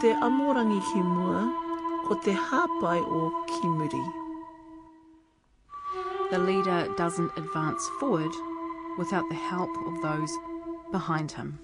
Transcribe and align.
te 0.00 0.14
amorangi 0.26 0.80
ki 0.92 1.00
mua, 1.04 1.40
ko 2.06 2.14
te 2.24 2.32
hāpai 2.32 3.00
o 3.04 3.20
Kimuri. 3.50 4.04
The 6.30 6.38
leader 6.38 6.88
doesn't 6.96 7.32
advance 7.36 7.86
forward 7.98 8.32
without 8.96 9.28
the 9.28 9.34
help 9.34 9.70
of 9.86 10.00
those 10.00 10.32
behind 10.90 11.32
him. 11.32 11.58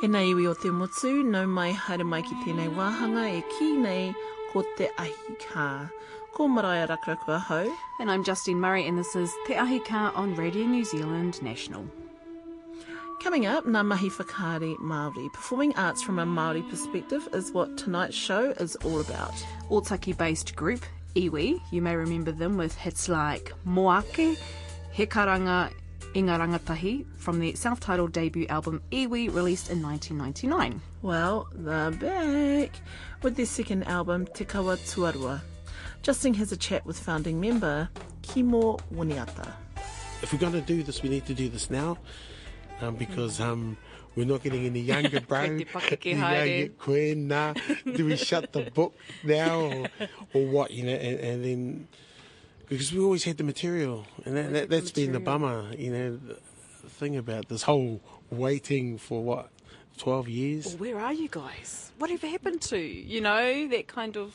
He 0.00 0.08
nei 0.08 0.30
iwi 0.30 0.46
o 0.48 0.54
te 0.54 0.70
motu, 0.70 1.24
nau 1.24 1.46
mai 1.46 1.72
haere 1.72 2.06
mai 2.06 2.22
ki 2.22 2.38
tēnei 2.44 2.70
wāhanga 2.78 3.26
e 3.34 3.42
ki 3.56 3.72
nei 3.82 4.14
ko 4.52 4.62
te 4.78 4.88
ahi 4.96 5.34
kā. 5.42 5.90
Ko 6.40 6.48
Maraea 6.48 6.88
Rakuraku 6.88 7.38
ahau. 7.38 7.70
And 7.98 8.10
I'm 8.10 8.24
Justine 8.24 8.58
Murray, 8.58 8.86
and 8.86 8.96
this 8.96 9.14
is 9.14 9.30
Te 9.46 9.56
Ahi 9.56 9.78
Kaa 9.78 10.10
on 10.14 10.34
Radio 10.36 10.64
New 10.64 10.86
Zealand 10.86 11.42
National. 11.42 11.84
Coming 13.22 13.44
up, 13.44 13.66
Ngā 13.66 13.84
Mahi 13.84 14.08
Whakaari 14.08 14.74
Māori. 14.78 15.30
Performing 15.34 15.76
arts 15.76 16.00
from 16.00 16.18
a 16.18 16.24
Māori 16.24 16.66
perspective 16.70 17.28
is 17.34 17.52
what 17.52 17.76
tonight's 17.76 18.16
show 18.16 18.52
is 18.52 18.74
all 18.76 19.00
about. 19.00 19.34
Otaki 19.68 20.16
based 20.16 20.56
group, 20.56 20.86
Iwi, 21.14 21.60
you 21.70 21.82
may 21.82 21.94
remember 21.94 22.32
them 22.32 22.56
with 22.56 22.74
hits 22.74 23.10
like 23.10 23.52
Moake, 23.66 24.38
He 24.92 25.04
Karanga, 25.04 25.70
Inga 26.16 26.38
Rangatahi 26.38 27.04
from 27.18 27.38
their 27.38 27.54
self 27.54 27.80
titled 27.80 28.12
debut 28.12 28.46
album 28.46 28.80
Iwi, 28.90 29.30
released 29.30 29.70
in 29.70 29.82
1999. 29.82 30.80
Well, 31.02 31.48
they're 31.52 31.90
back 31.90 32.80
with 33.22 33.36
their 33.36 33.44
second 33.44 33.82
album, 33.84 34.24
Te 34.24 34.46
Kawa 34.46 34.78
Tuarua. 34.78 35.42
Justine 36.02 36.34
has 36.34 36.52
a 36.52 36.56
chat 36.56 36.84
with 36.86 36.98
founding 36.98 37.40
member 37.40 37.88
Kimo 38.22 38.78
Winiata. 38.94 39.52
if 40.22 40.32
we're 40.32 40.38
going 40.38 40.52
to 40.52 40.60
do 40.60 40.82
this, 40.82 41.02
we 41.02 41.08
need 41.08 41.26
to 41.26 41.34
do 41.34 41.48
this 41.48 41.70
now 41.70 41.98
um, 42.80 42.94
because 42.96 43.40
um, 43.40 43.76
we're 44.16 44.26
not 44.26 44.42
getting 44.42 44.64
any 44.64 44.80
younger, 44.80 45.20
bro. 45.28 45.46
Koe 45.46 45.58
te 45.58 45.64
paka 45.64 45.96
ki 45.96 46.10
Yeah, 46.10 46.16
haere. 46.30 46.60
yeah, 46.62 46.68
koe, 46.78 47.14
nah. 47.14 47.54
Do 47.94 48.06
we 48.06 48.16
shut 48.16 48.52
the 48.52 48.70
book 48.70 48.94
now 49.24 49.60
or, 49.60 49.86
or 50.34 50.46
what, 50.46 50.70
you 50.70 50.84
know, 50.84 50.92
and, 50.92 51.20
and 51.20 51.44
then 51.44 51.88
because 52.68 52.92
we 52.92 53.00
always 53.00 53.24
had 53.24 53.36
the 53.36 53.44
material 53.44 54.06
and 54.24 54.36
that, 54.36 54.52
that, 54.52 54.70
that's 54.70 54.90
been 54.92 55.12
the 55.12 55.20
bummer, 55.20 55.70
you 55.76 55.90
know, 55.92 56.16
the 56.16 56.88
thing 56.88 57.16
about 57.16 57.48
this 57.48 57.62
whole 57.64 58.00
waiting 58.30 58.96
for 58.96 59.22
what, 59.22 59.50
12 59.98 60.28
years? 60.28 60.74
Where 60.76 60.98
are 60.98 61.12
you 61.12 61.28
guys? 61.28 61.92
Whatever 61.98 62.26
happened 62.26 62.62
to, 62.62 62.78
you 62.78 63.20
know, 63.20 63.68
that 63.68 63.86
kind 63.86 64.16
of. 64.16 64.34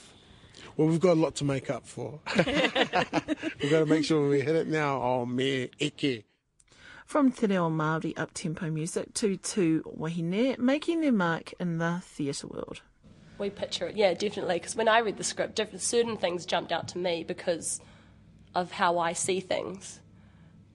Well, 0.77 0.87
we've 0.89 0.99
got 0.99 1.13
a 1.13 1.19
lot 1.19 1.35
to 1.35 1.45
make 1.45 1.69
up 1.69 1.87
for. 1.87 2.19
we've 2.35 3.71
got 3.71 3.79
to 3.79 3.85
make 3.85 4.03
sure 4.03 4.27
we 4.27 4.41
hit 4.41 4.55
it 4.55 4.67
now. 4.67 5.01
Oh, 5.01 5.25
me, 5.25 5.69
eke. 5.79 6.25
From 7.05 7.31
Te 7.31 7.45
Reo 7.45 7.69
Māori 7.69 8.17
up-tempo 8.17 8.69
music 8.69 9.13
to 9.13 9.37
Tu 9.37 9.83
Wahine, 9.85 10.57
making 10.57 11.01
their 11.01 11.13
mark 11.13 11.53
in 11.59 11.77
the 11.77 12.01
theatre 12.03 12.47
world. 12.47 12.81
We 13.37 13.49
picture 13.49 13.87
it, 13.87 13.95
yeah, 13.95 14.13
definitely. 14.13 14.55
Because 14.55 14.75
when 14.75 14.87
I 14.87 14.99
read 14.99 15.17
the 15.17 15.23
script, 15.23 15.55
different, 15.55 15.81
certain 15.81 16.17
things 16.17 16.45
jumped 16.45 16.71
out 16.71 16.89
to 16.89 16.97
me 16.97 17.23
because 17.23 17.79
of 18.53 18.71
how 18.71 18.97
I 18.97 19.13
see 19.13 19.39
things. 19.39 19.99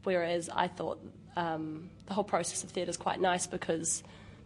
Whereas 0.05 0.49
I 0.49 0.69
thought 0.69 1.05
um, 1.37 1.91
the 2.07 2.15
whole 2.15 2.25
process 2.25 2.65
of 2.65 2.71
theatre 2.71 2.91
is 2.91 2.97
quite 2.97 3.21
nice 3.21 3.47
because 3.47 4.03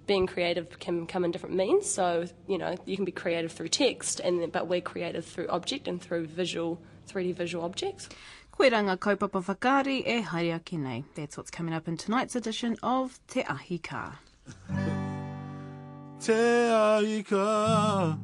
being 0.07 0.27
creative 0.27 0.79
can 0.79 1.07
come 1.07 1.25
in 1.25 1.31
different 1.31 1.57
means. 1.57 1.91
So 1.91 2.27
you 2.47 2.59
know 2.59 2.77
you 2.85 2.97
can 2.97 3.05
be 3.05 3.13
creative 3.13 3.53
through 3.53 3.69
text, 3.69 4.21
and 4.21 4.51
but 4.53 4.69
we're 4.69 4.81
creative 4.81 5.25
through 5.25 5.49
object 5.49 5.89
and 5.89 6.01
through 6.01 6.27
visual, 6.27 6.81
3D 7.09 7.35
visual 7.35 7.65
objects. 7.65 8.09
Koe 8.53 8.71
ranga 8.71 8.97
kaupapa 8.97 9.43
whakaari 9.45 10.07
e 10.07 10.23
haere 10.23 10.55
ake 10.55 10.79
nei. 10.79 11.05
That's 11.15 11.37
what's 11.37 11.51
coming 11.51 11.75
up 11.75 11.89
in 11.89 11.97
tonight's 11.97 12.37
edition 12.37 12.77
of 12.83 13.19
Te 13.27 13.43
Ahi 13.43 13.79
Kaa. 13.79 14.19
Te 16.21 16.33
Ahi 16.33 17.23
Kaa, 17.23 18.17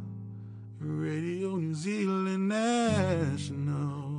Radio 0.81 1.57
New 1.57 1.75
Zealand 1.75 2.49
National. 2.49 4.09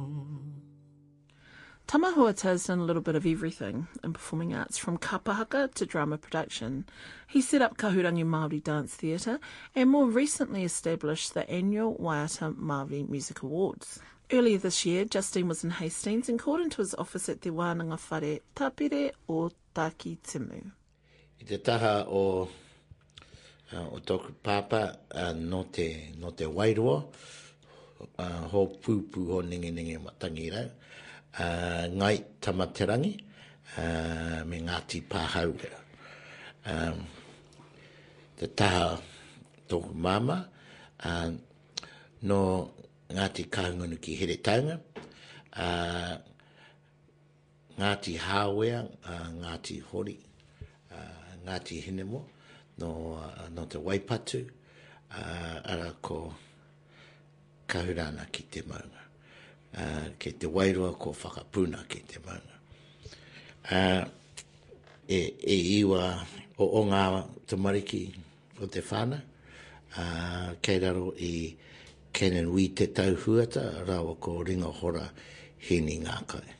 Tamahua 1.91 2.39
has 2.43 2.67
done 2.67 2.79
a 2.79 2.85
little 2.85 3.01
bit 3.01 3.15
of 3.15 3.25
everything 3.25 3.85
in 4.01 4.13
performing 4.13 4.55
arts, 4.55 4.77
from 4.77 4.97
kapahaka 4.97 5.73
to 5.73 5.85
drama 5.85 6.17
production. 6.17 6.85
He 7.27 7.41
set 7.41 7.61
up 7.61 7.75
Kahurangi 7.75 8.23
Māori 8.23 8.63
Dance 8.63 8.95
Theatre 8.95 9.41
and 9.75 9.89
more 9.89 10.05
recently 10.05 10.63
established 10.63 11.33
the 11.33 11.49
annual 11.49 11.97
Waiata 11.97 12.55
Māori 12.55 13.09
Music 13.09 13.43
Awards. 13.43 13.99
Earlier 14.31 14.57
this 14.57 14.85
year, 14.85 15.03
Justine 15.03 15.49
was 15.49 15.65
in 15.65 15.69
Hastings 15.69 16.29
and 16.29 16.39
called 16.39 16.61
into 16.61 16.77
his 16.77 16.95
office 16.95 17.27
at 17.27 17.41
Te 17.41 17.49
Wānanga 17.49 17.99
Whare 18.09 18.39
Tapire 18.55 19.11
o 19.27 19.51
Taki 19.75 20.17
Timu. 20.23 20.71
I 21.41 21.43
te 21.43 21.57
taha 21.57 22.05
o, 22.07 22.47
uh, 23.73 23.87
o 23.91 23.99
tōku 23.99 24.31
pāpā 24.41 24.95
uh, 25.13 25.33
no, 25.33 25.63
te, 25.63 26.13
no 26.17 26.31
te 26.31 26.45
wairoa, 26.45 27.03
uh, 28.17 28.23
ho 28.47 28.67
pūpū 28.81 29.27
ho 29.27 29.41
ninge 29.41 29.99
matangi 29.99 30.53
rau, 30.55 30.69
uh, 31.39 31.87
ngai 31.87 32.17
tamaterangi, 32.41 33.13
uh, 33.77 34.43
me 34.45 34.59
Ngāti 34.61 35.03
Pāhauga. 35.07 35.71
Um, 36.65 37.05
te 38.37 38.47
taha 38.47 38.99
tōku 39.69 39.93
māma, 39.95 40.45
uh, 41.05 41.31
no 42.23 42.71
Ngāti 43.09 43.47
Kāhungunu 43.49 43.99
ki 44.01 44.15
here 44.15 44.37
taunga, 44.37 44.79
uh, 45.55 46.17
Ngāti 47.77 48.17
Hāwea, 48.19 48.85
uh, 49.05 49.27
Ngāti 49.41 49.81
Hori, 49.81 50.17
uh, 50.91 51.35
Ngāti 51.45 51.81
Hinemo, 51.83 52.23
no, 52.79 53.19
uh, 53.19 53.49
no 53.53 53.65
te 53.65 53.77
Waipatu, 53.77 54.45
uh, 55.11 55.59
ara 55.65 55.93
ko 56.01 56.33
kahurana 57.67 58.27
ki 58.31 58.43
te 58.51 58.61
maunga. 58.67 59.00
Uh, 59.71 60.11
ke 60.19 60.33
te 60.35 60.47
wairoa 60.51 60.97
ko 60.99 61.13
whakapuna 61.15 61.85
ke 61.87 62.01
te 62.03 62.19
manga. 62.25 62.57
Uh, 63.71 64.03
e, 65.07 65.19
e 65.39 65.57
iwa 65.79 66.11
o, 66.57 66.65
o 66.65 66.81
ngā 66.89 67.03
tamariki 67.47 68.01
o 68.59 68.67
te 68.67 68.83
whana, 68.83 69.21
uh, 69.95 70.51
kei 70.61 70.79
raro 70.83 71.13
i 71.15 71.55
kenen 72.11 72.51
wi 72.51 72.67
te 72.75 72.89
tauhuata, 72.91 73.85
rawa 73.87 74.17
ko 74.19 74.41
ringa 74.43 74.73
hora 74.81 75.07
hini 75.69 76.01
ngākai. 76.03 76.57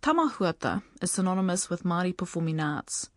Tamahuata 0.00 0.82
is 1.02 1.10
synonymous 1.10 1.68
with 1.68 1.82
Māori 1.82 2.16
performing 2.16 2.60
arts. 2.60 3.10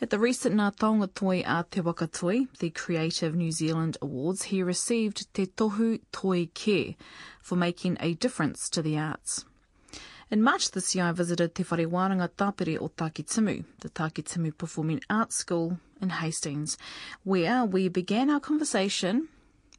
At 0.00 0.10
the 0.10 0.18
recent 0.20 0.54
Ngā 0.54 1.12
Toi 1.12 1.42
a 1.44 1.64
Te 1.68 1.80
Wakatoi, 1.80 2.46
the 2.60 2.70
Creative 2.70 3.34
New 3.34 3.50
Zealand 3.50 3.96
Awards, 4.00 4.44
he 4.44 4.62
received 4.62 5.26
Te 5.34 5.46
Tohu 5.46 6.00
Toi 6.12 6.46
Ke 6.54 6.94
for 7.42 7.56
making 7.56 7.96
a 7.98 8.14
difference 8.14 8.70
to 8.70 8.80
the 8.80 8.96
arts. 8.96 9.44
In 10.30 10.40
March 10.40 10.70
this 10.70 10.94
year, 10.94 11.06
I 11.06 11.10
visited 11.10 11.52
Te 11.56 11.64
Whare 11.64 11.84
Tāpere 12.28 12.80
o 12.80 12.90
Takitimu, 12.96 13.64
the 13.80 13.88
Takitimu 13.88 14.56
Performing 14.56 15.00
Arts 15.10 15.34
School 15.34 15.80
in 16.00 16.10
Hastings, 16.10 16.78
where 17.24 17.64
we 17.64 17.88
began 17.88 18.30
our 18.30 18.38
conversation 18.38 19.26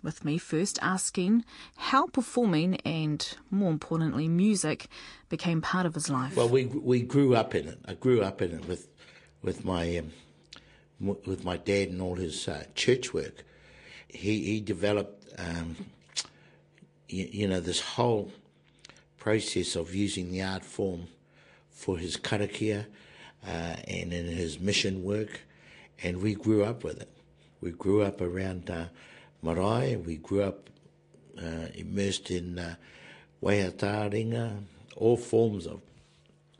with 0.04 0.26
me 0.26 0.38
first 0.38 0.80
asking 0.82 1.46
how 1.78 2.08
performing 2.08 2.76
and, 2.82 3.38
more 3.50 3.72
importantly, 3.72 4.28
music 4.28 4.90
became 5.30 5.62
part 5.62 5.86
of 5.86 5.94
his 5.94 6.10
life. 6.10 6.36
Well, 6.36 6.50
we 6.50 6.66
we 6.66 7.04
grew 7.04 7.36
up 7.36 7.56
in 7.56 7.70
it. 7.70 7.80
I 7.86 7.94
grew 7.94 8.22
up 8.22 8.42
in 8.42 8.52
it 8.52 8.68
with 8.68 8.89
with 9.42 9.66
my 9.66 9.98
um, 9.98 10.12
with 11.26 11.44
my 11.46 11.58
dad 11.58 11.90
and 11.90 12.02
all 12.02 12.16
his 12.16 12.48
uh, 12.48 12.64
church 12.76 13.14
work. 13.14 13.46
He 14.08 14.44
he 14.46 14.60
developed 14.60 15.34
um, 15.38 15.76
you, 17.08 17.30
you 17.32 17.48
know 17.48 17.60
this 17.60 17.82
whole 17.82 18.32
process 19.18 19.76
of 19.76 19.94
using 19.94 20.32
the 20.32 20.42
art 20.42 20.64
form 20.64 21.08
for 21.70 21.98
his 21.98 22.18
karakia 22.18 22.86
uh, 23.46 23.76
and 23.88 24.14
in 24.14 24.26
his 24.28 24.60
mission 24.60 25.04
work, 25.04 25.42
and 26.04 26.22
we 26.22 26.36
grew 26.36 26.64
up 26.64 26.84
with 26.84 27.02
it. 27.02 27.10
We 27.62 27.72
grew 27.72 28.02
up 28.04 28.22
around 28.22 28.70
uh, 28.70 28.86
marae. 29.42 29.96
We 29.96 30.18
grew 30.18 30.44
up 30.44 30.70
uh, 31.38 31.68
immersed 31.76 32.32
in 32.32 32.60
uh, 32.60 32.76
waiataringa, 33.42 34.64
all 34.98 35.18
forms 35.18 35.68
of 35.68 35.82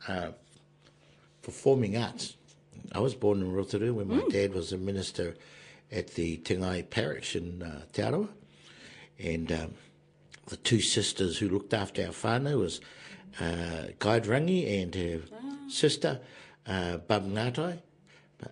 uh, 0.08 0.32
performing 1.42 1.98
arts. 1.98 2.36
I 2.92 3.00
was 3.00 3.16
born 3.16 3.42
in 3.42 3.54
Rotorua 3.54 3.94
when 3.94 4.08
my 4.08 4.24
dad 4.30 4.54
was 4.54 4.74
a 4.74 4.78
minister 4.78 5.36
at 5.92 6.16
the 6.16 6.38
Tingai 6.38 6.90
Parish 6.90 7.36
in 7.36 7.62
uh, 7.62 7.84
Te 7.94 8.02
Arawa. 8.02 8.30
And 9.20 9.52
um, 9.52 9.74
the 10.48 10.58
two 10.58 10.82
sisters 10.82 11.38
who 11.38 11.50
looked 11.50 11.74
after 11.74 12.04
our 12.04 12.10
whānau 12.10 12.60
was 12.60 12.82
uh, 13.40 13.88
Guide 14.00 14.26
Rangi 14.26 14.82
and 14.82 14.96
her 14.96 15.22
sister, 15.70 16.20
uh, 16.68 16.98
Bab 16.98 17.28
Ngātai. 17.28 17.80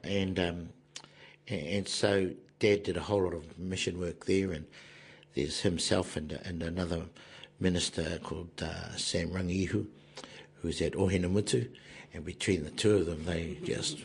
And, 0.03 0.39
um, 0.39 0.69
and, 1.47 1.87
so 1.87 2.31
Dad 2.59 2.83
did 2.83 2.97
a 2.97 3.01
whole 3.01 3.23
lot 3.23 3.33
of 3.33 3.57
mission 3.57 3.99
work 3.99 4.25
there, 4.25 4.51
and 4.51 4.65
there's 5.33 5.61
himself 5.61 6.17
and, 6.17 6.33
and 6.43 6.61
another 6.61 7.03
minister 7.59 8.19
called 8.21 8.61
uh, 8.61 8.95
Sam 8.97 9.29
Rangihu 9.29 9.87
who 10.61 10.67
was 10.67 10.81
at 10.81 10.93
Ohinemutu, 10.93 11.69
and 12.13 12.25
between 12.25 12.63
the 12.63 12.71
two 12.71 12.97
of 12.97 13.05
them, 13.05 13.25
they 13.25 13.57
just 13.63 13.99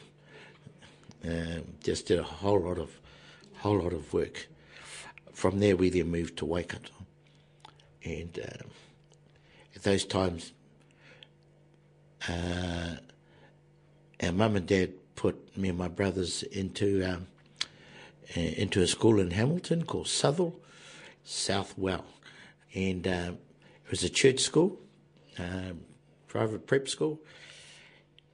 um, 1.24 1.62
just 1.82 2.06
did 2.06 2.19
a 2.19 2.22
whole 2.22 2.60
lot 2.60 2.78
of 2.78 2.90
whole 3.58 3.78
lot 3.78 3.92
of 3.92 4.12
work. 4.12 4.48
From 5.32 5.60
there, 5.60 5.76
we 5.76 5.88
then 5.88 6.10
moved 6.10 6.36
to 6.38 6.44
Waikato, 6.44 6.92
and 8.04 8.38
um, 8.38 8.69
at 9.74 9.82
those 9.82 10.04
times, 10.04 10.52
uh, 12.28 12.96
our 14.22 14.32
mum 14.32 14.56
and 14.56 14.66
dad 14.66 14.92
put 15.14 15.56
me 15.56 15.69
and 15.69 15.78
my 15.78 15.88
brothers 15.88 16.42
into 16.44 17.04
um, 17.04 17.26
uh, 18.36 18.40
into 18.40 18.82
a 18.82 18.86
school 18.86 19.20
in 19.20 19.30
Hamilton 19.30 19.84
called 19.84 20.08
Southall, 20.08 20.60
Southwell, 21.24 22.04
and 22.74 23.06
um, 23.06 23.38
it 23.84 23.90
was 23.90 24.02
a 24.02 24.08
church 24.08 24.40
school, 24.40 24.78
private 26.28 26.66
prep 26.66 26.88
school, 26.88 27.20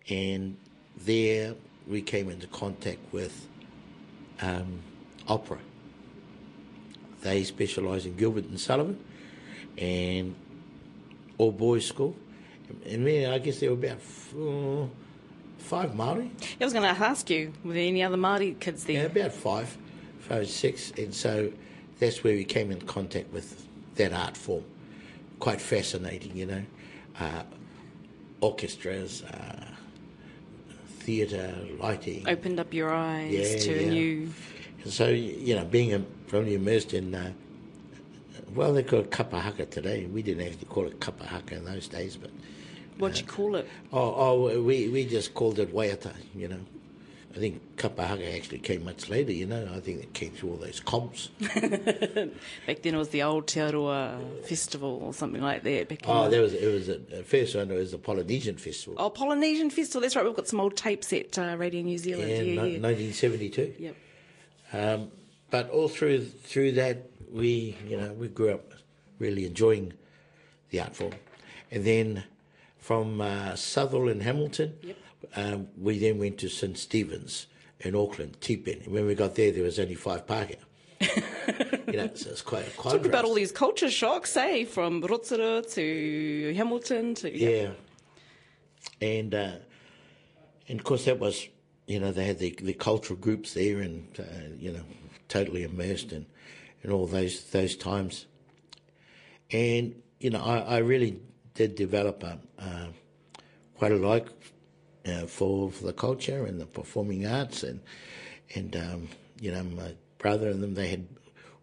and 0.09 0.57
there 0.97 1.55
we 1.89 2.03
came 2.03 2.29
into 2.29 2.47
contact 2.49 2.99
with 3.13 3.49
um, 4.41 4.81
opera. 5.27 5.59
They 7.23 7.45
specialise 7.45 8.07
in 8.07 8.17
Gilbert 8.17 8.45
and 8.45 8.61
Sullivan, 8.61 9.03
and 9.77 10.35
all 11.39 11.53
boys 11.53 11.87
school. 11.87 12.15
And 12.87 13.07
then 13.07 13.33
I 13.33 13.39
guess 13.39 13.61
there 13.61 13.71
were 13.71 13.77
about 13.77 14.01
four, 14.01 14.91
five 15.59 15.95
Maori. 15.95 16.31
I 16.61 16.65
was 16.65 16.73
going 16.73 16.83
to 16.83 17.03
ask 17.03 17.31
you, 17.31 17.53
were 17.65 17.73
there 17.73 17.89
any 17.89 18.03
other 18.03 18.17
Māori 18.17 18.59
kids 18.61 18.85
there? 18.85 18.97
Yeah, 18.97 19.07
about 19.07 19.33
five, 19.33 19.77
five, 20.21 20.49
six, 20.49 20.93
and 20.99 21.15
so 21.15 21.51
that's 21.99 22.23
where 22.23 22.35
we 22.35 22.45
came 22.45 22.71
in 22.71 22.81
contact 22.83 23.33
with 23.33 23.67
that 23.97 24.13
art 24.13 24.37
form. 24.37 24.65
Quite 25.39 25.61
fascinating, 25.61 26.37
you 26.37 26.47
know. 26.47 26.63
Uh, 27.19 27.43
orchestras, 28.41 29.23
uh, 29.25 29.65
theatre, 31.09 31.55
lighting. 31.81 32.29
Opened 32.29 32.61
up 32.61 32.75
your 32.75 32.93
eyes 32.93 33.33
Yeah, 33.33 33.59
to 33.61 33.79
a 33.79 33.87
new. 33.87 34.31
And 34.85 34.93
so, 34.93 35.09
you 35.09 35.57
know, 35.57 35.65
being 35.65 36.05
probably 36.27 36.55
immersed 36.55 36.93
in, 36.93 37.15
uh, 37.15 37.33
well, 38.55 38.75
they 38.75 38.83
call 38.83 39.01
it 39.01 39.11
kapahaka 39.11 39.71
today. 39.71 40.05
We 40.05 40.21
didn't 40.21 40.47
actually 40.47 40.67
call 40.67 40.87
it 40.87 41.01
kapahaka 41.01 41.53
in 41.53 41.65
those 41.65 41.89
days, 41.89 42.19
but 42.19 42.31
What'd 42.99 43.21
you 43.21 43.27
call 43.27 43.57
it? 43.57 43.67
oh, 43.91 44.15
oh 44.17 44.63
we, 44.63 44.89
we 44.89 45.07
just 45.07 45.33
called 45.33 45.59
it 45.59 45.75
waiata, 45.75 46.13
you 46.35 46.49
know. 46.49 46.61
I 47.39 47.41
think 47.41 47.77
kapahaka 47.77 48.35
actually 48.37 48.59
came 48.59 48.85
much 48.85 49.09
later, 49.09 49.31
you 49.31 49.47
know. 49.47 49.69
I 49.73 49.79
think 49.79 50.03
it 50.03 50.13
came 50.13 50.33
through 50.33 50.51
all 50.51 50.57
those 50.57 50.81
comps. 50.81 51.29
Back 51.39 52.83
then 52.83 52.95
it 52.95 52.97
was 52.97 53.11
the 53.11 53.23
old 53.23 53.47
Te 53.47 53.61
Aroa 53.61 54.19
Festival 54.49 55.01
or 55.05 55.15
something 55.15 55.41
like 55.41 55.63
that. 55.63 55.89
Back 55.89 56.01
Oh, 56.07 56.25
the- 56.25 56.31
there 56.31 56.43
was 56.43 56.53
it 56.55 56.67
was 56.73 56.89
a, 56.89 57.23
first 57.23 57.55
one. 57.55 57.71
It 57.71 57.75
was 57.77 57.93
the 57.93 57.99
Polynesian 57.99 58.57
Festival. 58.57 58.97
Oh, 58.99 59.09
Polynesian 59.11 59.71
Festival. 59.71 60.01
That's 60.01 60.17
right. 60.17 60.25
We've 60.25 60.35
got 60.35 60.49
some 60.49 60.59
old 60.61 60.77
tapes 60.77 61.13
at 61.13 61.39
uh, 61.39 61.57
Radio 61.57 61.83
New 61.83 61.99
Zealand. 61.99 62.29
in 62.31 62.47
Yeah, 62.57 62.63
ni- 62.63 62.75
yeah. 62.75 62.81
1972. 62.81 63.75
Yep. 63.79 63.97
Um, 64.73 65.11
but 65.51 65.71
all 65.71 65.89
through 65.89 66.25
through 66.25 66.73
that, 66.73 67.09
we 67.31 67.77
you 67.87 67.97
know 68.01 68.13
we 68.15 68.27
grew 68.29 68.51
up 68.53 68.73
really 69.21 69.47
enjoying 69.47 69.93
the 70.71 70.81
art 70.81 70.97
form, 70.97 71.15
and 71.71 71.85
then 71.85 72.25
from 72.79 73.21
uh, 73.21 73.55
Southall 73.55 74.09
in 74.09 74.21
Hamilton, 74.21 74.75
um, 75.37 75.69
we 75.77 75.99
then 75.99 76.19
went 76.19 76.39
to 76.39 76.49
St 76.49 76.77
Stephen's 76.77 77.47
in 77.81 77.95
Auckland, 77.95 78.41
Tipene. 78.41 78.89
When 78.89 79.07
we 79.07 79.15
got 79.15 79.35
there, 79.35 79.53
there 79.53 79.63
was 79.63 79.79
only 79.79 79.95
five 79.95 80.27
parking. 80.27 80.59
you 81.01 81.97
know, 81.97 82.11
so 82.15 82.31
it's 82.31 82.43
quite 82.43 82.67
a 82.67 82.71
contrast. 82.71 82.97
Talk 82.97 83.07
about 83.07 83.25
all 83.25 83.35
these 83.35 83.53
culture 83.53 83.91
shocks, 83.91 84.37
eh? 84.37 84.65
From 84.65 85.01
Rotorua 85.01 85.63
to 85.63 86.55
Hamilton 86.57 87.15
to. 87.17 87.37
Yeah. 87.37 87.71
And 89.01 89.35
uh, 89.35 89.53
and 90.69 90.81
of 90.81 90.85
course 90.85 91.05
that 91.05 91.19
was 91.19 91.49
you 91.87 92.01
know 92.01 92.11
they 92.11 92.27
had 92.27 92.39
the, 92.39 92.57
the 92.61 92.75
cultural 92.75 93.19
groups 93.19 93.55
there 93.55 93.81
and 93.81 94.09
uh, 94.19 94.55
you 94.59 94.73
know 94.73 94.83
totally 95.29 95.63
immersed 95.63 96.13
in 96.13 96.27
in 96.83 96.91
all 96.91 97.07
those 97.07 97.45
those 97.51 97.77
times. 97.77 98.27
And 99.53 100.03
you 100.19 100.31
know 100.31 100.41
I, 100.41 100.59
I 100.59 100.79
really 100.79 101.21
did 101.55 101.75
develop 101.75 102.23
a, 102.23 102.39
uh, 102.59 102.87
quite 103.77 103.93
a 103.93 103.97
like 103.97 104.27
uh, 105.07 105.27
for 105.27 105.71
for 105.71 105.85
the 105.87 105.93
culture 105.93 106.45
and 106.47 106.61
the 106.61 106.67
performing 106.67 107.27
arts 107.27 107.63
and 107.63 107.81
and 108.55 108.77
um, 108.77 109.09
you 109.41 109.51
know 109.53 109.63
my 109.63 109.95
brother 110.19 110.49
and 110.51 110.63
them 110.63 110.75
they 110.75 110.89
had 110.89 111.07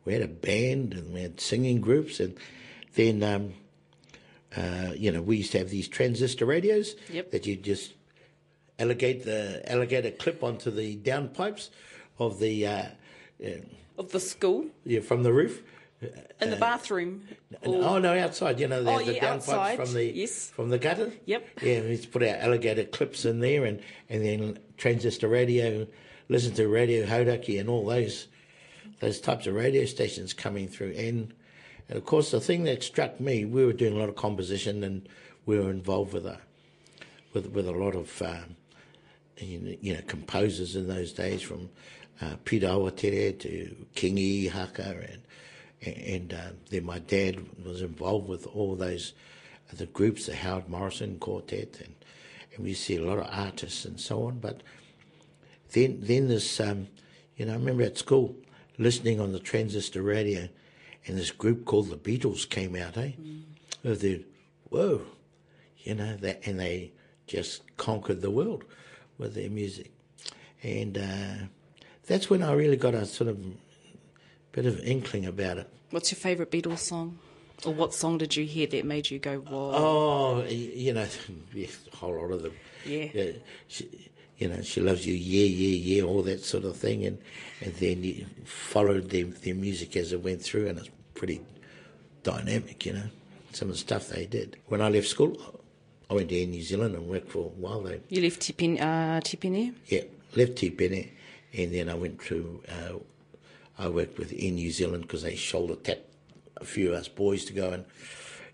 we 0.05 0.13
had 0.13 0.21
a 0.21 0.27
band 0.27 0.93
and 0.93 1.13
we 1.13 1.21
had 1.21 1.39
singing 1.41 1.81
groups 1.81 2.19
and 2.19 2.35
then 2.95 3.23
um, 3.23 3.53
uh, 4.55 4.93
you 4.95 5.11
know, 5.11 5.21
we 5.21 5.37
used 5.37 5.51
to 5.51 5.57
have 5.57 5.69
these 5.69 5.87
transistor 5.87 6.45
radios 6.45 6.95
Yep. 7.11 7.31
that 7.31 7.45
you 7.45 7.55
just 7.57 7.93
alligate 8.79 9.23
the 9.23 9.61
alligator 9.69 10.11
clip 10.11 10.43
onto 10.43 10.71
the 10.71 10.95
downpipes 10.97 11.69
of 12.19 12.39
the 12.39 12.65
uh, 12.65 12.83
uh, 13.43 13.49
Of 13.97 14.11
the 14.11 14.19
school 14.19 14.67
yeah, 14.85 15.01
from 15.01 15.23
the 15.23 15.33
roof. 15.33 15.61
In 16.41 16.49
the 16.49 16.57
bathroom. 16.57 17.23
And- 17.61 17.75
oh 17.75 17.97
no, 17.99 18.17
outside. 18.17 18.59
You 18.59 18.67
know, 18.67 18.83
they 18.83 18.93
Oh, 18.93 19.03
the 19.03 19.15
yeah, 19.15 19.37
downpipes 19.37 19.75
from 19.75 19.93
the 19.93 20.05
yes. 20.05 20.49
from 20.49 20.69
the 20.69 20.77
gutter. 20.77 21.11
Yep. 21.25 21.47
Yeah, 21.63 21.81
we 21.81 21.89
used 21.89 22.11
put 22.11 22.21
our 22.23 22.35
alligator 22.35 22.83
clips 22.83 23.25
in 23.25 23.39
there, 23.39 23.65
and 23.65 23.81
and 24.09 24.23
then 24.23 24.59
transistor 24.77 25.27
radio, 25.27 25.87
listen 26.29 26.53
to 26.55 26.67
radio 26.67 27.05
Hauraki 27.05 27.59
and 27.59 27.69
all 27.69 27.85
those 27.85 28.27
those 28.99 29.19
types 29.19 29.47
of 29.47 29.55
radio 29.55 29.85
stations 29.85 30.33
coming 30.33 30.67
through. 30.67 30.91
And, 30.91 31.33
and 31.89 31.97
of 31.97 32.05
course, 32.05 32.31
the 32.31 32.39
thing 32.39 32.63
that 32.65 32.83
struck 32.83 33.19
me, 33.19 33.45
we 33.45 33.65
were 33.65 33.73
doing 33.73 33.95
a 33.95 33.99
lot 33.99 34.09
of 34.09 34.15
composition, 34.15 34.83
and 34.83 35.07
we 35.45 35.59
were 35.59 35.69
involved 35.69 36.13
with 36.13 36.25
a 36.25 36.39
with 37.33 37.47
with 37.47 37.67
a 37.67 37.71
lot 37.71 37.95
of 37.95 38.21
um, 38.21 38.55
you 39.37 39.93
know, 39.93 40.01
composers 40.07 40.75
in 40.75 40.87
those 40.87 41.13
days, 41.13 41.41
from 41.41 41.69
uh, 42.21 42.35
Peter 42.43 42.67
Awatere 42.67 43.37
to 43.39 43.75
King 43.95 44.17
E. 44.17 44.47
Haka, 44.47 44.97
and 45.11 45.21
and 45.85 46.33
uh, 46.33 46.51
then 46.69 46.85
my 46.85 46.99
dad 46.99 47.45
was 47.63 47.81
involved 47.81 48.27
with 48.27 48.47
all 48.47 48.75
those 48.75 49.13
the 49.73 49.85
groups, 49.87 50.27
the 50.27 50.35
Howard 50.35 50.69
Morrison 50.69 51.17
Quartet, 51.19 51.81
and 51.83 51.95
and 52.55 52.63
we 52.63 52.73
see 52.73 52.95
a 52.95 53.03
lot 53.03 53.19
of 53.19 53.27
artists 53.31 53.85
and 53.85 53.99
so 53.99 54.25
on. 54.27 54.39
But 54.39 54.61
then 55.73 55.99
then 56.01 56.27
this, 56.27 56.59
um, 56.59 56.87
you 57.35 57.45
know, 57.45 57.53
I 57.53 57.55
remember 57.55 57.83
at 57.83 57.97
school 57.97 58.35
listening 58.77 59.19
on 59.19 59.31
the 59.31 59.39
transistor 59.39 60.01
radio, 60.01 60.47
and 61.05 61.17
this 61.17 61.31
group 61.31 61.65
called 61.65 61.89
the 61.89 61.97
Beatles 61.97 62.49
came 62.49 62.75
out, 62.75 62.97
eh? 62.97 63.11
Oh, 63.83 63.95
they, 63.95 64.25
whoa, 64.69 65.01
you 65.79 65.95
know, 65.95 66.15
that, 66.17 66.41
and 66.45 66.59
they 66.59 66.91
just 67.27 67.61
conquered 67.77 68.21
the 68.21 68.31
world 68.31 68.63
with 69.17 69.35
their 69.35 69.49
music, 69.49 69.91
and 70.63 70.97
uh, 70.97 71.45
that's 72.07 72.29
when 72.29 72.43
I 72.43 72.53
really 72.53 72.77
got 72.77 72.93
a 72.93 73.05
sort 73.05 73.29
of 73.29 73.37
bit 74.55 74.65
of 74.65 74.79
inkling 74.79 75.25
about 75.25 75.57
it. 75.57 75.69
What's 75.91 76.11
your 76.11 76.17
favourite 76.17 76.49
Beatles 76.49 76.79
song? 76.79 77.19
Or 77.65 77.73
what 77.73 77.93
song 77.93 78.17
did 78.17 78.35
you 78.35 78.45
hear 78.45 78.67
that 78.67 78.85
made 78.85 79.09
you 79.09 79.19
go, 79.19 79.39
whoa? 79.39 79.71
Oh, 79.73 80.45
you 80.45 80.93
know, 80.93 81.07
yeah, 81.53 81.67
a 81.91 81.95
whole 81.95 82.15
lot 82.15 82.31
of 82.31 82.43
them. 82.43 82.53
Yeah. 82.85 83.31
she, 83.67 84.09
you 84.37 84.47
know, 84.47 84.61
she 84.61 84.79
loves 84.81 85.05
you, 85.05 85.13
yeah, 85.13 85.45
yeah, 85.45 85.95
yeah, 85.97 86.03
all 86.03 86.21
that 86.23 86.43
sort 86.43 86.63
of 86.65 86.75
thing, 86.77 87.05
and 87.05 87.17
and 87.61 87.73
then 87.75 88.03
you 88.03 88.25
followed 88.45 89.09
their 89.09 89.25
their 89.25 89.55
music 89.55 89.95
as 89.95 90.11
it 90.11 90.21
went 90.21 90.41
through, 90.41 90.67
and 90.67 90.79
it's 90.79 90.89
pretty 91.13 91.41
dynamic, 92.23 92.85
you 92.85 92.93
know. 92.93 93.09
Some 93.53 93.69
of 93.69 93.75
the 93.75 93.79
stuff 93.79 94.09
they 94.09 94.25
did. 94.25 94.57
When 94.67 94.81
I 94.81 94.89
left 94.89 95.07
school, 95.07 95.37
I 96.09 96.13
went 96.13 96.29
to 96.29 96.39
Air 96.39 96.47
New 96.47 96.61
Zealand 96.61 96.95
and 96.95 97.07
worked 97.07 97.31
for 97.31 97.39
a 97.45 97.59
while. 97.61 97.81
They 97.81 98.01
You 98.09 98.21
left 98.21 98.41
Tipene, 98.41 98.79
uh, 98.81 99.21
yeah, 99.87 100.01
left 100.35 100.55
Tipene, 100.55 101.09
and 101.53 101.73
then 101.73 101.89
I 101.89 101.93
went 101.93 102.19
to, 102.23 102.61
uh, 102.67 102.99
I 103.77 103.89
worked 103.89 104.17
with 104.17 104.33
Air 104.37 104.51
New 104.51 104.71
Zealand 104.71 105.03
because 105.03 105.23
they 105.23 105.35
shoulder 105.35 105.75
tapped 105.75 106.09
a 106.57 106.65
few 106.65 106.89
of 106.89 106.95
us 106.95 107.07
boys 107.07 107.45
to 107.45 107.53
go 107.53 107.71
and 107.71 107.85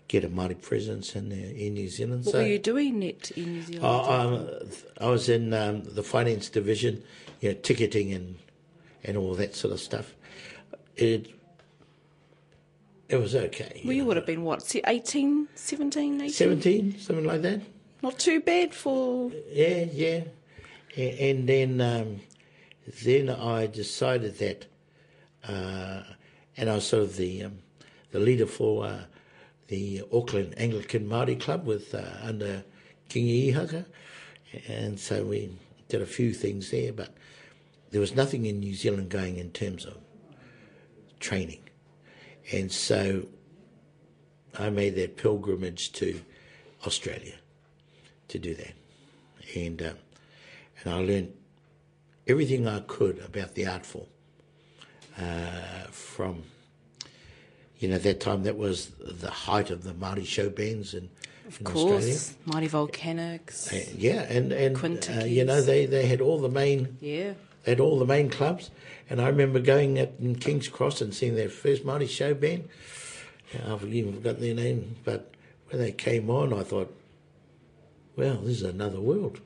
get 0.08 0.24
a 0.24 0.28
Māori 0.28 0.60
presence 0.60 1.14
in 1.14 1.32
Air 1.32 1.70
New 1.70 1.88
Zealand. 1.88 2.24
What 2.24 2.32
so, 2.32 2.38
were 2.38 2.46
you 2.46 2.58
doing 2.58 3.04
at 3.04 3.30
in 3.32 3.52
New 3.52 3.62
Zealand? 3.62 3.86
I, 3.86 4.16
um, 4.16 4.48
I 5.00 5.10
was 5.10 5.28
in 5.28 5.54
um, 5.54 5.84
the 5.84 6.02
finance 6.02 6.48
division, 6.48 7.02
you 7.40 7.50
know, 7.50 7.58
ticketing 7.62 8.12
and 8.12 8.38
and 9.04 9.16
all 9.16 9.34
that 9.34 9.54
sort 9.54 9.72
of 9.72 9.80
stuff. 9.80 10.14
It 10.96 11.32
it 13.12 13.20
was 13.20 13.34
okay. 13.34 13.82
well, 13.84 13.92
you 13.92 14.00
know. 14.00 14.08
would 14.08 14.16
have 14.16 14.24
been, 14.24 14.42
what, 14.42 14.62
se- 14.62 14.80
18, 14.86 15.48
17, 15.54 16.14
18? 16.22 16.30
17, 16.30 16.98
something 16.98 17.26
like 17.26 17.42
that. 17.42 17.60
Not 18.02 18.18
too 18.18 18.40
bad 18.40 18.72
for... 18.72 19.30
Yeah, 19.50 19.84
yeah. 19.92 20.22
And 20.96 21.46
then, 21.46 21.80
um, 21.82 22.20
then 23.04 23.28
I 23.28 23.66
decided 23.66 24.38
that, 24.38 24.64
and 25.48 26.70
I 26.70 26.74
was 26.74 26.86
sort 26.86 27.02
of 27.02 27.16
the 27.16 27.44
um, 27.44 27.58
the 28.10 28.20
leader 28.20 28.46
for 28.46 28.84
uh, 28.84 29.02
the 29.68 30.02
Auckland 30.12 30.54
Anglican 30.56 31.08
Māori 31.08 31.38
Club 31.38 31.66
with 31.66 31.94
uh, 31.94 32.02
under 32.22 32.64
Kingi 33.08 33.52
Ihaka, 33.52 33.86
and 34.68 34.98
so 34.98 35.24
we 35.24 35.56
did 35.88 36.02
a 36.02 36.06
few 36.06 36.32
things 36.32 36.70
there, 36.70 36.92
but 36.92 37.14
there 37.90 38.00
was 38.00 38.14
nothing 38.14 38.46
in 38.46 38.60
New 38.60 38.74
Zealand 38.74 39.08
going 39.10 39.36
in 39.36 39.50
terms 39.50 39.84
of 39.84 39.96
training, 41.20 41.60
and 42.52 42.70
so 42.70 43.26
I 44.58 44.70
made 44.70 44.94
that 44.96 45.16
pilgrimage 45.16 45.92
to 45.92 46.20
Australia 46.86 47.34
to 48.28 48.38
do 48.38 48.54
that, 48.54 48.74
and 49.56 49.82
uh, 49.82 49.94
and 50.84 50.94
I 50.94 50.98
learned 50.98 51.32
everything 52.26 52.68
I 52.68 52.80
could 52.80 53.18
about 53.18 53.54
the 53.54 53.66
art 53.66 53.84
form 53.84 54.06
uh, 55.22 55.86
from. 55.90 56.42
You 57.78 57.88
know, 57.88 57.98
that 57.98 58.20
time 58.20 58.44
that 58.44 58.56
was 58.56 58.90
the 59.00 59.30
height 59.30 59.70
of 59.70 59.82
the 59.82 59.92
Māori 59.92 60.24
show 60.24 60.48
bands 60.48 60.94
in, 60.94 61.04
in 61.04 61.66
Of 61.66 61.66
Australia. 61.66 61.98
course. 62.00 62.34
Mighty 62.46 62.68
Volcanics. 62.68 63.72
Uh, 63.72 63.92
yeah, 63.96 64.22
and 64.22 64.52
and 64.52 65.08
uh, 65.10 65.24
you 65.24 65.44
know 65.44 65.60
they, 65.60 65.86
they 65.86 66.06
had 66.06 66.20
all 66.20 66.38
the 66.38 66.48
main 66.48 66.96
Yeah. 67.00 67.32
they 67.64 67.72
had 67.72 67.80
all 67.80 67.98
the 67.98 68.06
main 68.06 68.30
clubs, 68.30 68.70
and 69.10 69.20
I 69.20 69.26
remember 69.26 69.58
going 69.58 69.98
up 69.98 70.10
in 70.20 70.36
King's 70.36 70.68
Cross 70.68 71.00
and 71.00 71.12
seeing 71.12 71.34
their 71.34 71.48
first 71.48 71.84
Māori 71.84 72.08
show 72.08 72.34
band. 72.34 72.68
I've 73.66 73.84
even 73.92 74.14
forgotten 74.14 74.40
their 74.42 74.54
name, 74.54 74.96
but 75.04 75.32
when 75.70 75.82
they 75.82 75.90
came 75.92 76.30
on, 76.30 76.52
I 76.54 76.62
thought, 76.62 76.94
well, 78.16 78.36
this 78.36 78.58
is 78.58 78.62
another 78.62 79.00
world. 79.00 79.40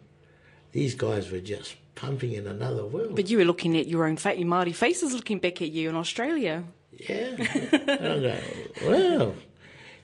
These 0.73 0.95
guys 0.95 1.31
were 1.31 1.41
just 1.41 1.75
pumping 1.97 2.33
in 2.33 2.47
another 2.47 2.87
world. 2.87 3.17
But 3.17 3.29
you 3.29 3.39
were 3.39 3.45
looking 3.45 3.77
at 3.77 3.89
your 3.89 4.07
own 4.07 4.17
fa- 4.17 4.39
your 4.39 4.47
Māori 4.47 4.75
faces 4.75 5.13
looking 5.13 5.41
back 5.41 5.61
at 5.61 5.73
you 5.73 5.89
in 5.89 5.97
Australia. 5.97 6.63
Yeah. 6.93 7.37
go, 7.87 8.41
wow. 8.85 9.35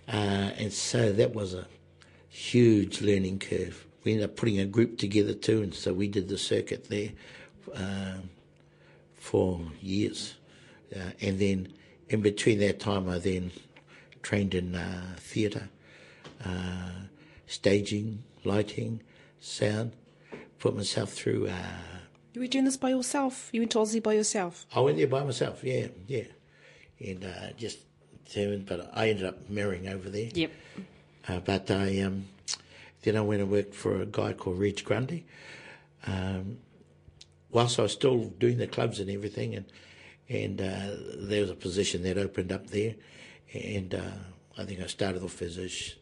Uh, 0.08 0.50
and 0.58 0.72
so 0.72 1.12
that 1.12 1.32
was 1.32 1.54
a 1.54 1.66
huge 2.28 3.00
learning 3.00 3.38
curve. 3.38 3.86
We 4.02 4.12
ended 4.12 4.30
up 4.30 4.36
putting 4.36 4.58
a 4.58 4.66
group 4.66 4.98
together 4.98 5.34
too, 5.34 5.62
and 5.62 5.72
so 5.72 5.92
we 5.92 6.08
did 6.08 6.28
the 6.28 6.38
circuit 6.38 6.88
there 6.88 7.10
um, 7.74 8.30
for 9.14 9.60
years. 9.80 10.34
Uh, 10.94 11.10
and 11.20 11.38
then 11.38 11.72
in 12.08 12.20
between 12.20 12.58
that 12.58 12.80
time, 12.80 13.08
I 13.08 13.18
then 13.18 13.52
trained 14.22 14.54
in 14.54 14.74
uh, 14.74 15.14
theatre, 15.18 15.68
uh, 16.44 17.06
staging, 17.46 18.24
lighting, 18.44 19.02
sound, 19.40 19.92
put 20.62 20.76
myself 20.76 21.12
through. 21.12 21.48
Uh, 21.48 21.98
You 22.34 22.40
were 22.40 22.46
doing 22.46 22.64
this 22.64 22.76
by 22.76 22.90
yourself. 22.90 23.50
You 23.52 23.60
went 23.60 23.72
to 23.72 23.78
Aussie 23.78 24.02
by 24.02 24.14
yourself. 24.14 24.64
I 24.74 24.80
went 24.80 24.96
there 24.96 25.08
by 25.08 25.24
myself, 25.24 25.64
yeah, 25.64 25.88
yeah. 26.06 26.24
And 27.00 27.24
uh, 27.24 27.52
just 27.58 27.78
determined, 28.24 28.66
but 28.66 28.88
I 28.94 29.08
ended 29.10 29.26
up 29.26 29.50
marrying 29.50 29.88
over 29.88 30.08
there. 30.08 30.30
Yep. 30.32 30.52
Uh, 31.28 31.40
but 31.40 31.70
I 31.70 32.00
um, 32.02 32.26
then 33.02 33.16
I 33.16 33.20
went 33.22 33.42
and 33.42 33.50
worked 33.50 33.74
for 33.74 34.00
a 34.00 34.06
guy 34.06 34.32
called 34.32 34.60
Reg 34.60 34.84
Grundy. 34.84 35.26
Um, 36.06 36.58
whilst 37.50 37.78
I 37.78 37.82
was 37.82 37.92
still 37.92 38.26
doing 38.38 38.58
the 38.58 38.68
clubs 38.68 39.00
and 39.00 39.10
everything, 39.10 39.56
and 39.56 39.66
and 40.28 40.60
uh, 40.60 40.96
there 41.28 41.40
was 41.42 41.50
a 41.50 41.56
position 41.56 42.04
that 42.04 42.16
opened 42.16 42.52
up 42.52 42.68
there, 42.68 42.94
and 43.52 43.94
uh, 43.94 44.16
I 44.56 44.64
think 44.64 44.80
I 44.80 44.86
started 44.86 45.22
off 45.24 45.42
as 45.42 45.56
his, 45.56 45.96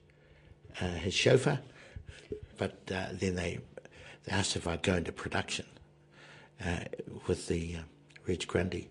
uh, 0.80 0.84
his 1.06 1.14
chauffeur, 1.14 1.60
but 2.58 2.78
uh, 2.94 3.06
then 3.14 3.34
they 3.36 3.58
asked 4.30 4.56
if 4.56 4.66
I'd 4.66 4.82
go 4.82 4.94
into 4.94 5.12
production 5.12 5.66
uh, 6.64 6.80
with 7.26 7.49
the 7.49 7.76
uh, 7.76 7.80
Reg 8.26 8.46
Grundy. 8.46 8.88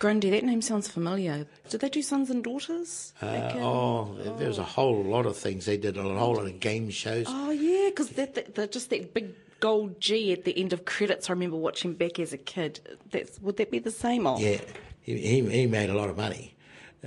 Grundy, 0.00 0.28
that 0.30 0.42
name 0.44 0.60
sounds 0.60 0.88
familiar. 0.88 1.46
Did 1.70 1.80
they 1.80 1.88
do 1.88 2.02
Sons 2.02 2.28
and 2.28 2.42
Daughters? 2.42 3.14
in- 3.22 3.28
Oh, 3.28 4.16
there 4.38 4.48
was 4.48 4.58
a 4.58 4.64
whole 4.64 5.02
lot 5.04 5.24
of 5.24 5.36
things. 5.36 5.66
They 5.66 5.76
did 5.76 5.96
a 5.96 6.02
whole 6.02 6.34
lot 6.34 6.46
of 6.46 6.60
game 6.60 6.90
shows. 6.90 7.26
Oh 7.28 7.50
yeah, 7.50 7.88
because 7.90 8.10
that, 8.10 8.34
that, 8.34 8.54
that 8.56 8.72
just 8.72 8.90
that 8.90 9.14
big 9.14 9.30
gold 9.60 10.00
G 10.00 10.32
at 10.32 10.44
the 10.44 10.58
end 10.58 10.72
of 10.72 10.84
credits. 10.84 11.30
I 11.30 11.32
remember 11.32 11.56
watching 11.56 11.94
back 11.94 12.18
as 12.18 12.32
a 12.32 12.38
kid. 12.38 12.80
That's 13.10 13.40
would 13.40 13.56
that 13.58 13.70
be 13.70 13.78
the 13.78 13.92
same? 13.92 14.26
Oh, 14.26 14.36
Yeah, 14.38 14.60
he, 15.00 15.16
he, 15.16 15.40
he 15.48 15.66
made 15.66 15.88
a 15.90 15.94
lot 15.94 16.10
of 16.10 16.16
money. 16.16 16.56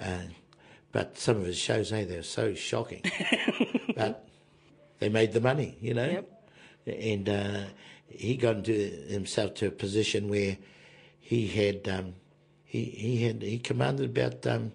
Uh, 0.02 0.20
but 0.94 1.18
some 1.18 1.38
of 1.38 1.46
his 1.46 1.58
shows, 1.58 1.90
hey, 1.90 2.06
they're 2.06 2.24
so 2.24 2.54
shocking. 2.54 3.02
but 3.96 4.28
they 5.00 5.10
made 5.10 5.34
the 5.34 5.42
money, 5.42 5.78
you 5.82 5.94
know? 5.94 6.10
Yep. 6.10 6.37
And 6.88 7.28
uh, 7.28 7.60
he 8.08 8.38
got 8.38 8.58
into 8.58 8.74
himself 8.74 9.54
to 9.56 9.68
a 9.68 9.72
position 9.72 10.30
where 10.30 10.58
he 11.20 11.48
had, 11.48 11.88
um, 11.90 12.16
he, 12.64 12.86
he 12.86 13.24
had, 13.24 13.42
he 13.42 13.60
commanded 13.60 14.18
about 14.18 14.48
um, 14.48 14.72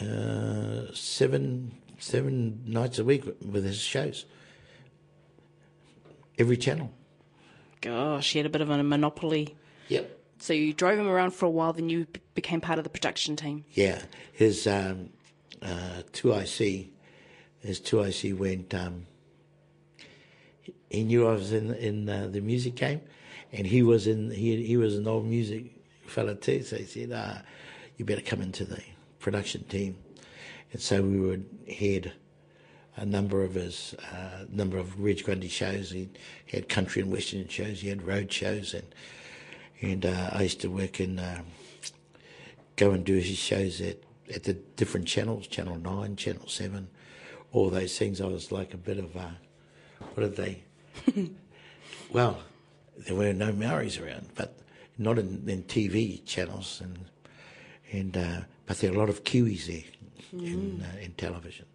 uh, 0.00 0.92
seven, 0.94 1.76
seven 1.98 2.62
nights 2.66 2.98
a 2.98 3.04
week 3.04 3.24
with 3.24 3.64
his 3.64 3.78
shows. 3.78 4.24
Every 6.38 6.56
channel. 6.56 6.90
Gosh, 7.80 8.32
he 8.32 8.38
had 8.38 8.46
a 8.46 8.50
bit 8.50 8.60
of 8.60 8.70
a 8.70 8.82
monopoly. 8.82 9.56
Yep. 9.88 10.18
So 10.38 10.52
you 10.52 10.72
drove 10.72 10.98
him 10.98 11.08
around 11.08 11.30
for 11.30 11.46
a 11.46 11.50
while, 11.50 11.72
then 11.72 11.88
you 11.88 12.06
became 12.34 12.60
part 12.60 12.78
of 12.78 12.84
the 12.84 12.90
production 12.90 13.36
team. 13.36 13.64
Yeah, 13.72 14.02
his 14.32 14.66
um, 14.66 15.10
uh, 15.62 16.02
two 16.12 16.32
IC, 16.32 16.88
his 17.60 17.80
two 17.80 18.00
IC 18.00 18.38
went. 18.38 18.74
Um, 18.74 19.06
he- 20.90 21.04
knew 21.04 21.26
I 21.26 21.32
was 21.32 21.52
in 21.52 21.74
in 21.74 22.08
uh, 22.08 22.28
the 22.30 22.40
music 22.40 22.76
game, 22.76 23.00
and 23.52 23.66
he 23.66 23.82
was 23.82 24.06
in. 24.06 24.30
He 24.30 24.64
he 24.64 24.76
was 24.76 24.96
an 24.96 25.06
old 25.06 25.26
music 25.26 25.64
fella 26.06 26.34
too. 26.34 26.62
So 26.62 26.76
he 26.76 26.84
said, 26.84 27.12
uh, 27.12 27.38
"You 27.96 28.04
better 28.04 28.22
come 28.22 28.42
into 28.42 28.64
the 28.64 28.82
production 29.18 29.64
team," 29.64 29.96
and 30.72 30.80
so 30.80 31.02
we 31.02 31.18
would 31.18 31.46
head 31.68 32.12
a 32.96 33.04
number 33.04 33.42
of 33.42 33.54
his 33.54 33.94
uh, 34.12 34.44
number 34.50 34.78
of 34.78 35.00
Reg 35.00 35.24
Grundy 35.24 35.48
shows. 35.48 35.90
He 35.90 36.08
had 36.50 36.68
country 36.68 37.02
and 37.02 37.10
western 37.12 37.48
shows. 37.48 37.80
He 37.80 37.88
had 37.88 38.06
road 38.06 38.32
shows, 38.32 38.74
and 38.74 38.86
and 39.80 40.06
uh, 40.06 40.30
I 40.32 40.42
used 40.42 40.60
to 40.62 40.68
work 40.68 41.00
in. 41.00 41.18
Um, 41.18 41.46
go 42.76 42.90
and 42.90 43.04
do 43.04 43.14
his 43.14 43.38
shows 43.38 43.80
at, 43.80 43.96
at 44.32 44.44
the 44.44 44.52
different 44.52 45.06
channels, 45.06 45.46
Channel 45.46 45.76
9, 45.78 46.16
Channel 46.16 46.46
7, 46.46 46.88
all 47.52 47.70
those 47.70 47.98
things. 47.98 48.20
I 48.20 48.26
was 48.26 48.52
like 48.52 48.74
a 48.74 48.78
bit 48.78 48.98
of 48.98 49.16
a, 49.16 49.36
what 50.16 50.24
are 50.24 50.28
they? 50.28 50.62
well, 52.10 52.38
there 52.96 53.14
were 53.14 53.34
no 53.34 53.52
Maoris 53.52 54.00
around, 54.00 54.28
but 54.34 54.56
not 54.96 55.18
in, 55.18 55.44
in 55.46 55.62
TV 55.64 56.24
channels, 56.24 56.80
and 56.82 56.98
and 57.92 58.16
uh, 58.16 58.40
but 58.64 58.78
there 58.78 58.90
are 58.90 58.94
a 58.94 58.98
lot 58.98 59.10
of 59.10 59.24
Kiwis 59.24 59.66
there 59.66 59.82
in, 60.32 60.82
uh, 60.82 60.98
in 61.00 61.12
television. 61.12 61.66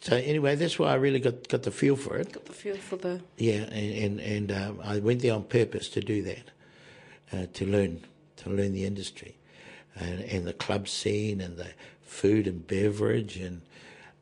So 0.00 0.16
anyway, 0.16 0.56
that's 0.56 0.76
why 0.76 0.90
I 0.90 0.96
really 0.96 1.20
got, 1.20 1.48
got 1.48 1.62
the 1.62 1.70
feel 1.70 1.94
for 1.94 2.16
it. 2.16 2.32
Got 2.32 2.46
the 2.46 2.52
feel 2.52 2.76
for 2.76 2.96
the. 2.96 3.20
Yeah, 3.38 3.62
and 3.70 4.20
and, 4.20 4.20
and 4.20 4.52
um, 4.52 4.80
I 4.82 4.98
went 4.98 5.22
there 5.22 5.34
on 5.34 5.44
purpose 5.44 5.88
to 5.90 6.00
do 6.00 6.22
that, 6.24 6.50
uh, 7.32 7.46
to 7.52 7.66
learn 7.66 8.02
to 8.38 8.50
learn 8.50 8.72
the 8.72 8.84
industry, 8.84 9.36
and, 9.94 10.22
and 10.22 10.44
the 10.44 10.52
club 10.52 10.88
scene 10.88 11.40
and 11.40 11.56
the 11.56 11.68
food 12.02 12.48
and 12.48 12.66
beverage, 12.66 13.36
and 13.36 13.62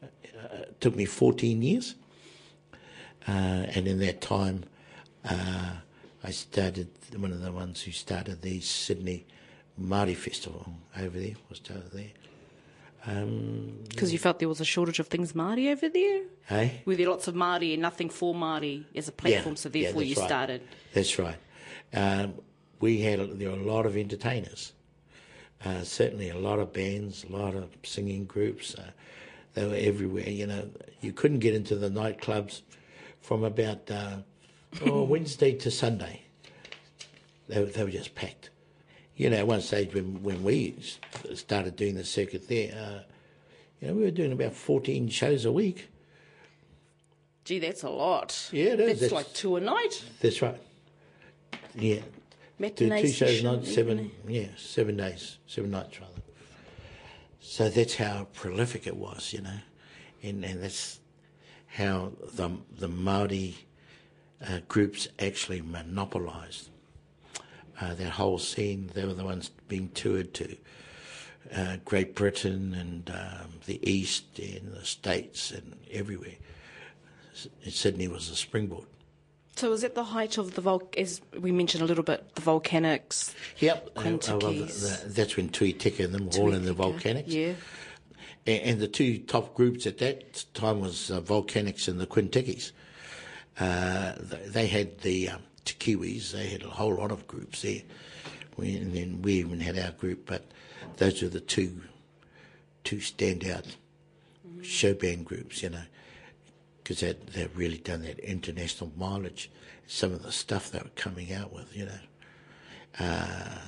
uh, 0.03 0.09
it 0.65 0.81
took 0.83 0.95
me 0.95 1.07
14 1.07 1.63
years. 1.63 1.95
Uh, 3.29 3.67
and 3.75 3.87
in 3.87 3.99
that 4.01 4.21
time, 4.21 4.65
uh, 5.25 5.73
I 6.25 6.31
started 6.31 6.89
one 7.17 7.33
of 7.33 7.41
the 7.41 7.53
ones 7.53 7.83
who 7.83 7.93
started 7.93 8.43
the 8.43 8.61
Sydney 8.61 9.27
Māori 9.81 10.17
Festival 10.17 10.75
over 10.99 11.19
there. 11.19 11.35
Was 11.49 11.59
started 11.59 11.91
there. 11.93 12.11
Um, 13.07 13.79
Because 13.89 14.13
you 14.13 14.19
felt 14.19 14.39
there 14.39 14.49
was 14.49 14.61
a 14.61 14.65
shortage 14.65 15.01
of 15.01 15.09
things 15.09 15.33
Māori 15.33 15.73
over 15.73 15.89
there? 15.89 16.23
hey. 16.47 16.83
Were 16.85 16.95
there 16.95 17.09
lots 17.09 17.27
of 17.29 17.35
Māori 17.35 17.73
and 17.73 17.83
nothing 17.83 18.11
for 18.11 18.35
Māori 18.35 18.85
as 18.95 19.09
a 19.09 19.13
platform, 19.13 19.57
so 19.57 19.69
therefore 19.69 20.03
that's 20.03 20.11
you 20.11 20.17
right. 20.17 20.29
started? 20.29 20.63
That's 20.93 21.19
right. 21.19 21.39
Um, 21.95 22.35
we 22.81 23.01
had 23.01 23.39
there 23.39 23.51
were 23.51 23.57
a 23.57 23.63
lot 23.63 23.87
of 23.87 23.97
entertainers. 23.97 24.73
Uh, 25.65 25.83
certainly, 25.83 26.29
a 26.29 26.39
lot 26.39 26.59
of 26.59 26.73
bands, 26.73 27.25
a 27.29 27.33
lot 27.33 27.55
of 27.55 27.69
singing 27.85 28.25
groups. 28.25 28.75
Uh, 28.75 28.91
they 29.55 29.67
were 29.67 29.77
everywhere. 29.77 30.29
You 30.29 30.47
know, 30.47 30.71
you 31.01 31.13
couldn't 31.13 31.39
get 31.39 31.55
into 31.55 31.77
the 31.77 31.89
nightclubs 31.89 32.63
from 33.23 33.45
about 33.45 33.91
uh, 33.91 34.19
oh, 34.85 35.05
Wednesday 35.05 35.55
to 35.55 35.71
Sunday. 35.71 36.23
They, 37.49 37.61
were- 37.61 37.71
they 37.71 37.85
were 37.85 37.91
just 37.91 38.15
packed. 38.15 38.51
You 39.17 39.31
know, 39.31 39.37
at 39.37 39.47
one 39.47 39.61
stage 39.61 39.95
when 39.95 40.23
when 40.23 40.43
we 40.43 40.75
started 41.35 41.77
doing 41.77 41.95
the 41.95 42.05
circuit 42.05 42.49
there, 42.49 42.73
uh, 42.75 43.01
you 43.81 43.89
know, 43.89 43.95
we 43.95 44.03
were 44.03 44.11
doing 44.11 44.33
about 44.33 44.55
fourteen 44.55 45.09
shows 45.09 45.45
a 45.45 45.53
week. 45.53 45.89
Gee, 47.45 47.59
that's 47.59 47.83
a 47.83 47.91
lot. 47.91 48.49
Yeah, 48.53 48.73
it 48.73 48.81
is. 48.81 48.87
That's, 48.89 49.01
That's- 49.01 49.13
like 49.13 49.35
two 49.35 49.57
a 49.57 49.61
night. 49.61 50.03
That's 50.21 50.41
right. 50.43 50.61
Yeah, 51.75 52.01
two, 52.59 52.89
two 52.89 53.09
shows 53.09 53.41
a 53.41 53.45
night, 53.45 53.67
seven, 53.67 54.11
yeah, 54.29 54.49
seven 54.57 54.97
days, 54.97 55.39
seven 55.47 55.71
nights 55.71 56.01
rather. 56.01 56.13
So 57.41 57.69
that's 57.69 57.97
how 57.97 58.29
prolific 58.33 58.87
it 58.87 58.97
was, 58.97 59.33
you 59.33 59.43
know, 59.43 59.59
and 60.23 60.45
and 60.45 60.63
that's 60.63 61.01
how 61.77 62.13
the 62.35 62.51
the 62.79 62.89
Maori 62.89 63.57
uh, 64.47 64.61
groups 64.69 65.09
actually 65.19 65.61
monopolised 65.63 66.69
uh, 67.81 67.95
that 67.95 68.11
whole 68.11 68.39
scene. 68.39 68.91
They 68.95 69.05
were 69.05 69.15
the 69.15 69.25
ones 69.25 69.51
being 69.69 69.89
toured 69.91 70.35
to 70.35 70.57
uh, 71.55 71.77
Great 71.85 72.15
Britain 72.15 72.75
and 72.75 73.11
um, 73.11 73.53
the 73.67 73.79
East 73.89 74.39
and 74.39 74.73
the 74.75 74.85
States 74.85 75.51
and 75.51 75.77
everywhere. 75.91 76.37
S- 77.35 77.49
Sydney 77.69 78.09
was 78.09 78.29
the 78.29 78.37
springboard. 78.37 78.87
So 79.57 79.69
was 79.71 79.85
at 79.85 79.95
the 79.95 80.05
height 80.05 80.39
of 80.39 80.55
the 80.55 80.63
vol, 80.63 80.83
as 80.97 81.21
we 81.39 81.53
mentioned 81.53 81.83
a 81.83 81.87
little 81.87 82.05
bit, 82.05 82.35
the 82.37 82.41
volcanics. 82.41 83.35
Yep, 83.59 83.91
uh, 83.97 84.01
uh, 84.01 84.03
well, 84.05 84.39
the- 84.53 84.65
the- 84.65 85.03
that's 85.09 85.37
when 85.37 85.51
Tui 85.51 85.75
Teka 85.75 86.05
and 86.07 86.15
them 86.15 86.27
were 86.27 86.39
all 86.39 86.53
in 86.55 86.65
the 86.65 86.75
volcanics. 86.75 87.25
Yeah. 87.29 87.53
And, 88.47 88.63
and 88.63 88.81
the 88.81 88.89
two 88.89 89.19
top 89.19 89.55
groups 89.55 89.87
at 89.87 89.99
that 89.99 90.45
time 90.55 90.81
was 90.81 91.11
uh, 91.11 91.21
Volcanics 91.21 91.89
and 91.89 92.01
the 92.01 92.07
Quin 92.07 92.29
Tikis. 92.29 92.73
Uh, 93.61 94.13
they 94.47 94.67
had 94.67 95.01
the 95.01 95.31
um, 95.31 95.43
Te 95.65 95.75
Kiwis, 95.97 96.33
they 96.33 96.49
had 96.49 96.63
a 96.63 96.69
whole 96.71 96.95
lot 96.97 97.13
of 97.13 97.27
groups 97.27 97.63
there. 97.63 97.83
We, 98.57 98.77
and 98.77 98.95
then 98.95 99.23
we 99.23 99.35
even 99.35 99.61
had 99.61 99.79
our 99.79 99.93
group, 99.93 100.27
but 100.27 100.45
those 100.97 101.23
were 101.23 101.29
the 101.29 101.41
two 101.41 101.81
two 102.85 102.97
standout 102.97 103.65
show 104.63 104.93
band 104.95 105.25
groups, 105.25 105.63
you 105.63 105.71
know, 105.71 105.83
because 106.83 107.01
they've 107.01 107.57
really 107.57 107.79
done 107.79 108.03
that 108.03 108.19
international 108.19 108.91
mileage. 108.97 109.51
Some 109.87 110.13
of 110.13 110.23
the 110.23 110.33
stuff 110.33 110.71
they 110.71 110.79
were 110.81 110.91
coming 110.97 111.33
out 111.33 111.53
with, 111.53 111.77
you 111.77 111.87
know. 111.87 112.01
Uh, 112.99 113.59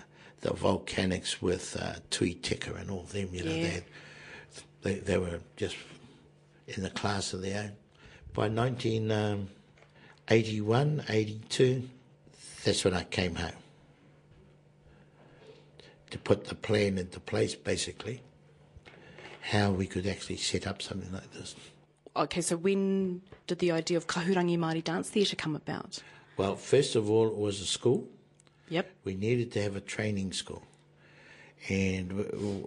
the 0.40 0.50
Volcanics 0.50 1.40
with 1.40 1.76
uh, 1.80 1.94
Tui 2.10 2.34
Teka 2.34 2.78
and 2.78 2.90
all 2.90 3.04
them, 3.04 3.28
you 3.32 3.44
know, 3.44 3.52
Yeah. 3.52 3.62
they, 3.62 3.68
had, 3.70 3.84
they, 4.84 4.94
they 4.94 5.18
were 5.18 5.40
just 5.56 5.76
in 6.68 6.84
the 6.84 6.90
class 6.90 7.32
of 7.32 7.42
their 7.42 7.64
own. 7.64 7.72
By 8.32 8.48
1981, 8.48 11.00
um, 11.00 11.02
82, 11.08 11.88
that's 12.64 12.84
when 12.84 12.94
I 12.94 13.02
came 13.04 13.34
home 13.34 13.50
to 16.10 16.18
put 16.18 16.44
the 16.44 16.54
plan 16.54 16.98
into 16.98 17.18
place, 17.18 17.56
basically, 17.56 18.22
how 19.40 19.70
we 19.70 19.86
could 19.86 20.06
actually 20.06 20.36
set 20.36 20.66
up 20.66 20.80
something 20.80 21.12
like 21.12 21.32
this. 21.32 21.56
Okay, 22.16 22.40
so 22.40 22.56
when 22.56 23.20
did 23.46 23.58
the 23.58 23.72
idea 23.72 23.96
of 23.96 24.06
Kahurangi 24.06 24.56
Māori 24.56 24.84
Dance 24.84 25.10
Theatre 25.10 25.34
come 25.34 25.56
about? 25.56 26.00
Well, 26.36 26.54
first 26.56 26.94
of 26.94 27.10
all, 27.10 27.26
it 27.28 27.36
was 27.36 27.60
a 27.60 27.66
school. 27.66 28.06
Yep. 28.68 28.90
We 29.04 29.14
needed 29.14 29.52
to 29.52 29.62
have 29.62 29.76
a 29.76 29.80
training 29.80 30.32
school. 30.32 30.62
And 31.68 32.12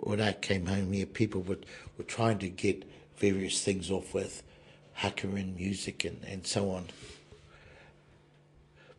when 0.01 0.21
I 0.21 0.33
came 0.33 0.65
home 0.65 0.91
here, 0.91 1.05
people 1.05 1.41
were, 1.41 1.59
were 1.97 2.03
trying 2.03 2.39
to 2.39 2.49
get 2.49 2.83
various 3.17 3.63
things 3.63 3.91
off 3.91 4.13
with 4.13 4.43
haka 4.93 5.27
and 5.27 5.55
music 5.55 6.03
and, 6.03 6.23
and 6.25 6.45
so 6.45 6.71
on. 6.71 6.87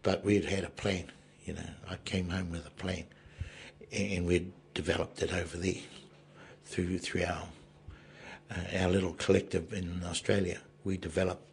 But 0.03 0.25
we'd 0.25 0.45
had 0.45 0.65
a 0.65 0.71
plan, 0.71 1.11
you 1.45 1.55
know. 1.55 1.71
I 1.91 1.97
came 2.05 2.31
home 2.31 2.53
with 2.53 2.67
a 2.67 2.71
plan. 2.71 3.05
And 3.91 4.27
we'd 4.27 4.53
developed 4.75 5.23
it 5.23 5.33
over 5.33 5.57
there 5.57 5.83
through, 6.65 6.99
through 6.99 7.25
our, 7.25 7.49
uh, 8.51 8.79
our 8.79 8.89
little 8.89 9.15
collective 9.15 9.73
in 9.73 10.03
Australia. 10.05 10.61
We 10.85 10.97
developed 10.97 11.45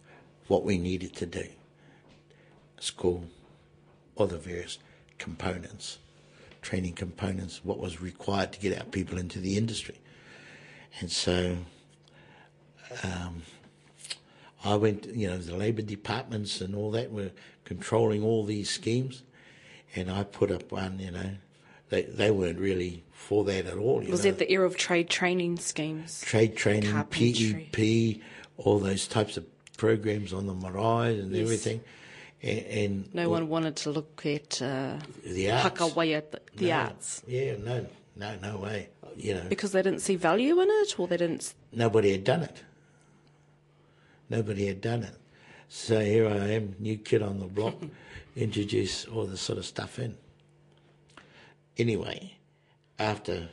what 0.48 0.64
we 0.64 0.78
needed 0.78 1.16
to 1.16 1.26
do. 1.26 1.48
School, 2.80 3.26
all 4.16 4.28
the 4.28 4.38
various 4.38 4.78
components, 5.18 5.98
training 6.66 6.94
components, 6.94 7.62
what 7.64 7.78
was 7.78 8.02
required 8.02 8.52
to 8.52 8.60
get 8.60 8.76
our 8.78 8.86
people 8.86 9.20
into 9.20 9.40
the 9.40 9.56
industry. 9.56 10.00
And 11.00 11.12
so 11.12 11.58
um, 13.04 13.44
I 14.64 14.76
went, 14.76 15.06
you 15.06 15.28
know, 15.28 15.38
the 15.38 15.56
labour 15.56 15.84
departments 15.84 16.62
and 16.62 16.76
all 16.76 16.90
that 16.92 17.12
were 17.12 17.32
controlling 17.66 18.24
all 18.24 18.44
these 18.44 18.70
schemes. 18.70 19.22
And 19.96 20.10
I 20.10 20.24
put 20.24 20.50
up 20.52 20.72
one, 20.72 20.98
you 21.00 21.12
know, 21.12 21.32
they, 21.90 22.02
they 22.02 22.32
weren't 22.32 22.60
really 22.60 23.04
for 23.12 23.44
that 23.46 23.68
at 23.68 23.78
all. 23.78 24.04
You 24.04 24.10
Was 24.12 24.26
know 24.26 24.32
that 24.32 24.40
the 24.40 24.52
era 24.52 24.66
of 24.66 24.76
trade 24.76 25.08
training 25.10 25.58
schemes? 25.60 26.22
trade 26.22 26.58
training, 26.58 26.92
Carpentry. 26.92 27.70
PEP, 27.72 28.22
all 28.58 28.80
those 28.80 29.08
types 29.08 29.38
of 29.38 29.46
programs 29.78 30.34
on 30.34 30.48
the 30.48 30.54
marae 30.56 31.20
and 31.20 31.32
Yes. 31.32 31.42
everything. 31.44 31.82
And, 32.46 32.60
and 32.68 33.14
No 33.16 33.28
one 33.30 33.50
wanted 33.50 33.76
to 33.78 33.92
look 33.92 34.24
at 34.26 34.62
uh, 34.62 34.98
the 35.26 35.52
arts. 35.52 35.80
The, 35.94 36.40
the 36.56 36.68
No. 36.68 36.74
arts, 36.76 37.24
Yeah, 37.28 37.56
no, 37.58 37.88
no, 38.16 38.36
no 38.42 38.58
way. 38.58 38.90
You 39.18 39.34
know, 39.36 39.46
because 39.50 39.72
they 39.72 39.82
didn't 39.82 40.02
see 40.02 40.16
value 40.16 40.60
in 40.62 40.68
it, 40.70 41.00
or 41.00 41.08
they 41.08 41.18
didn't. 41.18 41.54
nobody 41.72 42.12
had 42.12 42.24
done 42.24 42.44
it. 42.44 42.64
Nobody 44.30 44.68
had 44.68 44.82
done 44.82 45.04
it. 45.04 45.16
So 45.70 46.00
here 46.02 46.28
I 46.28 46.50
am, 46.52 46.76
new 46.80 46.98
kid 46.98 47.22
on 47.24 47.40
the 47.40 47.46
block, 47.48 47.76
introduce 48.36 49.06
all 49.06 49.26
this 49.26 49.42
sort 49.42 49.58
of 49.58 49.66
stuff 49.66 49.98
in. 50.00 50.18
Anyway, 51.78 52.34
after 53.00 53.50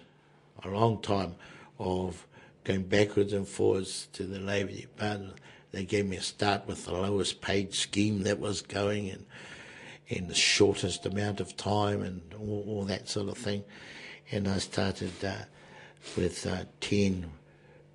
a 0.64 0.68
long 0.68 1.00
time 1.00 1.34
of 1.78 2.26
going 2.64 2.82
backwards 2.82 3.32
and 3.32 3.46
forwards 3.48 4.08
to 4.12 4.24
the 4.24 4.38
Labour 4.38 4.72
Department, 4.72 5.34
they 5.72 5.84
gave 5.84 6.06
me 6.06 6.16
a 6.16 6.22
start 6.22 6.66
with 6.66 6.84
the 6.84 6.92
lowest 6.92 7.40
paid 7.40 7.74
scheme 7.74 8.22
that 8.24 8.38
was 8.38 8.62
going 8.62 9.08
and 9.10 9.24
in 10.08 10.28
the 10.28 10.34
shortest 10.34 11.06
amount 11.06 11.40
of 11.40 11.56
time 11.56 12.02
and 12.02 12.20
all, 12.38 12.64
all 12.68 12.84
that 12.84 13.08
sort 13.08 13.28
of 13.28 13.38
thing. 13.38 13.64
And 14.30 14.46
I 14.46 14.58
started 14.58 15.12
uh, 15.24 15.32
with 16.16 16.46
uh, 16.46 16.64
10, 16.80 17.30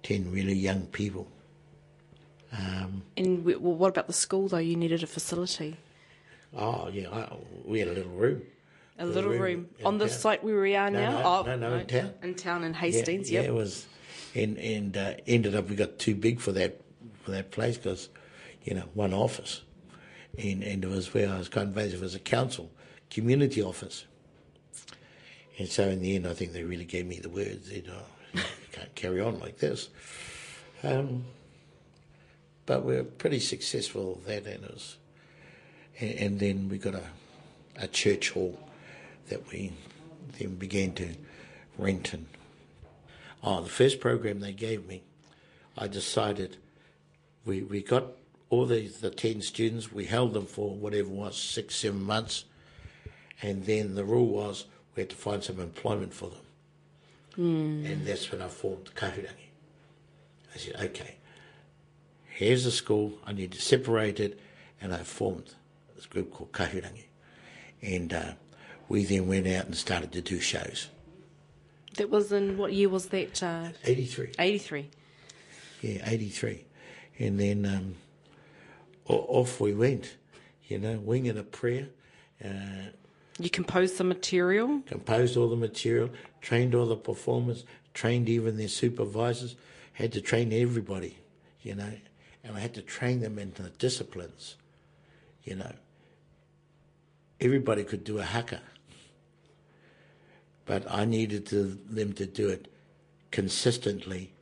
10 0.04 0.32
really 0.32 0.54
young 0.54 0.88
people. 0.88 1.28
And 2.52 3.44
we, 3.46 3.56
well, 3.56 3.74
what 3.76 3.90
about 3.90 4.08
the 4.08 4.13
school 4.13 4.48
though? 4.48 4.58
You 4.58 4.76
needed 4.76 5.04
a 5.04 5.08
facility, 5.08 5.78
Oh, 6.56 6.88
yeah, 6.88 7.10
I, 7.12 7.36
we 7.66 7.80
had 7.80 7.90
a 7.90 7.94
little 7.94 8.12
room. 8.13 8.42
a 8.98 9.06
little 9.06 9.30
room 9.32 9.42
room 9.42 9.70
on 9.84 9.98
the 9.98 10.08
town. 10.08 10.18
site 10.18 10.44
where 10.44 10.62
we 10.62 10.76
are 10.76 10.90
No, 10.90 11.00
now. 11.00 11.12
no, 11.12 11.26
oh, 11.26 11.44
no, 11.44 11.56
no, 11.70 11.76
in 11.76 11.86
town. 11.88 12.13
In 12.24 12.36
town 12.36 12.63
in 12.63 12.74
Hastings. 12.74 13.30
yeah, 13.30 13.42
yep. 13.42 13.50
it 13.50 13.54
was, 13.54 13.86
and 14.34 14.58
and 14.58 14.96
uh, 14.96 15.13
ended 15.28 15.56
up 15.56 15.70
we 15.70 15.76
got 15.76 16.00
too 16.00 16.16
big 16.16 16.40
for 16.40 16.54
that 16.54 16.80
that 17.32 17.52
place 17.52 17.78
because, 17.78 18.10
you 18.63 18.74
know, 18.74 18.84
one 18.94 19.13
office, 19.13 19.62
and 20.38 20.63
and 20.63 20.84
it 20.84 20.90
was 20.90 21.13
where 21.13 21.30
I 21.30 21.38
was 21.38 21.50
kind 21.50 21.70
of 21.70 21.76
based. 21.76 21.96
It 21.96 22.02
was 22.02 22.16
a 22.16 22.20
council, 22.20 22.72
community 23.10 23.62
office, 23.62 24.06
and 25.58 25.68
so 25.68 25.88
in 25.88 26.02
the 26.02 26.16
end, 26.16 26.28
I 26.28 26.34
think 26.34 26.54
they 26.54 26.63
really 26.63 26.86
gave 26.86 27.06
me 27.06 27.20
the 27.20 27.30
words. 27.30 27.72
You 27.72 27.84
know, 27.84 28.02
you 28.34 28.42
can't 28.72 28.94
carry 28.96 29.22
on 29.22 29.40
like 29.40 29.58
this. 29.58 29.90
Um, 30.84 31.26
but 32.66 32.84
we 32.84 32.96
were 32.96 33.04
pretty 33.04 33.40
successful 33.40 34.22
that, 34.28 34.46
and 34.46 34.63
it 34.63 34.72
was, 34.72 34.98
and, 36.00 36.12
and 36.12 36.40
then 36.40 36.70
we 36.70 36.78
got 36.78 36.96
a 36.96 37.04
a 37.80 37.88
church 37.88 38.32
hall 38.32 38.58
that 39.30 39.50
we 39.52 39.72
then 40.38 40.56
began 40.56 40.94
to 40.94 41.10
rent 41.78 42.13
and 42.13 42.26
oh 43.44 43.62
the 43.62 43.70
first 43.70 44.00
program 44.00 44.40
they 44.40 44.52
gave 44.52 44.88
me 44.88 45.04
I 45.78 45.88
decided 45.88 46.58
we 47.48 47.62
we 47.62 47.82
got 47.82 48.06
all 48.50 48.66
the 48.66 48.88
the 48.88 49.10
10 49.10 49.42
students 49.42 49.92
we 49.92 50.06
held 50.06 50.34
them 50.34 50.46
for 50.46 50.76
whatever 50.76 51.10
it 51.10 51.16
was 51.16 51.38
six 51.38 51.76
seven 51.76 52.04
months 52.04 52.46
and 53.42 53.66
then 53.66 53.96
the 53.96 54.06
rule 54.06 54.28
was 54.28 54.66
we 54.96 55.02
had 55.02 55.10
to 55.10 55.16
find 55.16 55.44
some 55.44 55.60
employment 55.60 56.14
for 56.14 56.30
them 56.30 56.40
and 57.86 58.06
that's 58.06 58.32
when 58.32 58.42
I 58.42 58.48
formed 58.48 58.94
Kahurangi 58.96 59.50
I 60.54 60.58
said 60.58 60.76
okay 60.76 61.16
here's 62.26 62.66
the 62.66 62.72
school 62.72 63.14
I 63.26 63.34
need 63.34 63.52
to 63.54 63.62
separate 63.62 64.20
it 64.20 64.40
and 64.82 64.94
I 64.94 65.00
formed 65.00 65.56
this 65.96 66.06
group 66.06 66.34
called 66.34 66.52
Kahurangi 66.52 67.06
and 67.82 68.14
uh, 68.14 68.32
we 68.90 69.06
then 69.06 69.28
went 69.28 69.48
out 69.48 69.66
and 69.66 69.76
started 69.76 70.12
to 70.14 70.22
do 70.22 70.40
shows. 70.40 70.88
That 71.98 72.10
was 72.10 72.32
in 72.32 72.58
what 72.58 72.74
year 72.74 72.90
was 72.90 73.08
that? 73.08 73.42
Uh, 73.42 73.70
83. 73.84 74.32
83. 74.40 74.90
Yeah, 75.82 76.10
83. 76.10 76.64
And 77.20 77.40
then 77.40 77.66
um, 77.66 77.96
off 79.08 79.60
we 79.60 79.74
went, 79.74 80.16
you 80.68 80.78
know, 80.78 80.98
winging 80.98 81.38
a 81.38 81.44
prayer, 81.44 81.88
uh, 82.44 82.92
You 83.40 83.50
composed 83.50 83.98
the 83.98 84.04
material. 84.04 84.82
composed 84.86 85.38
all 85.38 85.50
the 85.50 85.56
material, 85.56 86.10
trained 86.42 86.76
all 86.76 86.86
the 86.86 86.96
performers, 86.96 87.66
trained 87.94 88.30
even 88.30 88.58
their 88.58 88.68
supervisors, 88.68 89.56
had 89.94 90.12
to 90.14 90.22
train 90.22 90.54
everybody, 90.54 91.18
you 91.64 91.74
know, 91.74 91.92
and 92.44 92.56
I 92.56 92.60
had 92.60 92.76
to 92.76 92.82
train 92.82 93.22
them 93.22 93.40
into 93.40 93.64
the 93.64 93.72
disciplines, 93.72 94.56
you 95.44 95.56
know. 95.56 95.74
Everybody 97.40 97.84
could 97.84 98.04
do 98.04 98.20
a 98.20 98.24
haka, 98.24 98.62
but 100.66 100.86
I 100.90 101.06
needed 101.06 101.46
to, 101.48 101.78
them 101.90 102.14
to 102.14 102.26
do 102.26 102.50
it 102.50 102.68
consistently 103.32 104.34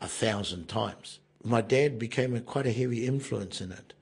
a 0.00 0.08
thousand 0.08 0.68
times. 0.68 1.18
My 1.44 1.60
dad 1.60 1.98
became 1.98 2.34
a, 2.34 2.40
quite 2.40 2.66
a 2.66 2.72
heavy 2.72 3.06
influence 3.06 3.60
in 3.60 3.72
it. 3.72 3.92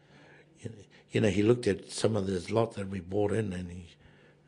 You 0.61 0.70
know, 0.70 0.76
you 1.11 1.20
know, 1.22 1.29
he 1.29 1.42
looked 1.42 1.66
at 1.66 1.90
some 1.90 2.16
of 2.16 2.26
this 2.26 2.50
lot 2.50 2.74
that 2.74 2.88
we 2.88 3.00
bought 3.00 3.33
in 3.33 3.53
and 3.53 3.70
he, 3.70 3.88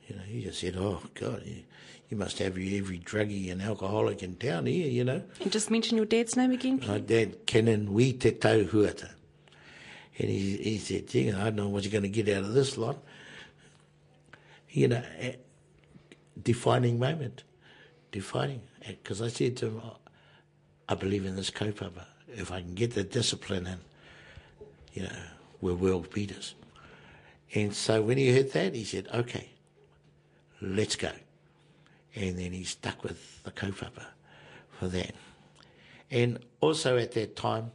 you 0.07 0.17
know, 0.17 0.23
he 0.23 0.43
just 0.43 0.61
said, 0.61 0.77
oh, 0.77 1.03
God, 1.15 1.43
you, 1.45 1.63
you 2.09 2.17
must 2.17 2.39
have 2.39 2.53
every 2.59 2.99
druggie 2.99 3.51
and 3.51 3.63
alcoholic 3.63 4.23
in 4.23 4.37
town 4.37 4.67
here, 4.67 4.89
you 4.89 5.05
know. 5.05 5.23
And 5.41 5.51
just 5.51 5.71
mention 5.71 5.97
your 5.97 6.07
dad's 6.07 6.37
name 6.37 6.53
again. 6.53 6.83
My 6.87 6.99
dad, 6.99 7.47
Kenan 7.47 7.87
Wi 7.87 8.13
Te 8.13 8.33
Tau 8.33 8.65
Huata. 8.65 9.11
And 10.19 10.29
he, 10.29 10.59
he 10.59 10.79
said, 10.79 11.09
gee, 11.09 11.33
I 11.33 11.45
don't 11.45 11.57
know 11.57 11.69
what 11.69 11.85
you're 11.85 11.93
going 11.93 12.03
to 12.03 12.09
get 12.09 12.29
out 12.29 12.45
of 12.45 12.53
this 12.53 12.77
lot. 12.77 12.99
You 14.69 14.89
know, 14.89 15.03
defining 16.41 16.99
moment. 16.99 17.45
Defining. 18.11 18.63
Because 18.87 19.23
I 19.23 19.29
said 19.29 19.57
to 19.59 19.67
him, 19.67 19.81
"Oh, 19.85 19.97
I 20.89 20.95
believe 20.95 21.25
in 21.25 21.37
this 21.37 21.51
kaupapa. 21.51 22.07
If 22.35 22.51
I 22.51 22.61
can 22.61 22.75
get 22.75 22.95
the 22.95 23.05
discipline 23.05 23.67
in, 23.67 23.79
you 24.93 25.03
know, 25.03 25.17
we're 25.61 25.75
world 25.75 26.13
beaters. 26.13 26.55
And 27.55 27.75
so 27.75 28.03
when 28.03 28.19
he 28.19 28.33
heard 28.35 28.53
that, 28.53 28.75
he 28.75 28.85
said, 28.85 29.09
okay, 29.13 29.49
let's 30.61 30.97
go. 30.97 31.11
And 32.15 32.39
then 32.39 32.53
he 32.53 32.65
stuck 32.65 33.03
with 33.03 33.43
the 33.45 33.51
kaupapa 33.51 34.05
for 34.79 34.89
that. 34.89 35.15
And 36.11 36.39
also 36.61 36.99
at 36.99 37.13
that 37.13 37.37
time, 37.37 37.73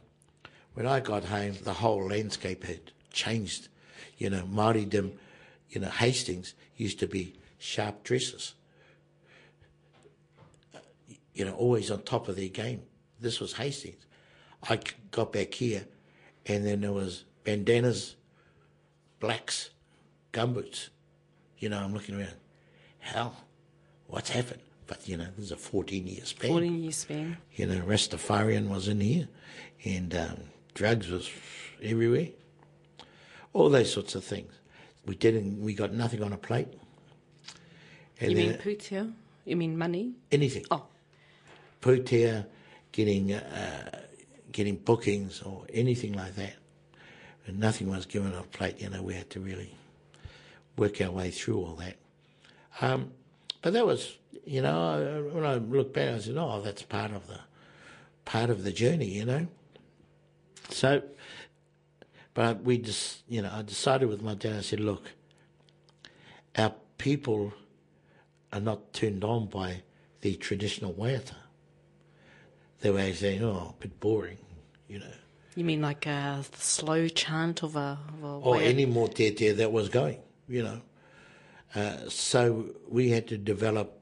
when 0.74 0.86
I 0.86 1.00
got 1.00 1.24
home, 1.24 1.54
the 1.62 1.72
whole 1.72 2.08
landscape 2.08 2.64
had 2.64 2.92
changed. 3.12 3.68
You 4.16 4.30
know, 4.30 4.42
Māoridom, 4.42 5.12
you 5.70 5.80
know, 5.80 5.88
Hastings 5.88 6.54
used 6.76 7.00
to 7.00 7.06
be 7.06 7.34
sharp 7.58 8.04
dressers. 8.04 8.54
You 11.34 11.44
know, 11.44 11.54
always 11.54 11.90
on 11.90 12.02
top 12.02 12.28
of 12.28 12.36
their 12.36 12.48
game. 12.48 12.82
This 13.20 13.40
was 13.40 13.54
Hastings. 13.54 14.06
I 14.68 14.80
got 15.10 15.32
back 15.32 15.54
here, 15.54 15.84
and 16.46 16.66
then 16.66 16.80
there 16.80 16.92
was 16.92 17.24
bandanas, 17.44 18.16
blacks, 19.20 19.70
gumboots. 20.32 20.88
You 21.58 21.68
know, 21.68 21.78
I'm 21.78 21.92
looking 21.94 22.16
around. 22.18 22.34
Hell, 22.98 23.36
what's 24.06 24.30
happened? 24.30 24.60
But 24.86 25.06
you 25.08 25.16
know, 25.16 25.26
there's 25.36 25.52
a 25.52 25.56
14 25.56 26.06
year 26.06 26.24
span. 26.24 26.50
14 26.50 26.82
year 26.82 26.92
span. 26.92 27.36
You 27.54 27.66
know, 27.66 27.80
Rastafarian 27.80 28.68
was 28.68 28.88
in 28.88 29.00
here, 29.00 29.28
and 29.84 30.14
um, 30.14 30.36
drugs 30.74 31.08
was 31.08 31.30
everywhere. 31.82 32.28
All 33.52 33.68
those 33.70 33.92
sorts 33.92 34.14
of 34.14 34.24
things. 34.24 34.52
We 35.06 35.14
didn't. 35.14 35.60
We 35.62 35.74
got 35.74 35.92
nothing 35.92 36.22
on 36.22 36.32
a 36.32 36.36
plate. 36.36 36.68
And 38.20 38.30
You 38.32 38.36
then 38.36 38.48
mean 38.48 38.58
putea? 38.58 39.12
You 39.44 39.56
mean 39.56 39.78
money? 39.78 40.12
anything. 40.32 40.64
Oh. 40.70 40.84
Putea, 41.80 42.46
getting 42.92 43.32
uh, 43.32 44.00
getting 44.58 44.74
bookings 44.74 45.40
or 45.42 45.64
anything 45.72 46.14
like 46.14 46.34
that. 46.34 46.54
And 47.46 47.60
nothing 47.60 47.88
was 47.88 48.06
given 48.06 48.34
a 48.34 48.42
plate. 48.42 48.80
You 48.80 48.90
know, 48.90 49.04
we 49.04 49.14
had 49.14 49.30
to 49.30 49.40
really 49.40 49.72
work 50.76 51.00
our 51.00 51.12
way 51.12 51.30
through 51.30 51.58
all 51.64 51.76
that. 51.76 51.94
Um, 52.80 53.12
but 53.62 53.72
that 53.74 53.86
was, 53.86 54.18
you 54.44 54.60
know, 54.60 55.30
when 55.30 55.44
I 55.44 55.54
look 55.54 55.94
back, 55.94 56.12
I 56.12 56.18
said, 56.18 56.36
"Oh, 56.36 56.60
that's 56.60 56.82
part 56.82 57.12
of 57.12 57.28
the 57.28 57.38
part 58.24 58.50
of 58.50 58.64
the 58.64 58.72
journey," 58.72 59.06
you 59.06 59.24
know. 59.24 59.46
So, 60.70 61.02
but 62.34 62.64
we 62.64 62.78
just, 62.78 63.22
you 63.28 63.42
know, 63.42 63.52
I 63.54 63.62
decided 63.62 64.08
with 64.08 64.22
my 64.22 64.34
dad. 64.34 64.56
I 64.56 64.62
said, 64.62 64.80
"Look, 64.80 65.12
our 66.56 66.74
people 66.98 67.52
are 68.52 68.60
not 68.60 68.92
turned 68.92 69.22
on 69.22 69.46
by 69.46 69.82
the 70.20 70.34
traditional 70.34 70.92
waiata. 70.94 71.36
They 72.80 72.90
were 72.90 73.12
saying, 73.12 73.42
"Oh, 73.44 73.74
a 73.76 73.80
bit 73.80 74.00
boring," 74.00 74.38
you 74.88 74.98
know, 74.98 75.12
You 75.54 75.64
mean 75.64 75.82
like 75.82 76.06
a 76.06 76.44
slow 76.56 77.08
chant 77.08 77.62
of 77.62 77.76
a, 77.76 77.98
of 78.14 78.22
a 78.22 78.26
or 78.26 78.56
any 78.56 78.86
more 78.86 79.08
te 79.08 79.30
te 79.30 79.50
that 79.50 79.70
was 79.72 79.88
going, 79.88 80.18
you 80.48 80.62
know. 80.62 80.80
Uh, 81.74 82.08
so 82.08 82.66
we 82.88 83.10
had 83.10 83.28
to 83.28 83.36
develop 83.36 84.00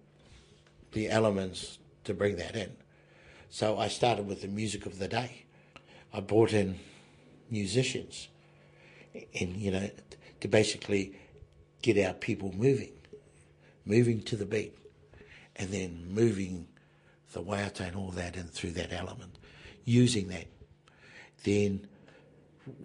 the 0.92 1.10
elements 1.10 1.78
to 2.04 2.14
bring 2.14 2.36
that 2.36 2.54
in. 2.54 2.76
So 3.50 3.78
I 3.78 3.88
started 3.88 4.26
with 4.26 4.42
the 4.42 4.48
music 4.48 4.86
of 4.86 4.98
the 4.98 5.08
day. 5.08 5.44
I 6.12 6.20
brought 6.20 6.52
in 6.52 6.78
musicians, 7.50 8.28
and 9.14 9.56
you 9.56 9.70
know, 9.70 9.90
to 10.40 10.48
basically 10.48 11.18
get 11.82 11.98
our 12.04 12.14
people 12.14 12.52
moving, 12.56 12.92
moving 13.84 14.22
to 14.22 14.36
the 14.36 14.46
beat, 14.46 14.76
and 15.56 15.70
then 15.70 16.06
moving 16.08 16.68
the 17.32 17.42
waiata 17.42 17.80
and 17.80 17.96
all 17.96 18.10
that 18.10 18.36
in 18.36 18.44
through 18.44 18.72
that 18.72 18.92
element, 18.92 19.36
using 19.84 20.28
that. 20.28 20.46
Then 21.46 21.86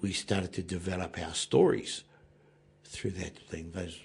we 0.03 0.13
started 0.13 0.53
to 0.53 0.61
develop 0.61 1.17
our 1.17 1.33
stories 1.33 2.03
through 2.83 3.11
that 3.11 3.35
thing, 3.35 3.71
those 3.71 3.99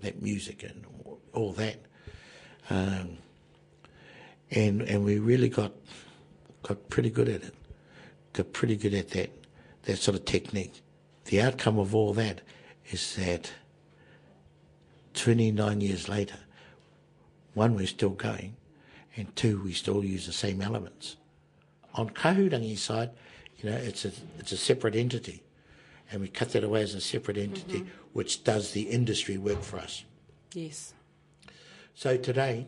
that 0.00 0.22
music 0.22 0.62
and 0.62 0.84
all 1.32 1.50
that, 1.54 1.78
um, 2.70 3.18
and 4.52 4.82
and 4.82 5.04
we 5.04 5.18
really 5.18 5.48
got 5.48 5.72
got 6.62 6.88
pretty 6.88 7.10
good 7.10 7.28
at 7.28 7.42
it. 7.42 7.54
Got 8.32 8.52
pretty 8.52 8.76
good 8.76 8.94
at 8.94 9.10
that 9.10 9.30
that 9.82 9.96
sort 9.96 10.16
of 10.16 10.24
technique. 10.24 10.82
The 11.24 11.42
outcome 11.42 11.76
of 11.76 11.92
all 11.92 12.12
that 12.12 12.42
is 12.92 13.16
that 13.16 13.50
29 15.14 15.80
years 15.80 16.08
later, 16.08 16.38
one, 17.54 17.74
we're 17.74 17.88
still 17.88 18.10
going, 18.10 18.54
and 19.16 19.34
two, 19.34 19.60
we 19.62 19.72
still 19.72 20.04
use 20.04 20.26
the 20.26 20.32
same 20.32 20.62
elements. 20.62 21.16
On 21.94 22.08
Kahurangi 22.08 22.78
side, 22.78 23.10
you 23.58 23.70
know, 23.70 23.76
it's 23.76 24.04
a 24.04 24.12
it's 24.38 24.52
a 24.52 24.56
separate 24.56 24.94
entity, 24.94 25.42
and 26.10 26.20
we 26.20 26.28
cut 26.28 26.50
that 26.50 26.64
away 26.64 26.82
as 26.82 26.94
a 26.94 27.00
separate 27.00 27.38
entity, 27.38 27.86
which 28.12 28.44
does 28.44 28.72
the 28.72 28.82
industry 28.82 29.38
work 29.38 29.62
for 29.62 29.78
us. 29.78 30.04
Yes. 30.52 30.92
So 31.94 32.16
today, 32.16 32.66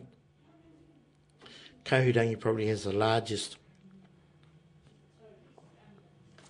Kahurangi 1.85 2.39
probably 2.39 2.67
has 2.67 2.83
the 2.83 2.93
largest 2.93 3.57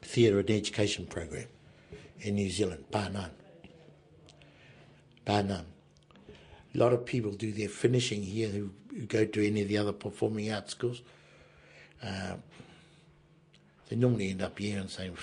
theatre 0.02 0.40
and 0.40 0.50
education 0.50 1.06
program 1.06 1.46
in 2.22 2.36
New 2.36 2.50
Zealand, 2.50 2.86
bar 2.92 3.10
none. 3.10 3.32
Bar 5.26 5.44
none. 5.44 5.66
A 6.74 6.78
lot 6.78 6.94
of 6.94 7.06
people 7.06 7.32
do 7.32 7.52
their 7.52 7.70
finishing 7.70 8.22
here 8.24 8.50
who, 8.50 8.72
who 8.92 9.06
go 9.06 9.26
to 9.26 9.48
any 9.48 9.62
of 9.62 9.68
the 9.68 9.78
other 9.78 9.92
performing 9.92 10.52
arts 10.52 10.72
schools. 10.72 11.02
Um, 12.02 12.44
they 13.90 13.96
normally 13.96 14.30
end 14.30 14.42
up 14.42 14.58
here 14.60 14.80
and 14.80 14.90
saying, 14.90 15.18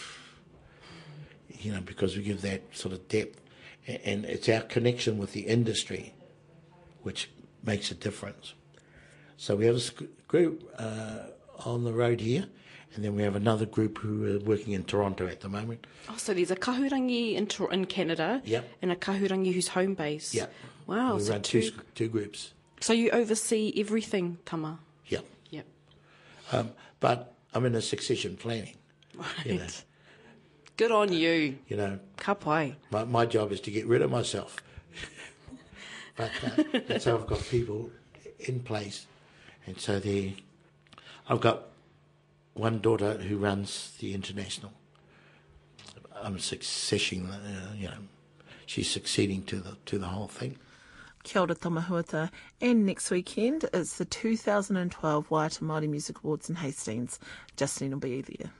you 1.61 1.72
know, 1.72 1.81
because 1.81 2.16
we 2.16 2.22
give 2.22 2.42
that 2.42 2.62
sort 2.72 2.92
of 2.92 3.09
depth. 3.09 3.40
And 4.05 4.24
it's 4.24 4.48
our 4.48 4.61
connection 4.62 5.16
with 5.16 5.33
the 5.33 5.42
industry 5.42 6.12
which 7.02 7.31
makes 7.62 7.90
a 7.92 7.94
difference. 7.94 8.55
So 9.37 9.55
we 9.55 9.66
have 9.66 9.76
a 9.76 10.05
group 10.26 10.68
uh, 10.76 11.26
on 11.64 11.85
the 11.85 11.92
road 11.92 12.20
here, 12.20 12.46
and 12.94 13.05
then 13.05 13.14
we 13.14 13.22
have 13.22 13.37
another 13.37 13.64
group 13.64 13.98
who 13.98 14.26
are 14.37 14.40
working 14.40 14.72
in 14.72 14.83
Toronto 14.83 15.29
at 15.29 15.40
the 15.40 15.48
moment. 15.48 15.87
Oh, 16.09 16.16
so 16.16 16.35
there's 16.35 16.50
a 16.50 16.57
kahurangi 16.57 17.35
in, 17.37 17.46
Tor- 17.46 17.72
in 17.72 17.85
Canada 17.85 18.42
Yep. 18.44 18.68
and 18.83 18.90
a 18.90 18.96
kahurangi 18.96 19.52
who's 19.55 19.68
home 19.68 19.94
base. 19.94 20.35
Yeah. 20.35 20.46
Wow. 20.88 21.14
we 21.16 21.22
So, 21.22 21.33
run 21.33 21.42
two, 21.42 21.70
two, 21.94 22.09
groups. 22.09 22.52
so 22.81 22.92
you 22.92 23.11
oversee 23.11 23.72
everything, 23.76 24.38
Tama. 24.44 24.81
Yeah. 25.07 25.20
Yep. 25.50 25.66
Um, 26.50 26.70
but 26.98 27.35
I'm 27.57 27.64
in 27.64 27.75
a 27.75 27.81
succession 27.81 28.37
planning. 28.37 28.77
Right. 29.16 29.47
You 29.47 29.55
know, 29.55 29.66
Good 30.77 30.92
on 30.92 31.11
you. 31.11 31.57
you 31.69 31.77
know 31.79 31.99
Ka 32.19 32.35
pai. 32.35 32.77
my, 32.90 33.05
my 33.05 33.25
job 33.25 33.51
is 33.51 33.62
to 33.62 33.71
get 33.71 33.87
rid 33.87 34.03
of 34.03 34.11
myself. 34.11 34.59
but 36.16 36.31
uh, 36.45 36.79
and 36.90 37.01
so 37.01 37.16
I've 37.16 37.27
got 37.27 37.40
people 37.45 37.90
in 38.40 38.61
place, 38.61 39.07
and 39.66 39.81
so 39.81 39.99
they, 39.99 40.37
I've 41.31 41.40
got 41.40 41.69
one 42.53 42.81
daughter 42.81 43.14
who 43.14 43.38
runs 43.38 43.97
the 44.01 44.12
international. 44.12 44.73
I'm 46.23 46.38
succession, 46.38 47.31
uh, 47.31 47.73
you 47.75 47.88
know, 47.88 48.03
she's 48.66 48.90
succeeding 48.90 49.45
to 49.45 49.57
the 49.61 49.77
to 49.87 49.99
the 49.99 50.09
whole 50.09 50.29
thing. 50.29 50.59
Kia 51.27 51.43
ora 51.43 51.57
Tama 51.57 51.85
Huata. 51.89 52.31
And 52.61 52.87
next 52.87 53.11
weekend 53.11 53.69
it's 53.75 53.99
the 53.99 54.05
2012 54.05 55.29
Waiata 55.29 55.61
Māori 55.61 55.89
Music 55.89 56.19
Awards 56.23 56.49
in 56.49 56.55
Hastings. 56.55 57.19
Justine 57.57 57.91
will 57.91 57.99
be 57.99 58.23
there. 58.23 58.53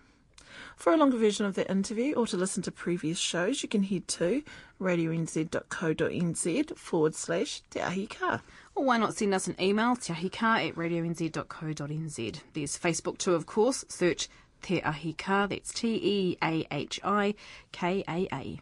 For 0.75 0.93
a 0.93 0.97
longer 0.97 1.17
version 1.17 1.47
of 1.47 1.55
that 1.55 1.71
interview 1.71 2.15
or 2.15 2.27
to 2.27 2.37
listen 2.37 2.65
to 2.65 2.73
previous 2.73 3.19
shows, 3.19 3.63
you 3.63 3.69
can 3.69 3.85
head 3.85 4.09
to 4.09 4.43
radionz.co.nz 4.81 6.77
forward 6.77 7.15
slash 7.15 7.63
Te 7.71 7.81
Ahi 7.81 8.09
Kaa. 8.09 8.41
Or 8.75 8.85
why 8.85 8.99
not 8.99 9.15
send 9.15 9.33
us 9.33 9.47
an 9.47 9.55
email, 9.61 9.95
teahika 9.95 10.69
at 10.69 10.75
radionz.co.nz. 10.75 12.41
There's 12.53 12.77
Facebook 12.77 13.19
too, 13.19 13.35
of 13.35 13.47
course. 13.47 13.85
Search 13.89 14.29
Te 14.63 14.83
Ahi 14.83 15.13
Kaa, 15.13 15.47
that's 15.47 15.73
T 15.73 16.01
E 16.03 16.37
A 16.43 16.67
H 16.73 16.99
I 17.05 17.35
K 17.71 18.03
A 18.09 18.27
A. 18.33 18.61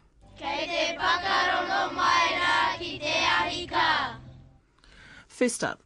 First 5.27 5.63
up, 5.63 5.81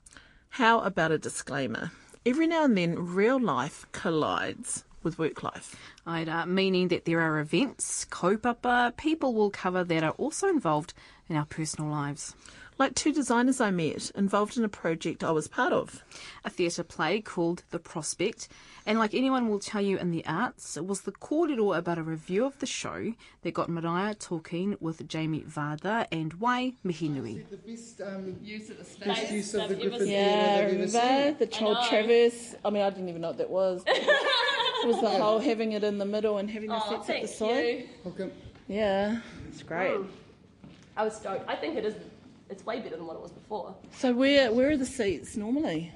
how 0.49 0.79
about 0.79 1.11
a 1.11 1.17
disclaimer? 1.17 1.91
Every 2.25 2.47
now 2.47 2.65
and 2.65 2.77
then, 2.77 3.13
real 3.13 3.39
life 3.39 3.85
collides 3.91 4.83
with 5.03 5.19
work 5.19 5.43
life. 5.43 5.75
Aira, 6.07 6.47
meaning 6.47 6.87
that 6.89 7.05
there 7.05 7.19
are 7.19 7.39
events, 7.39 8.05
kaupapa, 8.09 8.95
people 8.97 9.33
will 9.33 9.49
cover 9.49 9.83
that 9.83 10.03
are 10.03 10.11
also 10.11 10.47
involved 10.47 10.93
in 11.27 11.35
our 11.35 11.45
personal 11.45 11.89
lives. 11.89 12.35
Like 12.79 12.95
two 12.95 13.11
designers 13.11 13.59
I 13.59 13.71
met 13.71 14.09
involved 14.15 14.57
in 14.57 14.63
a 14.63 14.69
project 14.69 15.21
I 15.21 15.31
was 15.31 15.49
part 15.49 15.73
of. 15.73 16.01
A 16.45 16.49
theatre 16.49 16.81
play 16.85 17.19
called 17.19 17.63
The 17.71 17.77
Prospect, 17.79 18.47
and 18.85 18.97
like 18.97 19.13
anyone 19.13 19.49
will 19.49 19.59
tell 19.59 19.81
you 19.81 19.97
in 19.97 20.11
the 20.11 20.25
arts, 20.25 20.77
it 20.77 20.85
was 20.85 21.01
the 21.01 21.11
kōrero 21.11 21.77
about 21.77 21.97
a 21.97 22.03
review 22.03 22.45
of 22.45 22.57
the 22.59 22.65
show 22.65 23.13
that 23.41 23.53
got 23.53 23.67
Maraea 23.69 24.17
talking 24.17 24.77
with 24.79 25.05
Jamie 25.09 25.41
Warda 25.43 26.07
and 26.09 26.35
Wai 26.35 26.71
Mihinui. 26.85 27.49
the 27.49 27.57
best 27.57 27.99
um, 27.99 28.37
use 28.41 28.69
of 28.69 28.77
the 28.77 28.85
space. 28.85 29.07
Best 29.07 29.31
use 29.33 29.53
of 29.55 29.67
the 29.67 29.75
Griffith 29.75 30.07
Yeah, 30.07 30.59
Theatre 30.59 30.75
ever 30.77 30.87
seen. 30.87 31.01
remember 31.01 31.39
the 31.39 31.47
child 31.47 31.77
Traverse? 31.89 32.55
I 32.63 32.69
mean, 32.69 32.81
I 32.81 32.89
didn't 32.91 33.09
even 33.09 33.21
know 33.21 33.27
what 33.27 33.37
that 33.39 33.49
was. 33.49 33.83
it 33.87 34.87
was 34.87 35.01
the 35.01 35.09
whole 35.09 35.39
having 35.39 35.73
it 35.73 35.83
in 35.83 35.97
the 35.97 36.05
middle 36.05 36.37
and 36.37 36.49
having 36.49 36.69
the 36.69 36.79
seats 36.79 37.09
at 37.09 37.21
the 37.23 37.27
side. 37.27 37.89
Welcome. 38.05 38.31
Yeah, 38.69 39.19
it's 39.49 39.63
great. 39.63 39.99
I 40.95 41.03
was 41.03 41.17
stoked. 41.17 41.43
I 41.49 41.57
think 41.57 41.75
it 41.75 41.83
is. 41.83 41.95
It's 42.49 42.65
way 42.65 42.79
better 42.79 42.97
than 42.97 43.05
what 43.05 43.15
it 43.15 43.21
was 43.21 43.31
before. 43.31 43.75
So 43.91 44.13
where 44.13 44.51
where 44.51 44.69
are 44.71 44.77
the 44.77 44.85
seats 44.85 45.37
normally? 45.37 45.91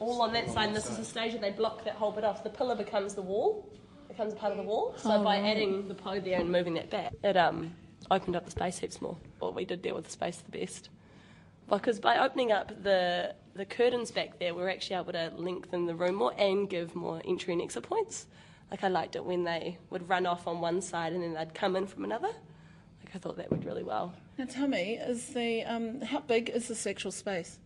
all 0.00 0.22
on 0.22 0.32
that 0.32 0.50
side, 0.50 0.68
and 0.68 0.76
this 0.76 0.88
is 0.88 0.96
the 0.96 1.04
stage, 1.04 1.34
and 1.34 1.42
they 1.42 1.50
block 1.50 1.84
that 1.84 1.94
whole 1.94 2.12
bit 2.12 2.24
off. 2.24 2.42
The 2.42 2.50
pillar 2.50 2.74
becomes 2.74 3.14
the 3.14 3.22
wall, 3.22 3.68
becomes 4.08 4.34
part 4.34 4.52
of 4.52 4.58
the 4.58 4.64
wall. 4.64 4.94
So 4.96 5.22
by 5.22 5.38
adding 5.38 5.88
the 5.88 5.94
poe 5.94 6.20
there 6.20 6.40
and 6.40 6.50
moving 6.50 6.74
that 6.74 6.90
back, 6.90 7.12
it 7.22 7.36
um, 7.36 7.74
opened 8.10 8.36
up 8.36 8.44
the 8.44 8.50
space 8.50 8.78
heaps 8.78 9.00
more. 9.00 9.16
What 9.38 9.54
we 9.54 9.64
did 9.64 9.82
there 9.82 9.94
with 9.94 10.04
the 10.04 10.10
space 10.10 10.38
the 10.38 10.58
best. 10.58 10.88
Because 11.68 11.98
by 11.98 12.18
opening 12.18 12.52
up 12.52 12.82
the 12.82 13.34
the 13.54 13.64
curtains 13.64 14.10
back 14.10 14.38
there, 14.38 14.54
we 14.54 14.62
were 14.62 14.70
actually 14.70 14.96
able 14.96 15.12
to 15.12 15.32
lengthen 15.36 15.86
the 15.86 15.94
room 15.94 16.14
more 16.16 16.32
and 16.38 16.68
give 16.68 16.94
more 16.94 17.20
entry 17.24 17.52
and 17.52 17.62
exit 17.62 17.82
points. 17.82 18.26
Like 18.70 18.84
I 18.84 18.88
liked 18.88 19.16
it 19.16 19.24
when 19.24 19.44
they 19.44 19.78
would 19.90 20.08
run 20.08 20.26
off 20.26 20.46
on 20.46 20.60
one 20.60 20.80
side 20.80 21.12
and 21.12 21.22
then 21.22 21.34
they'd 21.34 21.54
come 21.54 21.76
in 21.76 21.86
from 21.86 22.04
another. 22.04 22.28
Like 22.28 23.14
I 23.14 23.18
thought 23.18 23.36
that 23.36 23.50
went 23.50 23.64
really 23.64 23.82
well. 23.82 24.14
Now 24.38 24.44
tell 24.44 24.68
me, 24.68 24.98
is 24.98 25.28
the 25.28 25.64
um, 25.64 26.02
how 26.02 26.20
big 26.20 26.50
is 26.50 26.68
the 26.68 26.74
sexual 26.74 27.10
space? 27.12 27.58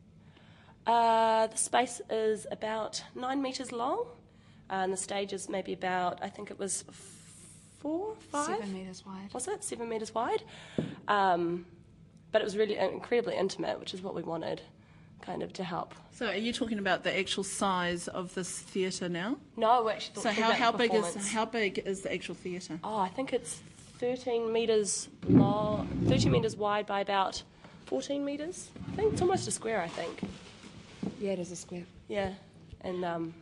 Uh, 0.86 1.48
the 1.48 1.56
space 1.56 2.00
is 2.08 2.46
about 2.50 3.02
nine 3.14 3.42
metres 3.42 3.72
long, 3.72 4.06
uh, 4.70 4.74
and 4.74 4.92
the 4.92 4.96
stage 4.96 5.32
is 5.32 5.48
maybe 5.48 5.72
about, 5.72 6.22
I 6.22 6.28
think 6.28 6.50
it 6.50 6.58
was 6.58 6.84
four, 7.80 8.14
five? 8.30 8.72
Metres 8.72 9.04
wide. 9.04 9.32
Was 9.32 9.48
it? 9.48 9.64
Seven 9.64 9.88
metres 9.88 10.14
wide. 10.14 10.44
Um, 11.08 11.66
but 12.32 12.40
it 12.40 12.44
was 12.44 12.56
really 12.56 12.76
incredibly 12.76 13.36
intimate, 13.36 13.80
which 13.80 13.92
is 13.92 14.00
what 14.00 14.14
we 14.14 14.22
wanted, 14.22 14.62
kind 15.22 15.42
of 15.42 15.52
to 15.54 15.64
help. 15.64 15.94
So 16.12 16.26
are 16.26 16.34
you 16.34 16.52
talking 16.52 16.78
about 16.78 17.02
the 17.02 17.18
actual 17.18 17.42
size 17.42 18.06
of 18.06 18.34
this 18.34 18.48
theatre 18.48 19.08
now? 19.08 19.38
No, 19.56 19.82
we 19.82 19.92
actually 19.92 20.14
thought 20.14 20.22
So 20.22 20.28
talking 20.28 20.44
how, 20.44 20.50
about 20.50 20.60
how 20.60 20.70
the 20.72 20.78
big 20.78 20.94
is 20.94 21.32
how 21.32 21.44
big 21.46 21.78
is 21.80 22.02
the 22.02 22.12
actual 22.12 22.36
theatre? 22.36 22.78
Oh, 22.84 22.98
I 22.98 23.08
think 23.08 23.32
it's 23.32 23.60
13 24.00 24.50
metres 24.50 25.10
long, 25.28 25.86
13 26.08 26.32
metres 26.32 26.56
wide 26.56 26.86
by 26.86 27.00
about 27.00 27.42
14 27.84 28.24
metres. 28.24 28.70
I 28.92 28.96
think 28.96 29.12
it's 29.12 29.20
almost 29.20 29.46
a 29.46 29.50
square, 29.50 29.82
I 29.82 29.88
think. 29.88 30.22
Yeah, 31.20 31.32
it 31.32 31.38
is 31.38 31.52
a 31.52 31.56
square. 31.56 31.84
Yeah, 32.08 32.32
and 32.80 33.04
um, 33.04 33.34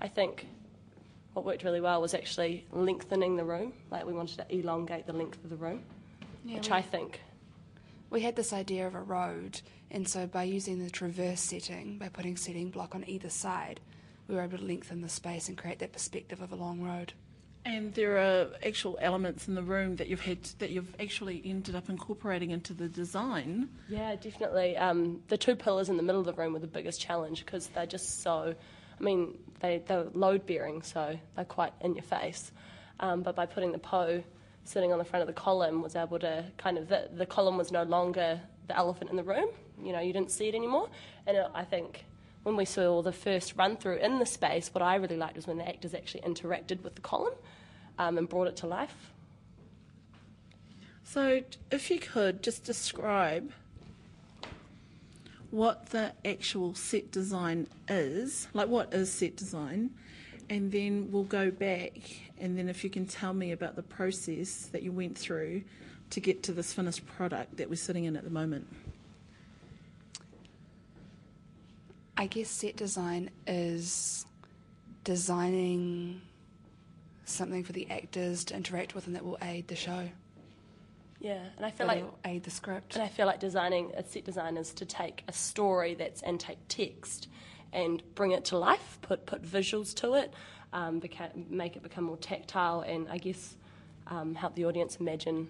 I 0.00 0.08
think 0.08 0.46
what 1.34 1.44
worked 1.44 1.62
really 1.62 1.82
well 1.82 2.00
was 2.00 2.14
actually 2.14 2.64
lengthening 2.72 3.36
the 3.36 3.44
room. 3.44 3.74
Like 3.90 4.06
we 4.06 4.14
wanted 4.14 4.38
to 4.38 4.46
elongate 4.54 5.06
the 5.06 5.12
length 5.12 5.44
of 5.44 5.50
the 5.50 5.56
room, 5.56 5.82
Yeah, 6.42 6.56
which 6.56 6.70
we- 6.70 6.76
I 6.76 6.80
think. 6.80 7.20
We 8.08 8.22
had 8.22 8.36
this 8.36 8.54
idea 8.54 8.86
of 8.86 8.94
a 8.94 9.02
road, 9.02 9.60
and 9.90 10.08
so 10.08 10.26
by 10.26 10.44
using 10.44 10.82
the 10.82 10.90
traverse 10.90 11.40
setting, 11.40 11.98
by 11.98 12.08
putting 12.08 12.36
setting 12.38 12.70
block 12.70 12.94
on 12.94 13.04
either 13.06 13.28
side, 13.28 13.78
we 14.26 14.34
were 14.34 14.42
able 14.42 14.56
to 14.58 14.64
lengthen 14.64 15.02
the 15.02 15.08
space 15.10 15.48
and 15.50 15.58
create 15.58 15.80
that 15.80 15.92
perspective 15.92 16.40
of 16.40 16.50
a 16.50 16.56
long 16.56 16.80
road. 16.80 17.12
And 17.64 17.92
there 17.94 18.16
are 18.16 18.48
actual 18.66 18.98
elements 19.02 19.46
in 19.46 19.54
the 19.54 19.62
room 19.62 19.96
that 19.96 20.08
you've 20.08 20.22
had 20.22 20.42
that 20.58 20.70
you've 20.70 20.94
actually 20.98 21.42
ended 21.44 21.74
up 21.74 21.90
incorporating 21.90 22.50
into 22.50 22.72
the 22.72 22.88
design. 22.88 23.68
Yeah, 23.88 24.16
definitely. 24.16 24.76
Um, 24.76 25.22
the 25.28 25.36
two 25.36 25.56
pillars 25.56 25.88
in 25.90 25.96
the 25.96 26.02
middle 26.02 26.20
of 26.20 26.26
the 26.26 26.32
room 26.32 26.54
were 26.54 26.58
the 26.58 26.66
biggest 26.66 27.00
challenge 27.00 27.44
because 27.44 27.66
they're 27.68 27.86
just 27.86 28.22
so. 28.22 28.54
I 28.98 29.02
mean, 29.02 29.38
they 29.60 29.82
they're 29.86 30.06
load 30.14 30.46
bearing, 30.46 30.82
so 30.82 31.18
they're 31.36 31.44
quite 31.44 31.72
in 31.82 31.94
your 31.94 32.02
face. 32.02 32.50
Um, 32.98 33.22
but 33.22 33.36
by 33.36 33.46
putting 33.46 33.72
the 33.72 33.78
Poe 33.78 34.22
sitting 34.64 34.92
on 34.92 34.98
the 34.98 35.04
front 35.04 35.22
of 35.22 35.26
the 35.26 35.40
column, 35.40 35.82
was 35.82 35.96
able 35.96 36.18
to 36.18 36.44
kind 36.56 36.78
of 36.78 36.88
the, 36.88 37.08
the 37.12 37.26
column 37.26 37.56
was 37.56 37.72
no 37.72 37.82
longer 37.82 38.40
the 38.68 38.76
elephant 38.76 39.10
in 39.10 39.16
the 39.16 39.22
room. 39.22 39.48
You 39.82 39.92
know, 39.92 40.00
you 40.00 40.12
didn't 40.12 40.30
see 40.30 40.48
it 40.48 40.54
anymore. 40.54 40.88
And 41.26 41.36
it, 41.36 41.46
I 41.54 41.64
think 41.64 42.04
when 42.42 42.56
we 42.56 42.64
saw 42.64 43.02
the 43.02 43.12
first 43.12 43.54
run 43.56 43.76
through 43.76 43.96
in 43.96 44.18
the 44.18 44.26
space, 44.26 44.70
what 44.72 44.82
I 44.82 44.96
really 44.96 45.16
liked 45.16 45.36
was 45.36 45.46
when 45.46 45.58
the 45.58 45.68
actors 45.68 45.94
actually 45.94 46.22
interacted 46.22 46.82
with 46.82 46.94
the 46.94 47.00
column 47.00 47.34
um, 47.98 48.18
and 48.18 48.28
brought 48.28 48.48
it 48.48 48.56
to 48.56 48.66
life. 48.66 49.12
So, 51.04 51.42
if 51.70 51.90
you 51.90 51.98
could 51.98 52.42
just 52.42 52.64
describe 52.64 53.52
what 55.50 55.86
the 55.86 56.12
actual 56.24 56.74
set 56.74 57.10
design 57.10 57.66
is, 57.88 58.46
like 58.54 58.68
what 58.68 58.94
is 58.94 59.12
set 59.12 59.36
design, 59.36 59.90
and 60.48 60.70
then 60.70 61.08
we'll 61.10 61.24
go 61.24 61.50
back, 61.50 61.98
and 62.38 62.56
then 62.56 62.68
if 62.68 62.84
you 62.84 62.90
can 62.90 63.06
tell 63.06 63.34
me 63.34 63.52
about 63.52 63.76
the 63.76 63.82
process 63.82 64.66
that 64.72 64.82
you 64.82 64.92
went 64.92 65.18
through 65.18 65.62
to 66.10 66.20
get 66.20 66.42
to 66.44 66.52
this 66.52 66.72
finished 66.72 67.06
product 67.06 67.56
that 67.56 67.68
we're 67.68 67.76
sitting 67.76 68.04
in 68.04 68.16
at 68.16 68.24
the 68.24 68.30
moment. 68.30 68.66
I 72.20 72.26
guess 72.26 72.50
set 72.50 72.76
design 72.76 73.30
is 73.46 74.26
designing 75.04 76.20
something 77.24 77.64
for 77.64 77.72
the 77.72 77.90
actors 77.90 78.44
to 78.44 78.54
interact 78.54 78.94
with 78.94 79.06
and 79.06 79.16
that 79.16 79.24
will 79.24 79.38
aid 79.40 79.68
the 79.68 79.74
show. 79.74 80.10
Yeah, 81.18 81.42
and 81.56 81.64
I 81.64 81.70
feel 81.70 81.86
like 81.86 82.04
aid 82.26 82.42
the 82.42 82.50
script. 82.50 82.94
And 82.94 83.02
I 83.02 83.08
feel 83.08 83.24
like 83.24 83.40
designing 83.40 83.92
a 83.96 84.04
set 84.04 84.26
design 84.26 84.58
is 84.58 84.74
to 84.74 84.84
take 84.84 85.24
a 85.28 85.32
story 85.32 85.94
that's 85.94 86.20
and 86.20 86.38
take 86.38 86.58
text 86.68 87.28
and 87.72 88.02
bring 88.14 88.32
it 88.32 88.44
to 88.46 88.58
life, 88.58 88.98
put 89.00 89.24
put 89.24 89.42
visuals 89.42 89.94
to 89.96 90.12
it, 90.12 90.34
um, 90.74 91.00
beca- 91.00 91.48
make 91.48 91.74
it 91.74 91.82
become 91.82 92.04
more 92.04 92.18
tactile, 92.18 92.82
and 92.82 93.08
I 93.08 93.16
guess 93.16 93.56
um, 94.08 94.34
help 94.34 94.56
the 94.56 94.66
audience 94.66 94.96
imagine 94.96 95.48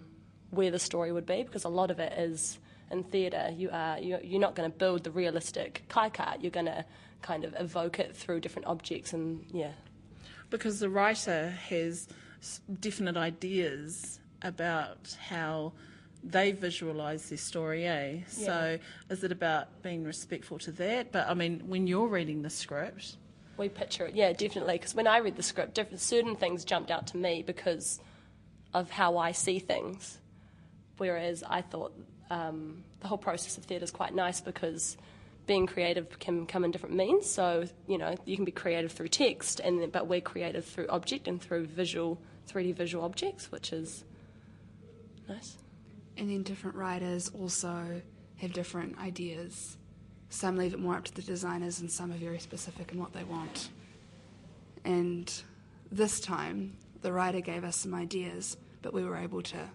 where 0.50 0.70
the 0.70 0.78
story 0.78 1.10
would 1.10 1.26
be 1.26 1.42
because 1.42 1.64
a 1.64 1.68
lot 1.68 1.90
of 1.90 1.98
it 1.98 2.12
is 2.12 2.60
in 2.90 3.04
theatre. 3.04 3.50
You 3.56 3.70
are 3.70 3.98
you're, 3.98 4.20
you're 4.20 4.40
not 4.40 4.54
going 4.54 4.70
to 4.70 4.76
build 4.76 5.04
the 5.04 5.10
realistic 5.10 5.84
cart. 5.88 6.40
You're 6.40 6.50
going 6.50 6.66
to 6.66 6.84
kind 7.22 7.44
of 7.44 7.54
evoke 7.58 7.98
it 7.98 8.16
through 8.16 8.40
different 8.40 8.66
objects 8.66 9.12
and 9.12 9.44
yeah. 9.52 9.72
because 10.48 10.80
the 10.80 10.88
writer 10.88 11.50
has 11.68 12.08
definite 12.80 13.16
ideas 13.16 14.20
about 14.42 15.16
how 15.28 15.72
they 16.22 16.52
visualize 16.52 17.28
their 17.28 17.38
story, 17.38 17.86
eh? 17.86 18.20
So 18.26 18.78
is 19.08 19.24
it 19.24 19.32
about 19.32 19.82
being 19.82 20.04
respectful 20.04 20.58
to 20.60 20.72
that? 20.72 21.12
But 21.12 21.28
I 21.28 21.34
mean, 21.34 21.62
when 21.66 21.86
you're 21.86 22.08
reading 22.08 22.42
the 22.42 22.50
script, 22.50 23.16
We 23.56 23.68
picture 23.68 24.06
it, 24.06 24.14
yeah, 24.14 24.32
definitely. 24.32 24.74
Because 24.74 24.94
when 24.94 25.06
I 25.06 25.18
read 25.18 25.36
the 25.36 25.42
script, 25.42 25.74
different 25.74 26.00
certain 26.00 26.36
things 26.36 26.64
jumped 26.64 26.90
out 26.90 27.06
to 27.08 27.16
me 27.16 27.42
because 27.42 28.00
of 28.72 28.90
how 28.90 29.18
I 29.18 29.32
see 29.32 29.58
things. 29.58 30.18
Whereas 30.96 31.42
I 31.42 31.62
thought 31.62 31.94
um, 32.30 32.84
the 33.00 33.08
whole 33.08 33.18
process 33.18 33.58
of 33.58 33.64
theatre 33.64 33.84
is 33.84 33.90
quite 33.90 34.14
nice 34.14 34.40
because 34.40 34.96
being 35.46 35.66
creative 35.66 36.18
can 36.20 36.46
come 36.46 36.64
in 36.64 36.70
different 36.70 36.94
means. 36.94 37.28
So 37.28 37.64
you 37.86 37.98
know, 37.98 38.14
you 38.24 38.36
can 38.36 38.44
be 38.44 38.52
creative 38.52 38.92
through 38.92 39.08
text, 39.08 39.60
and 39.60 39.90
but 39.90 40.06
we're 40.06 40.20
creative 40.20 40.64
through 40.64 40.86
object 40.88 41.26
and 41.28 41.40
through 41.40 41.66
visual, 41.66 42.18
3D 42.48 42.74
visual 42.74 43.04
objects, 43.04 43.50
which 43.50 43.72
is 43.72 44.04
nice. 45.28 45.56
And 46.16 46.30
then 46.30 46.42
different 46.42 46.76
writers 46.76 47.30
also 47.30 48.02
have 48.36 48.52
different 48.52 48.98
ideas. 48.98 49.76
Some 50.28 50.56
leave 50.56 50.74
it 50.74 50.78
more 50.78 50.96
up 50.96 51.04
to 51.04 51.14
the 51.14 51.22
designers, 51.22 51.80
and 51.80 51.90
some 51.90 52.12
are 52.12 52.16
very 52.16 52.38
specific 52.38 52.92
in 52.92 53.00
what 53.00 53.12
they 53.12 53.24
want. 53.24 53.70
And 54.84 55.32
this 55.90 56.20
time, 56.20 56.76
the 57.02 57.12
writer 57.12 57.40
gave 57.40 57.64
us 57.64 57.76
some 57.76 57.94
ideas, 57.94 58.56
but 58.82 58.94
we 58.94 59.04
were 59.04 59.16
able 59.16 59.42
to 59.42 59.68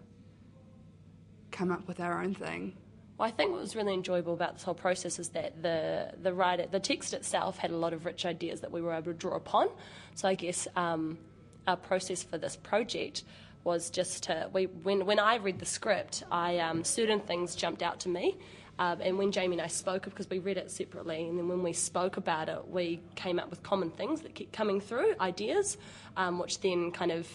come 1.56 1.72
up 1.72 1.88
with 1.88 2.00
our 2.00 2.22
own 2.22 2.34
thing. 2.34 2.74
Well, 3.18 3.28
I 3.28 3.32
think 3.32 3.52
what 3.52 3.62
was 3.62 3.76
really 3.78 3.94
enjoyable 3.94 4.34
about 4.34 4.56
this 4.56 4.64
whole 4.64 4.74
process 4.74 5.20
is 5.20 5.30
that 5.30 5.62
the 5.62 6.14
the 6.22 6.34
writer, 6.34 6.66
the 6.70 6.82
text 6.82 7.14
itself, 7.14 7.58
had 7.58 7.72
a 7.72 7.78
lot 7.78 7.94
of 7.94 8.06
rich 8.06 8.26
ideas 8.26 8.60
that 8.62 8.72
we 8.72 8.82
were 8.82 8.94
able 8.94 9.14
to 9.14 9.14
draw 9.14 9.36
upon. 9.36 9.70
So 10.16 10.28
I 10.28 10.36
guess 10.36 10.68
um, 10.76 11.18
our 11.66 11.78
process 11.78 12.24
for 12.24 12.38
this 12.38 12.58
project 12.58 13.24
was 13.64 13.90
just 13.90 14.24
to 14.24 14.50
we 14.52 14.66
when 14.66 15.06
when 15.06 15.20
I 15.20 15.36
read 15.36 15.60
the 15.60 15.66
script, 15.66 16.24
I 16.30 16.60
um, 16.60 16.84
certain 16.84 17.22
things 17.22 17.56
jumped 17.56 17.82
out 17.82 18.02
to 18.02 18.10
me. 18.10 18.38
Um, 18.78 19.00
and 19.00 19.18
when 19.18 19.32
Jamie 19.32 19.56
and 19.56 19.62
I 19.62 19.68
spoke, 19.68 20.04
because 20.04 20.30
we 20.30 20.40
read 20.40 20.58
it 20.58 20.70
separately, 20.70 21.30
and 21.30 21.38
then 21.38 21.48
when 21.48 21.64
we 21.64 21.72
spoke 21.72 22.18
about 22.18 22.50
it, 22.50 22.68
we 22.68 23.00
came 23.16 23.40
up 23.40 23.50
with 23.50 23.64
common 23.64 23.90
things 23.90 24.20
that 24.24 24.36
kept 24.36 24.52
coming 24.52 24.82
through, 24.82 25.16
ideas, 25.22 25.78
um, 26.18 26.40
which 26.40 26.60
then 26.60 26.92
kind 26.92 27.14
of, 27.14 27.26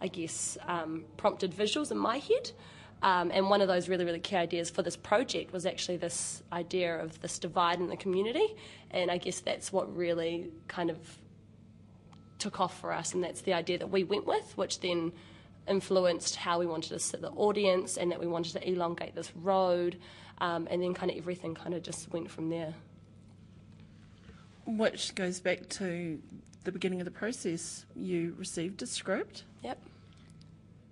I 0.00 0.08
guess, 0.08 0.58
um, 0.66 1.04
prompted 1.16 1.52
visuals 1.52 1.92
in 1.92 1.98
my 1.98 2.18
head. 2.18 2.50
Um, 3.02 3.30
and 3.32 3.48
one 3.48 3.62
of 3.62 3.68
those 3.68 3.88
really, 3.88 4.04
really 4.04 4.20
key 4.20 4.36
ideas 4.36 4.68
for 4.68 4.82
this 4.82 4.96
project 4.96 5.52
was 5.52 5.64
actually 5.64 5.96
this 5.96 6.42
idea 6.52 6.98
of 7.02 7.20
this 7.22 7.38
divide 7.38 7.80
in 7.80 7.88
the 7.88 7.96
community. 7.96 8.54
And 8.90 9.10
I 9.10 9.16
guess 9.16 9.40
that's 9.40 9.72
what 9.72 9.94
really 9.96 10.50
kind 10.68 10.90
of 10.90 10.98
took 12.38 12.60
off 12.60 12.78
for 12.80 12.92
us, 12.92 13.14
and 13.14 13.22
that's 13.22 13.42
the 13.42 13.52
idea 13.52 13.78
that 13.78 13.90
we 13.90 14.02
went 14.04 14.26
with, 14.26 14.56
which 14.56 14.80
then 14.80 15.12
influenced 15.68 16.36
how 16.36 16.58
we 16.58 16.66
wanted 16.66 16.88
to 16.88 16.98
sit 16.98 17.20
the 17.20 17.30
audience 17.30 17.96
and 17.96 18.10
that 18.10 18.18
we 18.18 18.26
wanted 18.26 18.52
to 18.54 18.68
elongate 18.68 19.14
this 19.14 19.30
road. 19.36 19.98
Um, 20.38 20.66
and 20.70 20.82
then 20.82 20.94
kind 20.94 21.12
of 21.12 21.18
everything 21.18 21.54
kind 21.54 21.74
of 21.74 21.82
just 21.82 22.10
went 22.12 22.30
from 22.30 22.48
there. 22.48 22.74
which 24.66 25.14
goes 25.14 25.40
back 25.40 25.68
to 25.68 26.20
the 26.64 26.72
beginning 26.72 27.00
of 27.00 27.04
the 27.04 27.10
process, 27.10 27.84
you 27.94 28.34
received 28.38 28.82
a 28.82 28.86
script. 28.86 29.44
Yep. 29.62 29.78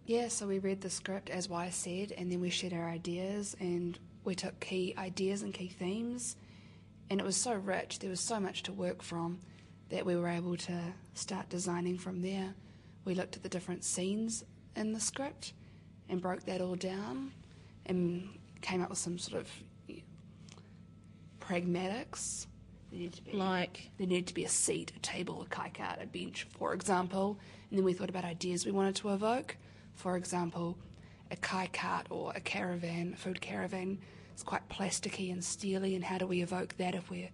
Yeah, 0.09 0.29
so 0.29 0.47
we 0.47 0.59
read 0.59 0.81
the 0.81 0.89
script 0.89 1.29
as 1.29 1.51
Wai 1.51 1.69
said, 1.69 2.13
and 2.13 2.33
then 2.33 2.41
we 2.41 2.49
shared 2.49 2.73
our 2.73 2.89
ideas, 2.89 3.55
and 3.61 3.99
we 4.25 4.35
took 4.35 4.59
key 4.59 4.95
ideas 4.97 5.43
and 5.43 5.53
key 5.53 5.69
themes, 5.69 6.35
and 7.11 7.21
it 7.21 7.25
was 7.27 7.37
so 7.37 7.53
rich. 7.53 7.99
There 7.99 8.09
was 8.09 8.19
so 8.19 8.41
much 8.41 8.63
to 8.63 8.73
work 8.73 9.03
from 9.03 9.39
that 9.91 10.07
we 10.07 10.17
were 10.17 10.29
able 10.29 10.57
to 10.57 10.81
start 11.13 11.51
designing 11.51 11.99
from 11.99 12.23
there. 12.23 12.55
We 13.05 13.15
looked 13.15 13.37
at 13.37 13.43
the 13.43 13.51
different 13.51 13.85
scenes 13.85 14.45
in 14.75 14.95
the 14.95 14.99
script 14.99 15.53
and 16.09 16.23
broke 16.23 16.45
that 16.45 16.63
all 16.63 16.75
down, 16.75 17.33
and 17.85 18.31
came 18.63 18.81
up 18.83 18.89
with 18.89 18.99
some 18.99 19.19
sort 19.19 19.43
of 19.43 19.51
pragmatics 21.39 22.47
There 22.91 23.01
needed 23.01 23.17
to 23.17 23.25
be 23.25 23.33
Like, 23.33 23.91
there 23.99 24.07
needed 24.07 24.29
to 24.29 24.35
be 24.35 24.45
a 24.45 24.49
seat, 24.49 24.91
a 24.97 25.01
table, 25.01 25.43
a 25.43 25.55
kaikaut, 25.55 26.03
a 26.03 26.07
bench, 26.07 26.47
for 26.59 26.73
example. 26.73 27.39
And 27.69 27.79
then 27.79 27.85
we 27.85 27.93
thought 27.93 28.09
about 28.09 28.25
ideas 28.25 28.65
we 28.65 28.73
wanted 28.73 28.97
to 28.97 29.11
evoke. 29.11 29.59
For 29.99 30.17
example, 30.17 30.79
a 31.33 31.37
kai 31.37 31.69
cart 31.73 32.07
or 32.09 32.33
a 32.37 32.41
caravan, 32.41 33.15
a 33.15 33.17
food 33.17 33.41
caravan. 33.41 33.99
It's 34.33 34.45
quite 34.45 34.69
plasticky 34.69 35.33
and 35.33 35.43
steely, 35.43 35.97
and 35.97 36.05
how 36.05 36.19
do 36.19 36.27
we 36.29 36.41
evoke 36.41 36.77
that 36.77 36.95
if 36.95 37.11
we're, 37.11 37.31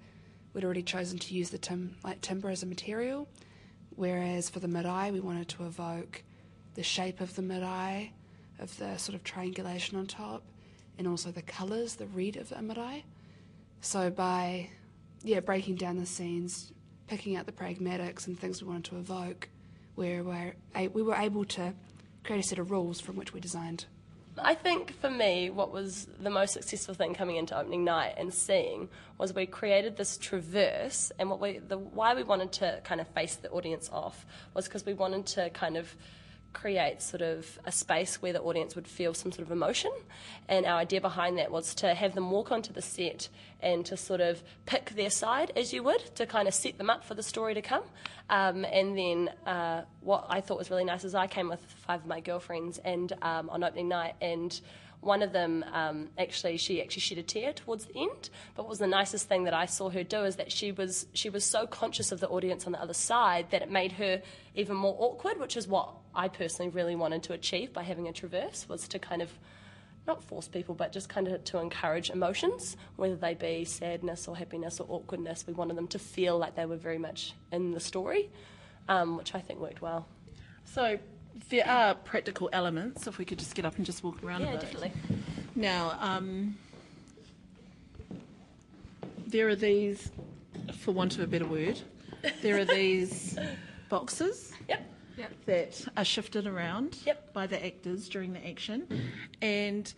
we'd 0.55 0.65
already 0.65 0.83
chosen 0.83 1.19
to 1.19 1.35
use 1.35 1.51
the 1.51 1.59
tim, 1.59 1.95
like 2.03 2.23
timber 2.23 2.49
as 2.49 2.63
a 2.63 2.67
material? 2.67 3.29
Whereas 3.97 4.49
for 4.49 4.61
the 4.61 4.67
marae, 4.69 5.11
we 5.11 5.21
wanted 5.21 5.49
to 5.51 5.67
evoke 5.67 6.23
the 6.75 6.83
shape 6.83 7.21
of 7.21 7.37
the 7.37 7.43
marae, 7.43 8.15
of 8.59 8.75
the 8.79 8.97
sort 8.97 9.15
of 9.15 9.23
triangulation 9.25 9.99
on 9.99 10.07
top, 10.07 10.43
and 10.99 11.07
also 11.07 11.31
the 11.31 11.43
colours, 11.43 11.97
the 11.97 12.07
red 12.07 12.37
of 12.37 12.49
the 12.49 12.63
marae. 12.63 13.05
So 13.83 14.09
by 14.09 14.71
yeah, 15.23 15.41
breaking 15.41 15.75
down 15.75 15.99
the 15.99 16.07
scenes, 16.07 16.73
picking 17.09 17.37
out 17.37 17.45
the 17.45 17.53
pragmatics 17.53 18.27
and 18.27 18.41
things 18.41 18.63
we 18.63 18.69
wanted 18.69 18.87
to 18.87 18.97
evoke, 18.97 19.51
where 19.97 20.25
we're, 20.25 20.55
we 20.95 21.03
were 21.03 21.15
able 21.15 21.45
to 21.45 21.75
create 22.25 22.41
a 22.41 22.49
set 22.49 22.59
of 22.59 22.71
rules 22.71 23.01
from 23.01 23.17
which 23.17 23.33
we 23.33 23.41
designed. 23.41 23.85
I 24.37 24.55
think 24.55 24.99
for 25.01 25.11
me, 25.11 25.51
what 25.51 25.71
was 25.71 26.09
the 26.21 26.31
most 26.31 26.55
successful 26.55 26.95
thing 26.95 27.15
coming 27.15 27.37
into 27.37 27.57
opening 27.57 27.85
night 27.85 28.15
and 28.17 28.35
seeing 28.35 28.89
was 29.17 29.33
we 29.33 29.47
created 29.47 29.97
this 29.97 30.17
traverse, 30.19 31.13
and 31.21 31.31
what 31.31 31.41
we 31.41 31.59
the 31.59 31.79
why 31.79 32.15
we 32.15 32.25
wanted 32.25 32.51
to 32.53 32.81
kind 32.83 33.01
of 33.01 33.07
face 33.09 33.37
the 33.37 33.51
audience 33.51 33.89
off 33.93 34.27
was 34.53 34.65
because 34.65 34.85
we 34.85 34.93
wanted 34.93 35.27
to 35.27 35.51
kind 35.51 35.77
of 35.77 35.95
create 36.55 37.03
sort 37.03 37.21
of 37.21 37.59
a 37.67 37.73
space 37.73 38.23
where 38.23 38.33
the 38.33 38.41
audience 38.41 38.75
would 38.75 38.89
feel 38.89 39.13
some 39.13 39.31
sort 39.31 39.47
of 39.47 39.53
emotion. 39.53 39.93
And 40.49 40.65
our 40.65 40.79
idea 40.79 41.01
behind 41.01 41.37
that 41.39 41.51
was 41.51 41.75
to 41.77 41.95
have 41.95 42.15
them 42.15 42.31
walk 42.31 42.51
onto 42.51 42.73
the 42.73 42.81
set 42.81 43.29
and 43.61 43.85
to 43.87 43.97
sort 43.97 44.21
of 44.21 44.43
pick 44.65 44.91
their 44.91 45.11
side, 45.11 45.53
as 45.57 45.73
you 45.73 45.83
would, 45.83 46.01
to 46.17 46.27
kind 46.27 46.49
of 46.49 46.55
set 46.55 46.79
them 46.79 46.89
up 46.89 47.05
for 47.05 47.15
the 47.15 47.23
story 47.23 47.55
to 47.55 47.63
come. 47.63 47.83
Um, 48.31 48.65
and 48.65 48.97
then 48.97 49.31
uh, 49.47 49.83
what 50.01 50.27
I 50.31 50.41
thought 50.41 50.57
was 50.57 50.71
really 50.71 50.85
nice 50.85 51.05
is 51.05 51.15
I 51.15 51.27
came 51.27 51.49
with 51.49 51.61
five 51.61 52.01
of 52.01 52.07
my 52.07 52.21
girlfriends 52.21 52.79
and 52.79 53.13
um, 53.21 53.51
on 53.51 53.63
opening 53.63 53.89
night 53.89 54.15
and 54.23 54.59
one 55.05 55.23
of 55.23 55.33
them 55.33 55.65
um, 55.73 56.09
actually 56.19 56.57
she 56.57 56.83
actually 56.83 57.01
shed 57.01 57.19
a 57.19 57.23
tear 57.23 57.53
towards 57.53 57.87
the 57.87 57.97
end 57.97 58.31
but 58.55 58.63
what 58.63 58.71
was 58.71 58.79
the 58.79 58.87
nicest 58.87 59.29
thing 59.29 59.45
that 59.45 59.55
i 59.55 59.67
saw 59.67 59.91
her 59.91 60.03
do 60.03 60.25
is 60.25 60.37
that 60.37 60.51
she 60.51 60.73
was 60.73 61.07
she 61.13 61.31
was 61.31 61.45
so 61.45 61.67
conscious 61.67 62.13
of 62.13 62.21
the 62.21 62.29
audience 62.29 62.67
on 62.67 62.73
the 62.73 62.81
other 62.81 62.95
side 62.95 63.47
that 63.51 63.63
it 63.63 63.71
made 63.71 63.93
her 63.93 64.21
even 64.55 64.77
more 64.77 64.97
awkward 64.99 65.39
which 65.39 65.57
is 65.57 65.67
what 65.69 65.91
i 66.15 66.29
personally 66.29 66.71
really 66.71 66.97
wanted 66.97 67.23
to 67.23 67.33
achieve 67.33 67.73
by 67.73 67.83
having 67.83 68.09
a 68.09 68.13
traverse 68.13 68.67
was 68.69 68.89
to 68.89 68.99
kind 68.99 69.23
of 69.23 69.31
not 70.07 70.23
force 70.23 70.49
people 70.49 70.75
but 70.75 70.93
just 70.93 71.09
kind 71.09 71.29
of 71.29 71.43
to 71.45 71.59
encourage 71.59 72.11
emotions 72.11 72.77
whether 72.97 73.17
they 73.17 73.35
be 73.35 73.65
sadness 73.65 74.29
or 74.29 74.37
happiness 74.37 74.81
or 74.81 74.87
awkwardness. 74.89 75.47
We 75.47 75.55
wanted 75.55 75.77
them 75.77 75.89
to 75.89 75.99
feel 75.99 76.39
like 76.39 76.55
they 76.55 76.67
were 76.67 76.77
very 76.77 76.99
much 76.99 77.33
in 77.53 77.73
the 77.73 77.81
story 77.81 78.31
um, 78.89 79.17
which 79.17 79.35
i 79.35 79.41
think 79.41 79.61
worked 79.61 79.81
well. 79.81 80.07
So 80.65 80.99
there 81.49 81.67
are 81.69 81.95
practical 81.95 82.49
elements, 82.53 83.07
if 83.07 83.19
we 83.19 83.25
could 83.25 83.39
just 83.39 83.55
get 83.55 83.65
up 83.65 83.77
and 83.77 83.85
just 83.87 84.03
walk 84.05 84.23
around 84.23 84.43
a 84.43 84.45
yeah 84.47 84.51
bit. 84.53 84.61
definitely 84.61 84.93
Now, 85.57 85.97
um, 86.01 86.57
there 89.27 89.49
are 89.49 89.57
these, 89.57 90.11
for 90.79 90.93
want 90.93 91.15
of 91.15 91.21
a 91.21 91.27
better 91.27 91.47
word, 91.47 91.81
there 92.43 92.59
are 92.59 92.65
these 92.65 93.37
boxes 93.89 94.53
yep 94.69 94.83
that 95.47 95.87
are 95.97 96.05
shifted 96.05 96.47
around 96.47 96.99
Yep. 97.07 97.33
by 97.33 97.47
the 97.47 97.65
actors 97.65 98.09
during 98.09 98.33
the 98.33 98.45
action, 98.49 98.87
and 99.41 99.93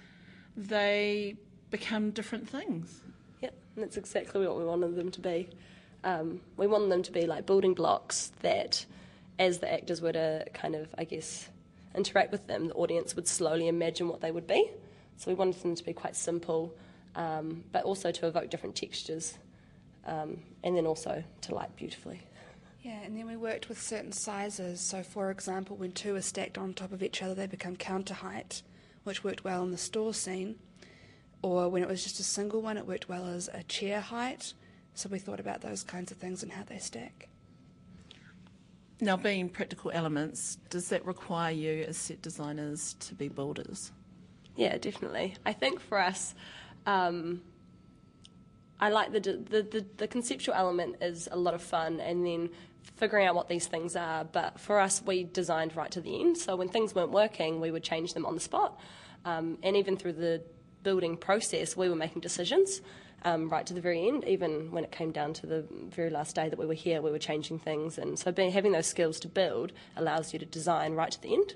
they 0.56 1.36
become 1.70 2.10
different 2.10 2.48
things. 2.48 3.00
Yep, 3.40 3.54
and 3.74 3.84
that's 3.84 3.96
exactly 3.96 4.46
what 4.46 4.58
we 4.58 4.64
wanted 4.64 4.94
them 4.96 5.10
to 5.10 5.20
be. 5.20 5.48
Um, 6.04 6.40
we 6.56 6.66
wanted 6.66 6.90
them 6.90 7.02
to 7.02 7.12
be 7.12 7.26
like 7.26 7.46
building 7.46 7.72
blocks 7.74 8.32
that, 8.40 8.84
as 9.38 9.58
the 9.58 9.72
actors 9.72 10.00
were 10.00 10.12
to 10.12 10.46
kind 10.54 10.74
of, 10.74 10.88
I 10.96 11.04
guess, 11.04 11.48
interact 11.94 12.32
with 12.32 12.46
them, 12.46 12.68
the 12.68 12.74
audience 12.74 13.16
would 13.16 13.28
slowly 13.28 13.68
imagine 13.68 14.08
what 14.08 14.20
they 14.20 14.30
would 14.30 14.46
be. 14.46 14.70
So 15.16 15.30
we 15.30 15.34
wanted 15.34 15.62
them 15.62 15.74
to 15.74 15.84
be 15.84 15.92
quite 15.92 16.14
simple, 16.16 16.74
um, 17.14 17.64
but 17.72 17.84
also 17.84 18.10
to 18.12 18.26
evoke 18.26 18.50
different 18.50 18.76
textures, 18.76 19.38
um, 20.06 20.42
and 20.62 20.76
then 20.76 20.86
also 20.86 21.24
to 21.42 21.54
light 21.54 21.74
beautifully. 21.76 22.20
Yeah, 22.82 23.00
and 23.02 23.16
then 23.16 23.26
we 23.26 23.36
worked 23.36 23.68
with 23.68 23.80
certain 23.80 24.12
sizes. 24.12 24.80
So, 24.80 25.02
for 25.02 25.30
example, 25.30 25.76
when 25.76 25.92
two 25.92 26.14
are 26.14 26.22
stacked 26.22 26.56
on 26.56 26.72
top 26.72 26.92
of 26.92 27.02
each 27.02 27.22
other, 27.22 27.34
they 27.34 27.46
become 27.46 27.74
counter 27.76 28.14
height, 28.14 28.62
which 29.02 29.24
worked 29.24 29.42
well 29.42 29.64
in 29.64 29.72
the 29.72 29.78
store 29.78 30.14
scene. 30.14 30.56
Or 31.42 31.68
when 31.68 31.82
it 31.82 31.88
was 31.88 32.04
just 32.04 32.20
a 32.20 32.24
single 32.24 32.62
one, 32.62 32.76
it 32.76 32.86
worked 32.86 33.08
well 33.08 33.26
as 33.26 33.48
a 33.52 33.64
chair 33.64 34.00
height. 34.00 34.52
So, 34.94 35.08
we 35.08 35.18
thought 35.18 35.40
about 35.40 35.62
those 35.62 35.82
kinds 35.82 36.12
of 36.12 36.18
things 36.18 36.44
and 36.44 36.52
how 36.52 36.62
they 36.62 36.78
stack. 36.78 37.28
Now, 39.00 39.16
being 39.16 39.50
practical 39.50 39.90
elements, 39.90 40.56
does 40.70 40.88
that 40.88 41.04
require 41.04 41.52
you 41.52 41.84
as 41.86 41.98
set 41.98 42.22
designers 42.22 42.94
to 43.00 43.14
be 43.14 43.28
builders? 43.28 43.92
Yeah, 44.56 44.78
definitely. 44.78 45.34
I 45.44 45.52
think 45.52 45.80
for 45.80 45.98
us, 45.98 46.34
um, 46.86 47.42
I 48.80 48.88
like 48.88 49.12
the, 49.12 49.20
the 49.20 49.62
the 49.62 49.86
the 49.98 50.08
conceptual 50.08 50.54
element 50.54 50.96
is 51.02 51.28
a 51.30 51.36
lot 51.36 51.52
of 51.52 51.62
fun, 51.62 52.00
and 52.00 52.24
then 52.24 52.48
figuring 52.96 53.26
out 53.26 53.34
what 53.34 53.48
these 53.48 53.66
things 53.66 53.96
are. 53.96 54.24
But 54.24 54.58
for 54.58 54.80
us, 54.80 55.02
we 55.04 55.24
designed 55.24 55.76
right 55.76 55.90
to 55.90 56.00
the 56.00 56.18
end. 56.20 56.38
So 56.38 56.56
when 56.56 56.68
things 56.68 56.94
weren't 56.94 57.10
working, 57.10 57.60
we 57.60 57.70
would 57.70 57.82
change 57.82 58.14
them 58.14 58.24
on 58.24 58.34
the 58.34 58.40
spot, 58.40 58.80
um, 59.26 59.58
and 59.62 59.76
even 59.76 59.98
through 59.98 60.14
the 60.14 60.42
building 60.82 61.18
process, 61.18 61.76
we 61.76 61.90
were 61.90 61.96
making 61.96 62.22
decisions. 62.22 62.80
Um, 63.26 63.48
right 63.48 63.66
to 63.66 63.74
the 63.74 63.80
very 63.80 64.06
end, 64.06 64.22
even 64.24 64.70
when 64.70 64.84
it 64.84 64.92
came 64.92 65.10
down 65.10 65.32
to 65.32 65.46
the 65.46 65.64
very 65.90 66.10
last 66.10 66.36
day 66.36 66.48
that 66.48 66.56
we 66.56 66.64
were 66.64 66.74
here, 66.74 67.02
we 67.02 67.10
were 67.10 67.18
changing 67.18 67.58
things, 67.58 67.98
and 67.98 68.16
so 68.16 68.30
being, 68.30 68.52
having 68.52 68.70
those 68.70 68.86
skills 68.86 69.18
to 69.18 69.26
build 69.26 69.72
allows 69.96 70.32
you 70.32 70.38
to 70.38 70.46
design 70.46 70.94
right 70.94 71.10
to 71.10 71.20
the 71.20 71.34
end, 71.34 71.54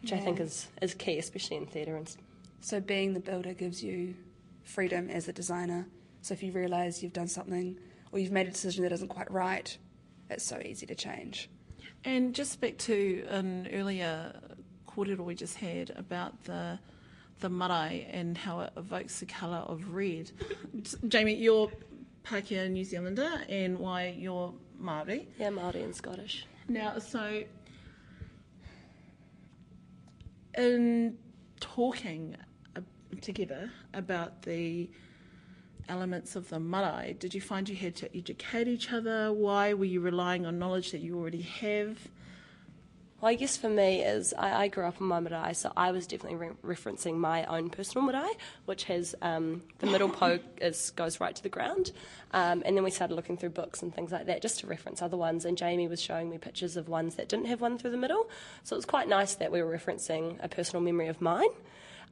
which 0.00 0.14
I 0.14 0.18
think 0.18 0.40
is, 0.40 0.68
is 0.80 0.94
key, 0.94 1.18
especially 1.18 1.58
in 1.58 1.66
theatre 1.66 1.94
and 1.94 2.10
So, 2.62 2.80
being 2.80 3.12
the 3.12 3.20
builder 3.20 3.52
gives 3.52 3.84
you 3.84 4.14
freedom 4.62 5.10
as 5.10 5.28
a 5.28 5.32
designer. 5.34 5.86
So, 6.22 6.32
if 6.32 6.42
you 6.42 6.52
realise 6.52 7.02
you've 7.02 7.12
done 7.12 7.28
something 7.28 7.78
or 8.10 8.18
you've 8.18 8.32
made 8.32 8.46
a 8.46 8.50
decision 8.50 8.82
that 8.84 8.92
isn't 8.92 9.08
quite 9.08 9.30
right, 9.30 9.76
it's 10.30 10.44
so 10.44 10.58
easy 10.64 10.86
to 10.86 10.94
change. 10.94 11.50
And 12.04 12.34
just 12.34 12.62
back 12.62 12.78
to 12.78 13.26
an 13.28 13.68
earlier 13.74 14.40
kōrero 14.88 15.18
we 15.18 15.34
just 15.34 15.56
had 15.56 15.90
about 15.96 16.44
the 16.44 16.78
the 17.44 17.50
marae 17.50 18.08
and 18.10 18.38
how 18.38 18.60
it 18.60 18.72
evokes 18.74 19.20
the 19.20 19.26
colour 19.26 19.58
of 19.58 19.92
red. 19.92 20.30
Jamie, 21.08 21.34
you're 21.34 21.70
Pākehā 22.24 22.70
New 22.70 22.84
Zealander, 22.84 23.42
and 23.50 23.78
why 23.78 24.14
you're 24.18 24.54
Māori. 24.82 25.26
Yeah, 25.38 25.50
Māori 25.50 25.84
and 25.84 25.94
Scottish. 25.94 26.46
Now, 26.68 26.98
so 26.98 27.42
in 30.56 31.18
talking 31.60 32.34
uh, 32.74 32.80
together 33.20 33.70
about 33.92 34.40
the 34.40 34.88
elements 35.90 36.34
of 36.34 36.48
the 36.48 36.58
marae, 36.58 37.14
did 37.18 37.34
you 37.34 37.42
find 37.42 37.68
you 37.68 37.76
had 37.76 37.94
to 37.96 38.16
educate 38.16 38.68
each 38.68 38.90
other? 38.90 39.34
Why 39.34 39.74
were 39.74 39.84
you 39.84 40.00
relying 40.00 40.46
on 40.46 40.58
knowledge 40.58 40.92
that 40.92 41.02
you 41.02 41.18
already 41.18 41.42
have? 41.42 41.98
Well, 43.24 43.32
I 43.32 43.36
guess 43.36 43.56
for 43.56 43.70
me 43.70 44.02
is 44.02 44.34
I, 44.36 44.64
I 44.64 44.68
grew 44.68 44.84
up 44.84 45.00
in 45.00 45.06
my 45.06 45.18
marae, 45.18 45.54
so 45.54 45.72
I 45.74 45.92
was 45.92 46.06
definitely 46.06 46.36
re- 46.36 46.74
referencing 46.74 47.16
my 47.16 47.46
own 47.46 47.70
personal 47.70 48.06
marae, 48.06 48.30
which 48.66 48.84
has 48.84 49.14
um, 49.22 49.62
the 49.78 49.86
middle 49.86 50.08
poke 50.20 50.42
is 50.60 50.90
goes 50.90 51.20
right 51.20 51.34
to 51.34 51.42
the 51.42 51.48
ground, 51.48 51.92
um, 52.34 52.62
and 52.66 52.76
then 52.76 52.84
we 52.84 52.90
started 52.90 53.14
looking 53.14 53.38
through 53.38 53.48
books 53.48 53.80
and 53.80 53.94
things 53.94 54.12
like 54.12 54.26
that 54.26 54.42
just 54.42 54.60
to 54.60 54.66
reference 54.66 55.00
other 55.00 55.16
ones. 55.16 55.46
And 55.46 55.56
Jamie 55.56 55.88
was 55.88 56.02
showing 56.02 56.28
me 56.28 56.36
pictures 56.36 56.76
of 56.76 56.86
ones 56.86 57.14
that 57.14 57.30
didn't 57.30 57.46
have 57.46 57.62
one 57.62 57.78
through 57.78 57.92
the 57.92 57.96
middle, 57.96 58.28
so 58.62 58.76
it 58.76 58.76
was 58.76 58.84
quite 58.84 59.08
nice 59.08 59.36
that 59.36 59.50
we 59.50 59.62
were 59.62 59.74
referencing 59.74 60.36
a 60.44 60.48
personal 60.48 60.82
memory 60.82 61.08
of 61.08 61.22
mine. 61.22 61.48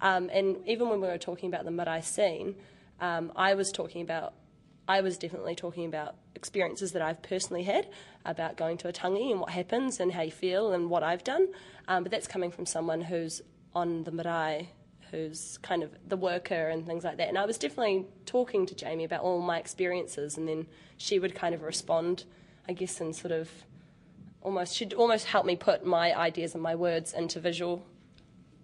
Um, 0.01 0.31
and 0.33 0.67
even 0.67 0.89
when 0.89 1.03
we 1.03 1.09
were 1.09 1.19
talking 1.19 1.51
about 1.51 1.67
the 1.67 1.71
marae 1.71 2.01
scene, 2.01 2.55
um, 3.03 3.33
I 3.37 3.53
was 3.53 3.71
talking 3.71 4.01
about 4.01 4.33
I 4.89 5.01
was 5.01 5.17
definitely 5.17 5.55
talking 5.55 5.87
about 5.87 6.17
experiences 6.35 6.93
that 6.93 7.03
I've 7.03 7.23
personally 7.23 7.63
had 7.63 7.89
about 8.25 8.57
going 8.57 8.79
to 8.79 8.89
a 8.89 8.93
tangi 8.93 9.31
and 9.31 9.41
what 9.41 9.51
happens 9.51 10.01
and 10.01 10.13
how 10.13 10.23
you 10.23 10.33
feel 10.33 10.73
and 10.73 10.91
what 10.91 11.03
I've 11.03 11.25
done. 11.25 11.49
Um, 11.89 12.03
but 12.03 12.11
that's 12.11 12.27
coming 12.27 12.51
from 12.51 12.67
someone 12.67 13.03
who's 13.03 13.43
on 13.75 14.05
the 14.05 14.11
marae, 14.11 14.71
who's 15.11 15.59
kind 15.63 15.83
of 15.83 15.95
the 16.09 16.17
worker 16.17 16.69
and 16.69 16.87
things 16.87 17.05
like 17.05 17.19
that. 17.19 17.29
And 17.29 17.39
I 17.39 17.45
was 17.45 17.59
definitely 17.59 18.07
talking 18.27 18.67
to 18.67 18.75
Jamie 18.75 19.05
about 19.05 19.23
all 19.23 19.41
my 19.41 19.59
experiences, 19.59 20.37
and 20.37 20.49
then 20.49 20.67
she 20.97 21.19
would 21.19 21.35
kind 21.35 21.55
of 21.55 21.63
respond, 21.63 22.25
I 22.69 22.73
guess, 22.73 23.01
and 23.01 23.15
sort 23.15 23.33
of 23.33 23.51
almost, 24.41 24.75
she'd 24.75 24.95
almost 24.95 25.27
help 25.27 25.47
me 25.47 25.55
put 25.55 25.87
my 25.87 26.17
ideas 26.19 26.55
and 26.55 26.63
my 26.63 26.75
words 26.75 27.13
into 27.13 27.41
visual. 27.41 27.87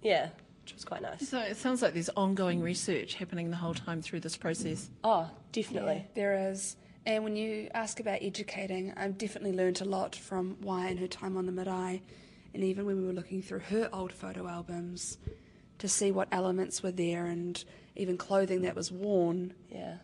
Yeah, 0.03 0.31
which 0.69 0.75
was 0.75 0.85
quite 0.85 1.01
nice. 1.01 1.27
So 1.27 1.39
it 1.39 1.57
sounds 1.57 1.81
like 1.81 1.95
there's 1.95 2.11
ongoing 2.11 2.61
research 2.61 3.15
happening 3.15 3.49
the 3.49 3.57
whole 3.57 3.73
time 3.73 4.03
through 4.03 4.21
this 4.21 4.37
process. 4.37 4.91
Oh, 5.03 5.31
definitely. 5.51 6.07
There 6.15 6.51
is. 6.51 6.77
And 7.07 7.25
when 7.25 7.37
you 7.37 7.71
ask 7.73 8.01
about 8.01 8.19
educating, 8.21 8.93
I've 8.95 9.17
definitely 9.17 9.53
learnt 9.53 9.81
a 9.81 9.87
lot 9.87 10.15
from 10.15 10.59
Wai 10.61 10.89
and 10.89 10.99
her 10.99 11.07
time 11.07 11.39
on 11.39 11.47
the 11.47 11.53
marae, 11.53 12.03
and 12.53 12.63
even 12.63 12.85
when 12.85 12.99
we 12.99 13.07
were 13.07 13.15
looking 13.15 13.41
through 13.41 13.61
her 13.61 13.89
old 13.95 14.13
photo 14.13 14.47
albums 14.47 15.17
to 15.79 15.89
see 15.89 16.11
what 16.11 16.29
elements 16.33 16.83
were 16.83 16.91
there 16.91 17.25
and 17.25 17.65
even 17.97 18.19
clothing 18.19 18.61
that 18.63 18.75
was 18.75 18.93
worn. 18.93 19.55
Yeah. 19.71 19.97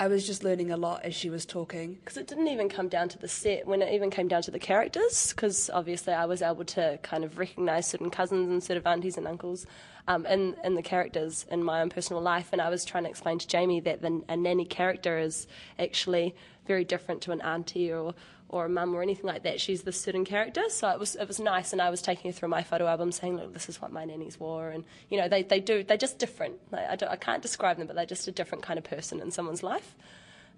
I 0.00 0.08
was 0.08 0.26
just 0.26 0.42
learning 0.42 0.70
a 0.70 0.78
lot 0.78 1.04
as 1.04 1.14
she 1.14 1.28
was 1.28 1.44
talking. 1.44 1.96
because 1.96 2.16
it 2.16 2.26
didn't 2.26 2.48
even 2.48 2.70
come 2.70 2.88
down 2.88 3.10
to 3.10 3.18
the 3.18 3.28
set 3.28 3.66
when 3.66 3.82
it 3.82 3.92
even 3.92 4.08
came 4.08 4.28
down 4.28 4.40
to 4.42 4.50
the 4.50 4.58
characters 4.58 5.34
because 5.34 5.68
obviously 5.74 6.14
I 6.14 6.24
was 6.24 6.40
able 6.40 6.64
to 6.64 6.98
kind 7.02 7.22
of 7.22 7.36
recognise 7.36 7.86
certain 7.86 8.08
cousins 8.08 8.48
and 8.48 8.62
sort 8.62 8.78
of 8.78 8.86
aunties 8.86 9.18
and 9.18 9.28
uncles 9.28 9.66
um, 10.08 10.24
in, 10.24 10.56
in 10.64 10.74
the 10.74 10.80
characters 10.80 11.44
in 11.50 11.62
my 11.62 11.82
own 11.82 11.90
personal 11.90 12.22
life 12.22 12.48
and 12.50 12.62
I 12.62 12.70
was 12.70 12.86
trying 12.86 13.04
to 13.04 13.10
explain 13.10 13.38
to 13.40 13.46
Jamie 13.46 13.80
that 13.80 14.00
the, 14.00 14.22
a 14.26 14.38
nanny 14.38 14.64
character 14.64 15.18
is 15.18 15.46
actually 15.78 16.34
very 16.66 16.84
different 16.84 17.20
to 17.22 17.32
an 17.32 17.42
auntie 17.42 17.92
or 17.92 18.14
or 18.50 18.64
a 18.64 18.68
mum 18.68 18.94
or 18.94 19.00
anything 19.00 19.26
like 19.26 19.44
that. 19.44 19.60
She's 19.60 19.82
this 19.82 20.00
certain 20.00 20.24
character, 20.24 20.64
so 20.68 20.88
it 20.90 20.98
was 20.98 21.14
it 21.14 21.26
was 21.26 21.38
nice. 21.38 21.72
And 21.72 21.80
I 21.80 21.88
was 21.88 22.02
taking 22.02 22.30
her 22.30 22.36
through 22.36 22.48
my 22.48 22.62
photo 22.64 22.86
album, 22.86 23.12
saying, 23.12 23.36
"Look, 23.36 23.54
this 23.54 23.68
is 23.68 23.80
what 23.80 23.92
my 23.92 24.04
nannies 24.04 24.38
wore," 24.38 24.70
and 24.70 24.84
you 25.08 25.18
know, 25.18 25.28
they, 25.28 25.42
they 25.44 25.60
do 25.60 25.84
they're 25.84 25.96
just 25.96 26.18
different. 26.18 26.56
Like, 26.70 26.90
I, 26.90 26.96
don't, 26.96 27.08
I 27.08 27.16
can't 27.16 27.42
describe 27.42 27.78
them, 27.78 27.86
but 27.86 27.94
they're 27.94 28.06
just 28.06 28.26
a 28.26 28.32
different 28.32 28.64
kind 28.64 28.78
of 28.78 28.84
person 28.84 29.20
in 29.20 29.30
someone's 29.30 29.62
life, 29.62 29.94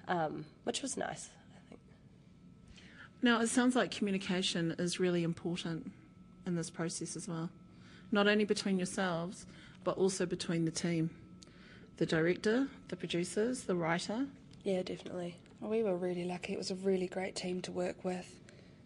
um, 0.08 0.46
which 0.64 0.80
was 0.80 0.96
nice. 0.96 1.28
I 1.54 1.68
think. 1.68 1.80
Now, 3.20 3.40
it 3.40 3.48
sounds 3.48 3.76
like 3.76 3.90
communication 3.90 4.74
is 4.78 4.98
really 4.98 5.22
important 5.22 5.92
in 6.46 6.56
this 6.56 6.70
process 6.70 7.14
as 7.14 7.28
well. 7.28 7.50
Not 8.10 8.26
only 8.26 8.44
between 8.44 8.78
yourselves, 8.78 9.46
but 9.84 9.98
also 9.98 10.24
between 10.24 10.64
the 10.64 10.70
team 10.70 11.10
the 11.98 12.06
director, 12.06 12.68
the 12.88 12.96
producers, 12.96 13.64
the 13.64 13.74
writer. 13.74 14.26
Yeah, 14.64 14.82
definitely. 14.82 15.36
We 15.62 15.84
were 15.84 15.96
really 15.96 16.24
lucky. 16.24 16.52
It 16.52 16.58
was 16.58 16.72
a 16.72 16.74
really 16.74 17.06
great 17.06 17.36
team 17.36 17.60
to 17.62 17.72
work 17.72 18.04
with. 18.04 18.40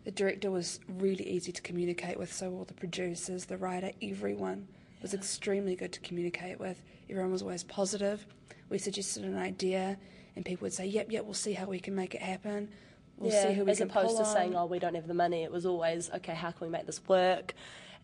The 0.04 0.10
director 0.10 0.50
was 0.50 0.78
really 0.86 1.26
easy 1.26 1.50
to 1.50 1.62
communicate 1.62 2.18
with, 2.18 2.30
so 2.30 2.52
all 2.52 2.64
the 2.64 2.74
producers, 2.74 3.46
the 3.46 3.56
writer, 3.56 3.92
everyone 4.02 4.68
was 5.00 5.14
extremely 5.14 5.74
good 5.74 5.92
to 5.94 6.00
communicate 6.00 6.60
with. 6.60 6.82
Everyone 7.08 7.32
was 7.32 7.40
always 7.40 7.64
positive. 7.64 8.26
We 8.68 8.76
suggested 8.76 9.24
an 9.24 9.38
idea, 9.38 9.96
and 10.36 10.44
people 10.44 10.66
would 10.66 10.74
say, 10.74 10.86
"Yep, 10.86 11.10
yep, 11.10 11.24
we'll 11.24 11.34
see 11.34 11.54
how 11.54 11.66
we 11.66 11.80
can 11.80 11.94
make 11.94 12.14
it 12.14 12.20
happen. 12.20 12.68
We'll 13.16 13.32
yeah, 13.32 13.48
see 13.48 13.54
who 13.54 13.64
we 13.64 13.70
as 13.70 13.78
can 13.78 13.90
opposed 13.90 14.16
pull 14.16 14.18
to 14.18 14.24
saying, 14.26 14.54
"Oh, 14.54 14.66
we 14.66 14.78
don't 14.78 14.94
have 14.94 15.08
the 15.08 15.14
money." 15.14 15.44
It 15.44 15.50
was 15.50 15.64
always, 15.64 16.10
"Okay, 16.10 16.34
how 16.34 16.50
can 16.50 16.66
we 16.66 16.70
make 16.70 16.84
this 16.84 17.00
work?" 17.08 17.54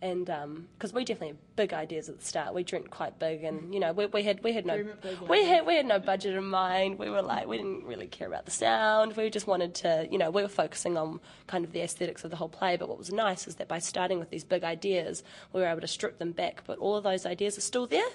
And 0.03 0.29
um, 0.31 0.67
because 0.77 0.93
we 0.93 1.05
definitely 1.05 1.29
had 1.29 1.55
big 1.55 1.73
ideas 1.73 2.09
at 2.09 2.19
the 2.19 2.25
start, 2.27 2.55
we 2.55 2.65
dreamt 2.65 2.91
quite 2.91 3.21
big, 3.21 3.45
and 3.45 3.73
you 3.73 3.79
know, 3.79 3.93
we, 3.93 4.07
we 4.07 4.25
had 4.25 4.43
we 4.43 4.53
had 4.53 4.67
no 4.67 4.75
Dream 4.75 4.89
it 4.89 5.01
big, 5.01 5.21
like 5.21 5.31
we 5.31 5.45
had 5.45 5.65
we 5.65 5.77
had 5.77 5.87
no 5.87 6.01
budget 6.01 6.35
in 6.35 6.45
mind. 6.45 6.99
We 6.99 7.09
were 7.09 7.23
like, 7.23 7.47
we 7.47 7.57
didn't 7.57 7.85
really 7.85 8.09
care 8.09 8.27
about 8.27 8.45
the 8.45 8.51
sound. 8.51 9.17
We 9.17 9.31
just 9.31 9.47
wanted 9.47 9.77
to, 9.77 10.09
you 10.11 10.19
know, 10.19 10.33
we 10.33 10.43
were 10.43 10.49
focusing 10.49 10.99
on 10.99 11.21
kind 11.47 11.65
of 11.65 11.71
the 11.71 11.83
aesthetics 11.83 12.25
of 12.25 12.31
the 12.31 12.37
whole 12.37 12.49
play. 12.49 12.77
But 12.77 12.89
what 12.89 12.99
was 12.99 13.13
nice 13.13 13.47
is 13.47 13.55
that 13.57 13.69
by 13.69 13.79
starting 13.79 14.19
with 14.19 14.31
these 14.31 14.43
big 14.43 14.65
ideas, 14.65 15.23
we 15.53 15.61
were 15.61 15.69
able 15.69 15.83
to 15.83 15.87
strip 15.87 16.19
them 16.19 16.33
back, 16.33 16.65
but 16.67 16.79
all 16.79 16.97
of 16.97 17.05
those 17.05 17.25
ideas 17.25 17.57
are 17.57 17.63
still 17.63 17.87
there. 17.87 18.11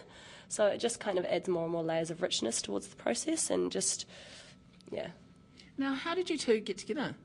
So 0.50 0.68
it 0.68 0.80
just 0.80 1.00
kind 1.00 1.18
of 1.18 1.24
adds 1.24 1.48
more 1.48 1.64
and 1.64 1.72
more 1.72 1.84
layers 1.84 2.12
of 2.12 2.22
richness 2.22 2.62
towards 2.62 2.88
the 2.88 2.98
process, 2.98 3.50
and 3.50 3.72
just 3.72 4.06
yeah. 4.92 5.12
Now, 5.78 5.94
how 5.94 6.16
did 6.16 6.30
you 6.30 6.38
two 6.38 6.60
get 6.60 6.80
together? 6.80 7.16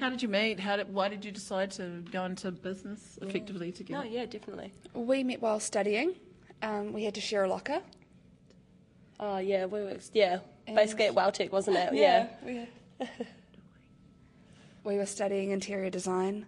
How 0.00 0.10
did 0.10 0.20
you 0.22 0.28
meet? 0.28 0.60
How 0.60 0.76
did, 0.76 0.92
why 0.92 1.08
did 1.08 1.24
you 1.24 1.30
decide 1.32 1.70
to 1.72 2.04
go 2.12 2.24
into 2.24 2.50
business 2.52 3.18
effectively 3.22 3.72
together? 3.72 4.04
No, 4.04 4.10
yeah, 4.10 4.26
definitely. 4.26 4.72
We 4.92 5.24
met 5.24 5.40
while 5.40 5.60
studying. 5.60 6.14
Um, 6.62 6.92
we 6.92 7.04
had 7.04 7.14
to 7.14 7.20
share 7.20 7.44
a 7.44 7.48
locker. 7.48 7.80
Oh 9.20 9.38
yeah, 9.38 9.64
we 9.64 9.80
were 9.80 9.96
yeah, 10.12 10.38
basically 10.66 11.06
at 11.06 11.14
Welltec, 11.14 11.50
wasn't 11.50 11.76
it? 11.78 11.94
Yeah. 11.94 12.26
we, 12.44 12.68
we 14.84 14.96
were 14.96 15.06
studying 15.06 15.50
interior 15.50 15.90
design, 15.90 16.46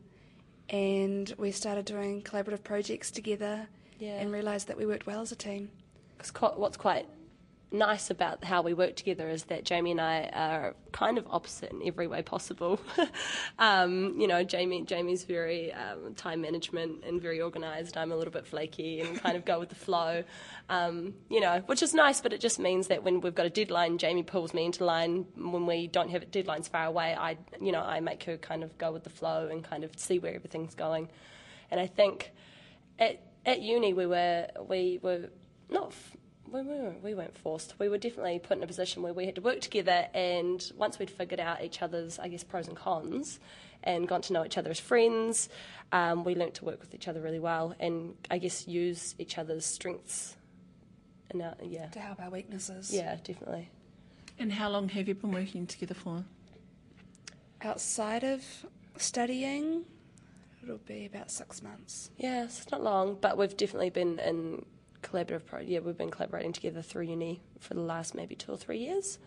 and 0.69 1.33
we 1.39 1.51
started 1.51 1.85
doing 1.85 2.23
collaborative 2.23 2.63
projects 2.63 3.11
together, 3.11 3.67
Yeah. 3.99 4.21
and 4.21 4.31
realised 4.33 4.69
that 4.69 4.77
we 4.77 4.87
worked 4.87 5.07
well 5.07 5.21
as 5.23 5.33
a 5.33 5.37
team. 5.37 5.71
'Cause 6.19 6.31
quite, 6.31 6.59
what's 6.59 6.77
quite 6.77 7.07
nice 7.73 8.11
about 8.11 8.45
how 8.45 8.63
we 8.63 8.75
work 8.75 8.97
together 8.97 9.29
is 9.29 9.45
that 9.45 9.65
Jamie 9.65 9.93
and 9.93 10.01
I 10.01 10.31
are 10.33 10.75
kind 10.93 11.19
of 11.19 11.27
opposite 11.31 11.71
in 11.71 11.83
every 11.87 12.07
way 12.07 12.23
possible. 12.23 12.81
um, 13.59 14.19
you 14.19 14.27
know, 14.27 14.43
Jamie 14.43 14.83
Jamie's 14.83 15.25
very 15.25 15.73
um, 15.73 16.15
time 16.15 16.41
management 16.41 17.05
and 17.05 17.21
very 17.21 17.41
organised. 17.41 17.97
I'm 17.97 18.13
a 18.13 18.17
little 18.17 18.33
bit 18.33 18.47
flaky 18.47 19.01
and 19.01 19.21
kind 19.21 19.37
of 19.37 19.45
go 19.45 19.59
with 19.61 19.69
the 19.69 19.75
flow. 19.75 20.25
Um, 20.69 21.15
you 21.29 21.41
know, 21.41 21.63
which 21.67 21.83
is 21.83 21.95
nice, 21.95 22.21
but 22.21 22.33
it 22.33 22.41
just 22.41 22.59
means 22.59 22.89
that 22.89 23.05
when 23.05 23.21
we've 23.21 23.35
got 23.35 23.47
a 23.47 23.51
deadline, 23.51 23.99
Jamie 23.99 24.23
pulls 24.23 24.53
me 24.53 24.65
into 24.65 24.85
line. 24.85 25.27
When 25.37 25.67
we 25.67 25.87
don't 25.87 26.11
have 26.11 26.31
deadlines 26.31 26.69
far 26.69 26.87
away, 26.87 27.15
I 27.19 27.39
you 27.61 27.73
know 27.73 27.83
I 27.83 28.01
make 28.01 28.25
her 28.25 28.37
kind 28.37 28.65
of 28.65 28.77
go 28.79 28.93
with 28.93 29.05
the 29.05 29.11
flow 29.11 29.49
and 29.49 29.63
kind 29.63 29.85
of 29.85 29.99
see 29.99 30.19
where 30.19 30.35
everything's 30.35 30.75
going. 30.75 31.09
And 31.71 31.79
I 31.79 31.87
think 31.87 32.33
at 32.99 33.23
at 33.47 33.61
uni 33.63 33.93
we 33.93 34.07
were 34.07 34.49
we 34.69 34.99
were 35.03 35.31
not 35.69 35.95
we 36.53 36.63
weren't, 36.63 37.03
we 37.03 37.15
weren't 37.15 37.37
forced. 37.37 37.75
We 37.79 37.89
were 37.89 37.99
definitely 37.99 38.39
put 38.39 38.57
in 38.59 38.63
a 38.63 38.67
position 38.67 39.03
where 39.03 39.13
we 39.13 39.27
had 39.27 39.35
to 39.37 39.41
work 39.41 39.61
together, 39.61 40.09
and 40.15 40.71
once 40.77 40.99
we'd 40.99 41.11
figured 41.11 41.41
out 41.41 41.63
each 41.63 41.83
other's, 41.83 42.19
I 42.19 42.29
guess, 42.29 42.45
pros 42.45 42.69
and 42.69 42.77
cons, 42.77 43.39
and 43.83 44.07
got 44.07 44.23
to 44.25 44.33
know 44.33 44.45
each 44.45 44.59
other 44.59 44.71
as 44.71 44.79
friends, 44.81 45.49
um, 45.93 46.25
we 46.25 46.35
learnt 46.35 46.55
to 46.55 46.65
work 46.65 46.81
with 46.81 46.95
each 46.95 47.09
other 47.09 47.21
really 47.21 47.39
well, 47.39 47.75
and 47.81 48.15
I 48.31 48.39
guess 48.39 48.67
use 48.69 49.15
each 49.19 49.39
other's 49.39 49.65
strengths. 49.65 50.37
And 51.31 51.43
our, 51.43 51.55
yeah, 51.63 51.87
To 51.87 52.01
help 52.01 52.21
our 52.21 52.31
weaknesses. 52.31 52.93
yeah, 52.93 53.17
definitely. 53.23 53.69
And 54.39 54.53
how 54.53 54.69
long 54.71 54.89
have 54.91 55.07
you 55.09 55.15
been 55.15 55.33
working 55.33 55.67
together 55.67 55.95
for? 55.95 56.25
Outside 57.63 58.25
of 58.25 58.43
studying, 58.97 59.85
it'll 60.63 60.79
be 60.79 61.07
about 61.07 61.31
six 61.31 61.63
months. 61.63 62.11
Yeah, 62.17 62.47
so 62.49 62.63
it's 62.63 62.71
not 62.71 62.83
long, 62.83 63.19
but 63.21 63.37
we've 63.37 63.57
definitely 63.57 63.91
been 63.91 64.19
in 64.19 64.65
collaborative. 65.03 65.47
Pro- 65.47 65.61
yeah, 65.61 65.81
we've 65.81 65.97
been 65.97 66.11
collaborating 66.11 66.53
together 66.53 66.83
through 66.83 67.05
uni 67.05 67.41
for 67.59 67.75
the 67.75 67.81
last 67.81 68.15
maybe 68.15 68.35
two 68.35 68.53
or 68.53 68.57
three 68.57 68.79
years, 68.79 69.19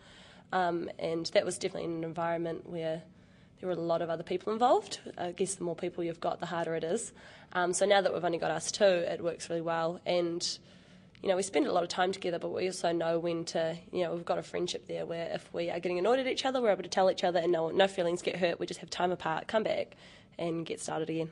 um, 0.52 0.90
and 0.98 1.26
that 1.26 1.44
was 1.44 1.58
definitely 1.58 1.84
in 1.84 1.98
an 1.98 2.04
environment 2.04 2.68
where 2.68 3.02
there 3.60 3.68
were 3.68 3.74
a 3.74 3.80
lot 3.80 4.02
of 4.02 4.10
other 4.10 4.22
people 4.22 4.52
involved. 4.52 5.00
I 5.16 5.32
guess 5.32 5.54
the 5.54 5.64
more 5.64 5.76
people 5.76 6.04
you've 6.04 6.20
got, 6.20 6.40
the 6.40 6.46
harder 6.46 6.74
it 6.74 6.84
is. 6.84 7.12
Um, 7.52 7.72
so 7.72 7.86
now 7.86 8.00
that 8.00 8.12
we've 8.12 8.24
only 8.24 8.38
got 8.38 8.50
us 8.50 8.70
two, 8.70 8.84
it 8.84 9.22
works 9.22 9.48
really 9.48 9.62
well, 9.62 10.00
and 10.04 10.58
you 11.22 11.28
know 11.28 11.36
we 11.36 11.42
spend 11.42 11.66
a 11.66 11.72
lot 11.72 11.82
of 11.82 11.88
time 11.88 12.12
together, 12.12 12.38
but 12.38 12.52
we 12.52 12.66
also 12.66 12.92
know 12.92 13.18
when 13.18 13.44
to. 13.46 13.76
You 13.92 14.04
know, 14.04 14.14
we've 14.14 14.24
got 14.24 14.38
a 14.38 14.42
friendship 14.42 14.86
there 14.86 15.06
where 15.06 15.30
if 15.32 15.52
we 15.52 15.70
are 15.70 15.80
getting 15.80 15.98
annoyed 15.98 16.18
at 16.18 16.26
each 16.26 16.44
other, 16.44 16.60
we're 16.60 16.72
able 16.72 16.82
to 16.82 16.88
tell 16.88 17.10
each 17.10 17.24
other, 17.24 17.38
and 17.38 17.52
no 17.52 17.70
no 17.70 17.86
feelings 17.86 18.22
get 18.22 18.36
hurt. 18.36 18.58
We 18.60 18.66
just 18.66 18.80
have 18.80 18.90
time 18.90 19.12
apart, 19.12 19.46
come 19.46 19.62
back, 19.62 19.96
and 20.38 20.66
get 20.66 20.80
started 20.80 21.10
again. 21.10 21.30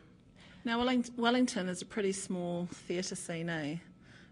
Now, 0.64 0.78
Wellington 1.16 1.68
is 1.68 1.82
a 1.82 1.84
pretty 1.84 2.12
small 2.12 2.68
theatre 2.70 3.16
scene, 3.16 3.48
eh? 3.48 3.76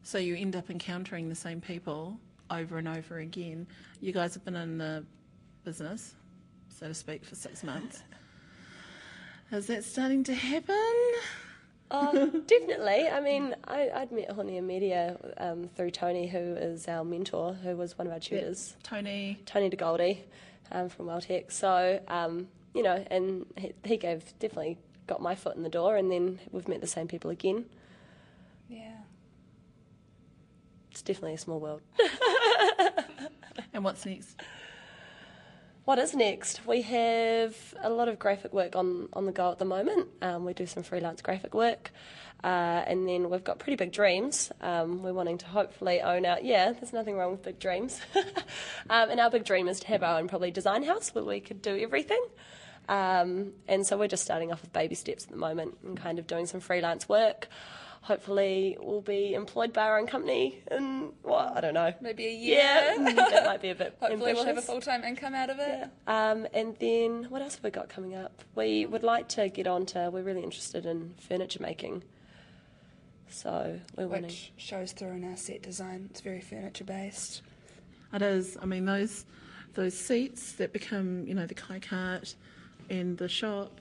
So 0.03 0.19
you 0.19 0.37
end 0.37 0.57
up 0.57 0.71
encountering 0.71 1.29
the 1.29 1.35
same 1.35 1.61
people 1.61 2.19
over 2.51 2.79
and 2.79 2.89
over 2.89 3.19
again. 3.19 3.67
You 4.01 4.13
guys 4.13 4.35
have 4.35 4.45
been 4.45 4.57
in 4.57 4.79
the 4.79 5.05
business, 5.65 6.15
so 6.69 6.89
to 6.89 6.95
speak, 6.95 7.25
for 7.25 7.35
six 7.35 7.63
months. 7.63 8.03
Is 9.53 9.67
that 9.67 9.85
starting 9.85 10.25
to 10.25 10.35
happen? 10.35 10.95
Oh, 11.91 12.29
definitely. 12.47 13.09
I 13.09 13.21
mean, 13.21 13.55
I, 13.65 13.91
I'd 13.91 14.13
met 14.13 14.31
Honia 14.31 14.63
Media 14.63 15.17
um, 15.39 15.69
through 15.75 15.91
Tony, 15.91 16.29
who 16.29 16.39
is 16.39 16.87
our 16.87 17.05
mentor, 17.05 17.55
who 17.55 17.77
was 17.77 17.99
one 17.99 18.07
of 18.07 18.13
our 18.13 18.21
tutors, 18.21 18.77
Tony, 18.85 19.41
Tony 19.47 19.69
de 19.69 19.77
Goldie 19.77 20.25
um, 20.71 20.89
from 20.89 21.07
Welltec. 21.07 21.51
So, 21.51 22.01
um, 22.07 22.47
you 22.75 22.85
know, 22.85 23.05
and 23.11 23.45
he, 23.57 23.73
he 23.85 23.97
gave 23.97 24.23
definitely 24.39 24.79
got 25.09 25.21
my 25.21 25.35
foot 25.35 25.57
in 25.57 25.65
the 25.65 25.69
door, 25.69 25.97
and 25.97 26.11
then 26.13 26.39
we've 26.53 26.69
met 26.69 26.81
the 26.81 26.87
same 26.87 27.09
people 27.09 27.31
again. 27.31 27.65
Yeah. 28.69 28.93
It's 31.01 31.07
definitely 31.07 31.33
a 31.33 31.39
small 31.39 31.61
world. 31.61 31.81
and 33.73 33.83
what's 33.83 34.05
next? 34.05 34.39
What 35.87 35.99
is 35.99 36.15
next? 36.15 36.67
We 36.67 36.83
have 36.83 37.57
a 37.81 37.89
lot 37.89 38.09
of 38.09 38.19
graphic 38.19 38.53
work 38.53 38.77
on, 38.77 39.09
on 39.15 39.25
the 39.25 39.33
go 39.33 39.51
at 39.51 39.59
the 39.59 39.65
moment. 39.65 40.09
Um, 40.21 40.45
we 40.45 40.53
do 40.53 40.67
some 40.67 40.83
freelance 40.83 41.23
graphic 41.23 41.55
work. 41.55 41.91
Uh, 42.45 42.85
and 42.87 43.09
then 43.09 43.31
we've 43.31 43.43
got 43.43 43.59
pretty 43.59 43.77
big 43.77 43.93
dreams. 43.93 44.53
Um, 44.61 45.03
we're 45.03 45.15
wanting 45.15 45.39
to 45.39 45.47
hopefully 45.47 46.03
own 46.03 46.27
our, 46.27 46.39
yeah, 46.43 46.73
there's 46.73 46.93
nothing 46.93 47.17
wrong 47.17 47.31
with 47.31 47.45
big 47.45 47.59
dreams. 47.59 47.99
um, 48.91 49.09
and 49.09 49.19
our 49.19 49.31
big 49.31 49.47
dream 49.47 49.69
is 49.69 49.81
to 49.81 49.87
have 49.87 50.03
our 50.03 50.19
own 50.19 50.29
probably 50.29 50.51
design 50.51 50.83
house 50.83 51.15
where 51.15 51.25
we 51.25 51.41
could 51.41 51.63
do 51.63 51.79
everything. 51.79 52.23
Um, 52.91 53.53
and 53.69 53.87
so 53.87 53.97
we're 53.97 54.09
just 54.09 54.25
starting 54.25 54.53
off 54.53 54.63
with 54.63 54.73
baby 54.73 54.97
steps 54.97 55.25
at 55.25 55.31
the 55.31 55.37
moment 55.37 55.79
and 55.85 55.97
kind 55.97 56.19
of 56.19 56.27
doing 56.27 56.47
some 56.47 56.59
freelance 56.59 57.09
work. 57.09 57.49
Hopefully, 58.03 58.77
we'll 58.81 59.01
be 59.01 59.35
employed 59.35 59.73
by 59.73 59.83
our 59.83 59.99
own 59.99 60.07
company 60.07 60.59
in, 60.71 61.13
well, 61.23 61.53
I 61.55 61.61
don't 61.61 61.75
know. 61.75 61.93
Maybe 62.01 62.27
a 62.27 62.33
year. 62.33 62.57
Yeah, 62.57 62.97
that 63.15 63.45
might 63.45 63.63
be 63.63 63.69
a 63.69 63.75
bit 63.75 63.97
Hopefully, 64.01 64.33
we'll 64.33 64.45
have 64.45 64.59
a 64.59 64.63
full 64.63 64.81
time 64.81 65.05
income 65.05 65.35
out 65.35 65.51
of 65.51 65.61
it. 65.61 65.89
Um, 66.09 66.49
and 66.53 66.77
then 66.79 67.27
what 67.29 67.43
else 67.43 67.55
have 67.55 67.63
we 67.63 67.71
got 67.71 67.89
coming 67.89 68.17
up? 68.17 68.43
We 68.57 68.87
would 68.87 69.05
like 69.05 69.29
to 69.31 69.49
get 69.49 69.69
on 69.69 69.87
to, 69.87 70.11
we're 70.13 70.23
really 70.23 70.43
interested 70.43 70.85
in 70.85 71.15
furniture 71.19 71.63
making. 71.63 72.03
So 73.29 73.79
we're 73.97 74.09
wanting. 74.09 74.25
Which 74.25 74.53
shows 74.57 74.91
through 74.91 75.13
in 75.13 75.31
our 75.31 75.37
set 75.37 75.63
design. 75.63 76.09
It's 76.11 76.23
very 76.23 76.41
furniture 76.41 76.85
based. 76.85 77.43
It 78.13 78.23
is. 78.23 78.57
I 78.61 78.67
mean, 78.67 78.87
those 78.87 79.27
those 79.75 79.97
seats 79.97 80.55
that 80.55 80.73
become, 80.73 81.27
you 81.29 81.35
know, 81.35 81.47
the 81.47 81.55
kai 81.55 81.79
cart 81.79 82.35
and 82.91 83.17
the 83.17 83.29
shop, 83.29 83.81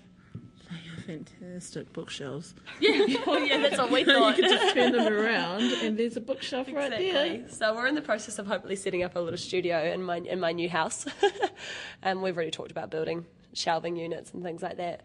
They 0.70 0.78
have 0.78 1.05
Fantastic 1.05 1.91
bookshelves. 1.93 2.53
Yeah, 2.80 3.16
well, 3.26 3.39
yeah, 3.45 3.57
that's 3.57 3.78
what 3.78 3.91
we 3.91 4.03
thought. 4.05 4.38
you 4.38 4.43
can 4.43 4.51
just 4.51 4.74
turn 4.76 4.91
them 4.93 5.12
around, 5.22 5.64
and 5.84 5.97
there's 5.97 6.16
a 6.16 6.22
bookshelf 6.22 6.68
right 6.72 6.89
there. 6.91 7.49
So 7.49 7.76
we're 7.76 7.88
in 7.88 7.95
the 7.95 8.01
process 8.01 8.38
of 8.39 8.47
hopefully 8.47 8.76
setting 8.76 9.03
up 9.03 9.16
a 9.16 9.20
little 9.20 9.38
studio 9.38 9.84
in 9.91 10.03
my 10.03 10.18
in 10.18 10.39
my 10.39 10.51
new 10.51 10.70
house, 10.70 11.05
and 12.01 12.22
we've 12.22 12.36
already 12.36 12.51
talked 12.51 12.72
about 12.72 12.89
building 12.91 13.26
shelving 13.53 13.95
units 13.95 14.32
and 14.34 14.43
things 14.43 14.62
like 14.62 14.78
that. 14.78 15.01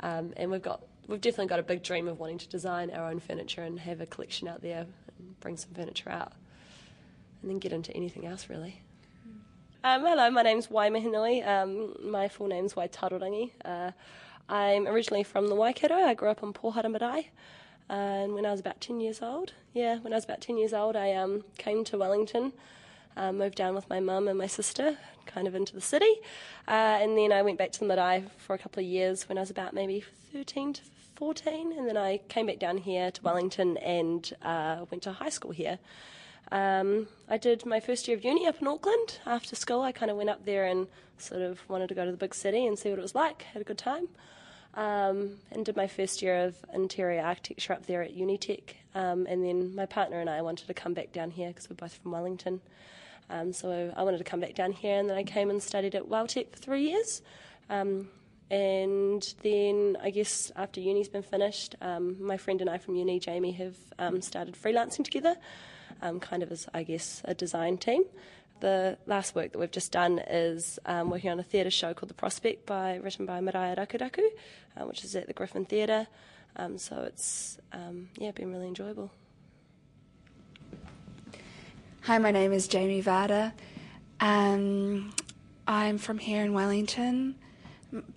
Um, 0.00 0.32
and 0.36 0.50
we've 0.52 0.62
got 0.62 0.84
we've 1.08 1.20
definitely 1.20 1.46
got 1.48 1.58
a 1.58 1.64
big 1.64 1.82
dream 1.82 2.06
of 2.06 2.20
wanting 2.20 2.38
to 2.38 2.48
design 2.48 2.90
our 2.90 3.10
own 3.10 3.18
furniture 3.18 3.62
and 3.62 3.80
have 3.80 4.00
a 4.00 4.06
collection 4.06 4.46
out 4.46 4.62
there 4.62 4.86
and 5.18 5.40
bring 5.40 5.56
some 5.56 5.72
furniture 5.74 6.10
out, 6.10 6.32
and 7.42 7.50
then 7.50 7.58
get 7.58 7.72
into 7.72 7.92
anything 7.96 8.24
else 8.24 8.48
really. 8.48 8.82
Um, 9.84 10.04
hello, 10.04 10.28
my 10.28 10.42
name's 10.42 10.68
Wai 10.68 10.90
Mihinui. 10.90 11.46
Um, 11.46 11.94
my 12.10 12.26
full 12.26 12.48
name's 12.48 12.74
Wai 12.74 12.88
Tarorangi. 12.88 13.52
Uh, 13.64 13.92
I'm 14.48 14.88
originally 14.88 15.22
from 15.22 15.46
the 15.46 15.54
Waikato. 15.54 15.94
I 15.94 16.14
grew 16.14 16.30
up 16.30 16.42
in 16.42 16.52
Pohara. 16.52 16.92
Uh, 17.00 17.22
and 17.88 18.34
when 18.34 18.44
I 18.44 18.50
was 18.50 18.58
about 18.58 18.80
10 18.80 18.98
years 18.98 19.22
old, 19.22 19.52
yeah, 19.72 19.98
when 19.98 20.12
I 20.12 20.16
was 20.16 20.24
about 20.24 20.40
10 20.40 20.58
years 20.58 20.74
old, 20.74 20.96
I 20.96 21.12
um, 21.12 21.44
came 21.58 21.84
to 21.84 21.96
Wellington, 21.96 22.54
uh, 23.16 23.30
moved 23.30 23.54
down 23.54 23.76
with 23.76 23.88
my 23.88 24.00
mum 24.00 24.26
and 24.26 24.36
my 24.36 24.48
sister, 24.48 24.98
kind 25.26 25.46
of 25.46 25.54
into 25.54 25.74
the 25.74 25.80
city. 25.80 26.12
Uh, 26.66 26.98
and 27.00 27.16
then 27.16 27.30
I 27.30 27.42
went 27.42 27.56
back 27.56 27.70
to 27.72 27.78
the 27.78 27.86
marae 27.86 28.24
for 28.36 28.54
a 28.54 28.58
couple 28.58 28.80
of 28.80 28.86
years 28.86 29.28
when 29.28 29.38
I 29.38 29.42
was 29.42 29.50
about 29.50 29.74
maybe 29.74 30.04
13 30.32 30.72
to 30.72 30.82
14. 31.14 31.78
And 31.78 31.88
then 31.88 31.96
I 31.96 32.18
came 32.28 32.46
back 32.46 32.58
down 32.58 32.78
here 32.78 33.12
to 33.12 33.22
Wellington 33.22 33.76
and 33.76 34.28
uh, 34.42 34.86
went 34.90 35.04
to 35.04 35.12
high 35.12 35.30
school 35.30 35.52
here. 35.52 35.78
Um, 36.50 37.08
I 37.28 37.36
did 37.36 37.66
my 37.66 37.80
first 37.80 38.08
year 38.08 38.16
of 38.16 38.24
uni 38.24 38.46
up 38.46 38.60
in 38.60 38.66
Auckland. 38.66 39.18
After 39.26 39.54
school, 39.54 39.82
I 39.82 39.92
kind 39.92 40.10
of 40.10 40.16
went 40.16 40.30
up 40.30 40.44
there 40.44 40.64
and 40.64 40.86
sort 41.18 41.42
of 41.42 41.68
wanted 41.68 41.88
to 41.88 41.94
go 41.94 42.04
to 42.04 42.10
the 42.10 42.16
big 42.16 42.34
city 42.34 42.66
and 42.66 42.78
see 42.78 42.90
what 42.90 42.98
it 42.98 43.02
was 43.02 43.14
like. 43.14 43.42
Had 43.42 43.62
a 43.62 43.64
good 43.64 43.78
time. 43.78 44.08
Um, 44.74 45.38
and 45.50 45.64
did 45.64 45.76
my 45.76 45.88
first 45.88 46.22
year 46.22 46.44
of 46.44 46.56
interior 46.72 47.22
architecture 47.22 47.72
up 47.72 47.86
there 47.86 48.02
at 48.02 48.16
Unitec. 48.16 48.74
Um, 48.94 49.26
and 49.26 49.44
then 49.44 49.74
my 49.74 49.86
partner 49.86 50.20
and 50.20 50.30
I 50.30 50.42
wanted 50.42 50.66
to 50.68 50.74
come 50.74 50.94
back 50.94 51.12
down 51.12 51.30
here 51.30 51.48
because 51.48 51.68
we're 51.68 51.76
both 51.76 51.94
from 51.94 52.12
Wellington. 52.12 52.60
Um, 53.30 53.52
so 53.52 53.92
I 53.94 54.02
wanted 54.02 54.18
to 54.18 54.24
come 54.24 54.40
back 54.40 54.54
down 54.54 54.72
here, 54.72 54.98
and 54.98 55.10
then 55.10 55.18
I 55.18 55.22
came 55.22 55.50
and 55.50 55.62
studied 55.62 55.94
at 55.94 56.08
Welltec 56.08 56.50
for 56.50 56.56
three 56.56 56.88
years. 56.88 57.20
Um, 57.68 58.08
and 58.50 59.34
then 59.42 59.98
I 60.02 60.08
guess 60.08 60.50
after 60.56 60.80
uni's 60.80 61.10
been 61.10 61.22
finished, 61.22 61.74
um, 61.82 62.16
my 62.24 62.38
friend 62.38 62.62
and 62.62 62.70
I 62.70 62.78
from 62.78 62.96
uni, 62.96 63.20
Jamie, 63.20 63.52
have 63.52 63.76
started 64.24 64.54
freelancing 64.54 65.04
together, 65.04 65.36
um, 66.02 66.20
kind 66.20 66.42
of 66.42 66.50
as 66.52 66.68
I 66.74 66.82
guess 66.82 67.22
a 67.24 67.34
design 67.34 67.78
team. 67.78 68.04
The 68.60 68.98
last 69.06 69.34
work 69.36 69.52
that 69.52 69.58
we've 69.58 69.70
just 69.70 69.92
done 69.92 70.18
is 70.18 70.80
um, 70.84 71.10
working 71.10 71.30
on 71.30 71.38
a 71.38 71.44
theatre 71.44 71.70
show 71.70 71.94
called 71.94 72.10
The 72.10 72.14
Prospect, 72.14 72.66
by 72.66 72.96
written 72.96 73.24
by 73.24 73.40
Maraea 73.40 73.76
Rakuraku, 73.78 74.24
uh, 74.76 74.84
which 74.84 75.04
is 75.04 75.14
at 75.14 75.28
the 75.28 75.32
Griffin 75.32 75.64
Theatre. 75.64 76.08
Um, 76.56 76.76
so 76.76 77.02
it's 77.02 77.58
um, 77.72 78.08
yeah, 78.18 78.32
been 78.32 78.50
really 78.50 78.66
enjoyable. 78.66 79.12
Hi, 82.02 82.18
my 82.18 82.30
name 82.30 82.52
is 82.52 82.66
Jamie 82.66 83.02
Warda. 83.02 83.52
Um, 84.18 85.12
I'm 85.66 85.98
from 85.98 86.18
here 86.18 86.42
in 86.42 86.52
Wellington. 86.52 87.36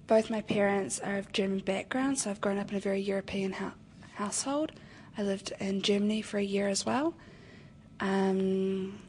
Both 0.07 0.29
my 0.29 0.41
parents 0.41 0.99
are 0.99 1.17
of 1.17 1.31
German 1.33 1.59
background, 1.59 2.17
so 2.17 2.31
I've 2.31 2.41
grown 2.41 2.57
up 2.57 2.71
in 2.71 2.77
a 2.77 2.79
very 2.79 3.01
European 3.01 3.53
hou- 3.53 3.73
household. 4.15 4.71
I 5.17 5.23
lived 5.23 5.53
in 5.59 5.81
Germany 5.81 6.21
for 6.21 6.37
a 6.37 6.43
year 6.43 6.67
as 6.67 6.85
well. 6.85 7.13
Um, 8.01 8.99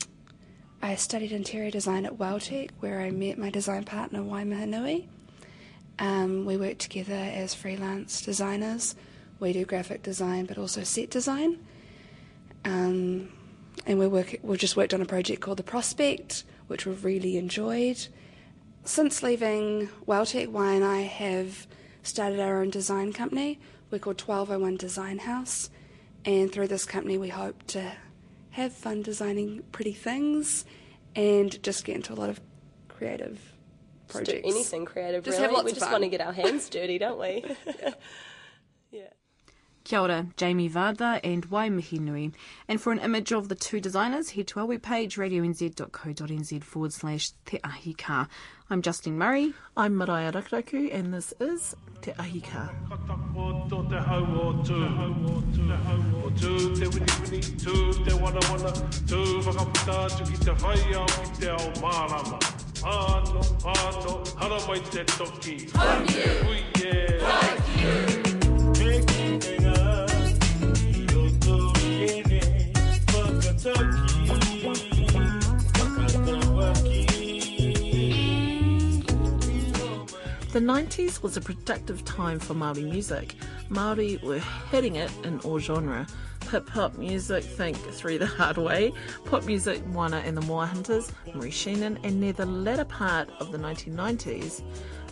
I 0.83 0.97
studied 0.97 1.33
interior 1.33 1.71
design 1.71 2.05
at 2.05 2.19
Welltec, 2.19 2.71
where 2.81 3.01
I 3.01 3.11
met 3.11 3.39
my 3.39 3.49
design 3.49 3.85
partner, 3.85 4.23
Wai 4.23 4.45
Mihinui. 4.45 5.07
Um, 5.99 6.45
we 6.45 6.59
work 6.59 6.79
together 6.79 7.15
as 7.15 7.55
freelance 7.55 8.21
designers. 8.21 8.95
We 9.41 9.55
do 9.55 9.65
graphic 9.65 10.03
design, 10.03 10.45
but 10.45 10.59
also 10.59 10.83
set 10.83 11.09
design. 11.09 11.59
Um, 12.65 13.33
and 13.87 13.99
we 13.99 14.07
work, 14.07 14.37
we've 14.43 14.59
just 14.59 14.77
worked 14.77 14.93
on 14.93 15.01
a 15.01 15.07
project 15.07 15.41
called 15.41 15.57
The 15.57 15.63
Prospect, 15.63 16.45
which 16.67 16.85
we've 16.85 17.05
really 17.05 17.39
enjoyed. 17.39 18.07
Since 18.85 19.23
leaving 19.23 19.89
Welltec, 20.07 20.49
Wai 20.49 20.75
and 20.75 20.85
I 20.85 21.03
have 21.03 21.67
started 22.03 22.41
our 22.41 22.61
own 22.61 22.69
design 22.69 23.13
company. 23.13 23.59
We're 23.91 24.01
called 24.01 24.21
1201 24.21 24.77
Design 24.77 25.19
House, 25.21 25.71
and 26.25 26.53
through 26.53 26.69
this 26.69 26.85
company, 26.85 27.17
we 27.17 27.29
hope 27.29 27.67
to 27.69 27.93
have 28.53 28.73
fun 28.73 29.03
designing 29.03 29.63
pretty 29.73 29.93
things 29.93 30.65
and 31.15 31.63
just 31.63 31.85
get 31.85 31.97
into 31.97 32.13
a 32.13 32.17
lot 32.17 32.31
of 32.31 32.41
creative 32.89 33.39
Just 34.07 34.13
projects. 34.15 34.43
do 34.43 34.49
anything 34.49 34.85
creative, 34.85 35.25
Just 35.25 35.39
really. 35.41 35.63
we 35.65 35.71
just 35.73 35.83
fun. 35.83 35.93
want 35.93 36.05
to 36.05 36.09
get 36.11 36.21
our 36.21 36.33
hands 36.33 36.69
dirty, 36.69 36.99
don't 36.99 37.19
we? 37.19 37.45
yeah. 38.91 39.09
Kia 39.85 40.01
ora, 40.01 40.27
Jamie 40.37 40.69
Warda 40.71 41.21
and 41.25 41.45
Wai 41.47 41.69
Mihinui. 41.69 42.33
And 42.69 42.81
for 42.81 42.93
an 42.93 42.99
image 42.99 43.33
of 43.33 43.49
the 43.49 43.55
two 43.55 43.81
designers, 43.81 44.31
head 44.31 44.47
to 44.49 44.61
our 44.61 44.67
webpage 44.67 45.19
radionz.co.nz 45.19 46.65
forward 46.65 46.93
slash 46.93 47.33
Te 47.45 47.59
Ahi 47.65 47.95
Kaa. 47.95 48.29
I'm 48.71 48.83
Justine 48.83 49.19
Murray. 49.19 49.55
I'm 49.77 49.95
Maraea 49.95 50.33
Rakuraku, 50.33 50.95
and 50.95 51.13
this 51.13 51.35
is 51.41 51.75
Te 52.01 52.13
Ahi 52.19 52.41
Kaa. 52.41 52.71
Katapoto 52.89 53.89
te 53.91 53.97
hau 53.99 54.25
o 54.25 54.53
tū. 54.63 54.79
Te 55.55 55.77
hau 55.77 56.03
o 56.25 56.31
tū, 56.31 56.79
te 56.79 56.87
wini 56.87 57.13
The 80.53 80.61
90s 80.61 81.23
was 81.23 81.39
a 81.39 81.41
productive 81.41 82.05
time 82.05 82.39
for 82.39 82.53
Māori 82.53 82.85
music. 82.85 83.37
Māori 83.71 84.23
were 84.23 84.43
hitting 84.71 84.97
it 84.97 85.11
in 85.25 85.41
all 85.41 85.59
genre. 85.59 86.07
Hip 86.51 86.69
hop 86.69 86.99
music, 86.99 87.43
think 87.43 87.79
Through 87.79 88.19
the 88.19 88.27
Hard 88.27 88.59
Way, 88.59 88.93
pop 89.25 89.47
music, 89.47 89.87
Moana 89.87 90.19
and 90.27 90.37
the 90.37 90.43
Moa 90.43 90.67
Hunters, 90.67 91.11
Maree 91.29 91.51
Sheehan, 91.51 91.99
and 92.05 92.21
near 92.21 92.35
the 92.35 92.45
latter 92.45 92.85
part 92.85 93.31
of 93.41 93.51
the 93.51 93.57
1990s, 93.57 94.63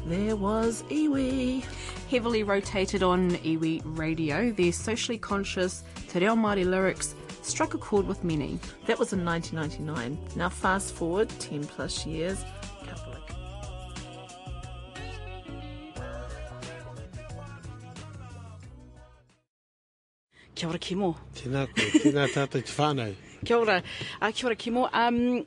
there 0.05 0.36
was 0.36 0.82
iwi. 0.91 1.64
Heavily 2.11 2.43
rotated 2.43 3.03
on 3.03 3.30
iwi 3.30 3.80
radio, 3.84 4.51
their 4.53 4.72
socially 4.72 5.16
conscious 5.16 5.84
Te 6.09 6.18
Reo 6.18 6.36
Māori 6.36 6.66
lyrics 6.66 7.14
struck 7.41 7.72
a 7.72 7.78
chord 7.78 8.07
with 8.07 8.22
many. 8.24 8.59
That 8.84 8.99
was 8.99 9.14
in 9.14 9.24
1999. 9.24 10.18
Now 10.36 10.51
fast 10.51 10.93
forward 10.93 11.30
10 11.38 11.64
plus 11.64 12.05
years, 12.05 12.45
Kia 20.61 20.69
ora 20.69 20.79
Kimo. 20.79 21.15
Tēnā 21.39 21.63
koe, 21.73 22.01
tēnā 22.03 22.27
tātou 22.35 22.61
te 22.61 22.73
whānau. 22.77 23.15
Kia 23.49 23.57
ora. 23.57 23.79
Uh, 24.21 24.31
kia 24.31 24.51
ora 24.51 24.57
Kimo. 24.57 24.91
Um, 24.93 25.47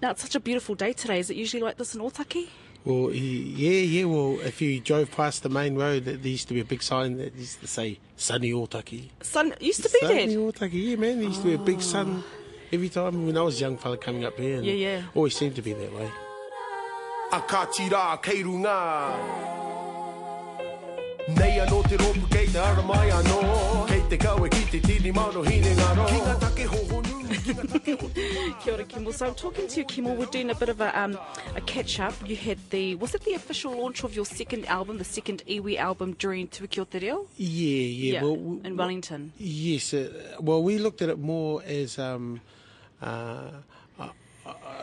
now 0.00 0.12
it's 0.12 0.22
such 0.22 0.34
a 0.34 0.40
beautiful 0.40 0.74
day 0.74 0.94
today. 0.94 1.18
Is 1.18 1.28
it 1.28 1.36
usually 1.36 1.62
like 1.62 1.76
this 1.76 1.94
in 1.94 2.00
Otaki? 2.00 2.48
Well, 2.82 3.10
yeah, 3.12 3.80
yeah, 3.80 4.04
well, 4.04 4.38
if 4.40 4.62
you 4.62 4.80
drove 4.80 5.10
past 5.10 5.42
the 5.42 5.50
main 5.50 5.74
road, 5.74 6.06
there 6.06 6.16
used 6.16 6.48
to 6.48 6.54
be 6.54 6.60
a 6.60 6.64
big 6.64 6.82
sign 6.82 7.18
that 7.18 7.34
used 7.34 7.60
to 7.60 7.66
say, 7.66 7.98
Sunny 8.16 8.52
Otaki. 8.52 9.10
Sun 9.20 9.52
used 9.60 9.82
to 9.82 9.90
be 9.90 9.98
Sunny 10.00 10.34
that. 10.34 10.40
Otaki, 10.40 10.88
yeah, 10.88 10.96
man, 10.96 11.18
there 11.18 11.28
used 11.28 11.42
to 11.42 11.48
be 11.48 11.54
a 11.54 11.58
big 11.58 11.82
sun 11.82 12.24
every 12.72 12.88
time 12.88 13.26
when 13.26 13.36
I 13.36 13.42
was 13.42 13.58
a 13.58 13.60
young 13.60 13.76
fella 13.76 13.98
coming 13.98 14.24
up 14.24 14.38
here. 14.38 14.62
Yeah, 14.62 14.72
yeah. 14.72 15.02
Always 15.14 15.36
seemed 15.36 15.56
to 15.56 15.62
be 15.62 15.74
that 15.74 15.92
way. 15.92 16.10
A 17.32 17.40
ka 17.42 17.66
tira 17.66 18.18
kei 18.22 18.42
runga 18.42 19.18
Nei 21.28 21.58
anō 21.58 21.88
te 21.88 21.96
ropu 21.96 22.26
kei 22.30 22.46
te 22.46 23.95
ara 24.12 24.18
mai 24.18 24.18
anō 24.18 24.18
Kei 24.18 24.18
te 24.18 24.18
kawe 24.18 24.50
ki 24.50 24.64
te 24.70 24.80
tini 24.80 25.10
mano 25.12 25.42
hine 25.42 25.74
ngaro 25.74 26.06
Ki 26.08 26.20
ngā 26.20 26.40
take 26.40 26.66
hoho 26.66 27.00
nui, 27.02 27.36
ki 27.38 27.52
ngā 27.52 27.72
take 27.72 27.98
hoho 28.00 28.10
Kia 28.62 28.72
ora, 28.74 28.84
Kimmel. 28.84 29.12
So 29.12 29.26
I'm 29.26 29.34
talking 29.34 29.68
to 29.68 29.80
you, 29.80 29.86
Kimmel. 29.86 30.16
We're 30.16 30.26
doing 30.26 30.50
a 30.50 30.54
bit 30.54 30.68
of 30.68 30.80
a 30.80 30.98
um, 30.98 31.18
a 31.54 31.60
catch 31.60 32.00
up. 32.00 32.14
You 32.26 32.36
had 32.36 32.58
the 32.70 32.94
was 32.96 33.14
it 33.14 33.22
the 33.22 33.34
official 33.34 33.72
launch 33.76 34.04
of 34.04 34.14
your 34.14 34.24
second 34.24 34.66
album, 34.66 34.98
the 34.98 35.04
second 35.04 35.42
iwi 35.48 35.76
album 35.78 36.14
during 36.18 36.48
Te 36.48 36.62
Wiki 36.62 36.84
Te 36.84 36.98
Reo? 36.98 37.26
Yeah, 37.36 38.12
yeah. 38.12 38.22
well, 38.22 38.36
w- 38.36 38.60
in 38.64 38.76
Wellington. 38.76 39.32
Yes. 39.38 39.94
Uh, 39.94 40.36
well, 40.40 40.62
we 40.62 40.78
looked 40.78 41.02
at 41.02 41.08
it 41.08 41.18
more 41.18 41.62
as, 41.64 41.98
um, 41.98 42.40
uh, 43.02 43.50
uh, 43.98 44.08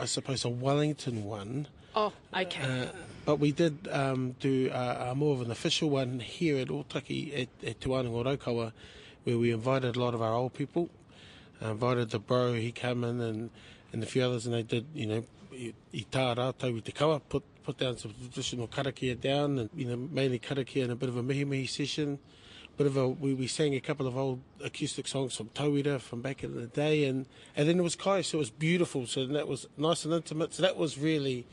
I 0.00 0.04
suppose, 0.06 0.44
a 0.44 0.48
Wellington 0.48 1.24
one. 1.24 1.66
Oh, 1.96 2.12
okay. 2.34 2.62
Uh, 2.62 2.86
but 3.24 3.36
we 3.36 3.52
did 3.52 3.88
um, 3.90 4.34
do 4.40 4.70
uh, 4.70 5.08
a 5.10 5.14
more 5.14 5.34
of 5.34 5.40
an 5.42 5.50
official 5.50 5.90
one 5.90 6.20
here 6.20 6.58
at 6.58 6.68
Otaki 6.68 7.42
at, 7.42 7.48
at 7.66 7.80
Te 7.80 7.88
Wānanga 7.88 8.36
Raukawa, 8.38 8.72
where 9.24 9.38
we 9.38 9.50
invited 9.50 9.96
a 9.96 10.00
lot 10.00 10.14
of 10.14 10.22
our 10.22 10.32
old 10.32 10.54
people. 10.54 10.88
Uh, 11.62 11.70
invited 11.70 12.10
the 12.10 12.18
bro, 12.18 12.54
he 12.54 12.72
came 12.72 13.04
in, 13.04 13.20
and, 13.20 13.50
and 13.92 14.02
a 14.02 14.06
few 14.06 14.22
others, 14.22 14.46
and 14.46 14.54
they 14.54 14.62
did, 14.62 14.86
you 14.94 15.06
know, 15.06 15.24
i, 15.52 15.72
i 15.92 16.04
tā 16.10 16.34
rātou 16.36 16.78
i 16.78 16.80
te 16.80 16.92
kawa, 16.92 17.20
put, 17.20 17.44
put 17.62 17.78
down 17.78 17.96
some 17.96 18.12
traditional 18.12 18.68
karakia 18.68 19.18
down, 19.20 19.58
and 19.58 19.70
you 19.74 19.86
know 19.86 19.96
mainly 19.96 20.38
karakia 20.38 20.84
and 20.84 20.92
a 20.92 20.96
bit 20.96 21.08
of 21.08 21.16
a 21.16 21.22
mihi 21.22 21.44
mihi 21.44 21.66
session. 21.66 22.18
Bit 22.76 22.88
of 22.88 22.96
a 22.96 23.08
we, 23.08 23.34
we 23.34 23.46
sang 23.46 23.74
a 23.74 23.80
couple 23.80 24.06
of 24.06 24.16
old 24.16 24.40
acoustic 24.62 25.06
songs 25.06 25.36
from 25.36 25.48
Tauira 25.50 26.00
from 26.00 26.22
back 26.22 26.42
in 26.42 26.56
the 26.56 26.66
day, 26.66 27.04
and 27.04 27.26
and 27.56 27.68
then 27.68 27.78
it 27.78 27.82
was 27.82 27.94
kai, 27.94 28.20
so 28.20 28.38
it 28.38 28.40
was 28.40 28.50
beautiful. 28.50 29.06
So 29.06 29.26
that 29.26 29.46
was 29.46 29.66
nice 29.76 30.04
and 30.04 30.12
intimate. 30.12 30.54
So 30.54 30.62
that 30.62 30.76
was 30.76 30.98
really 30.98 31.46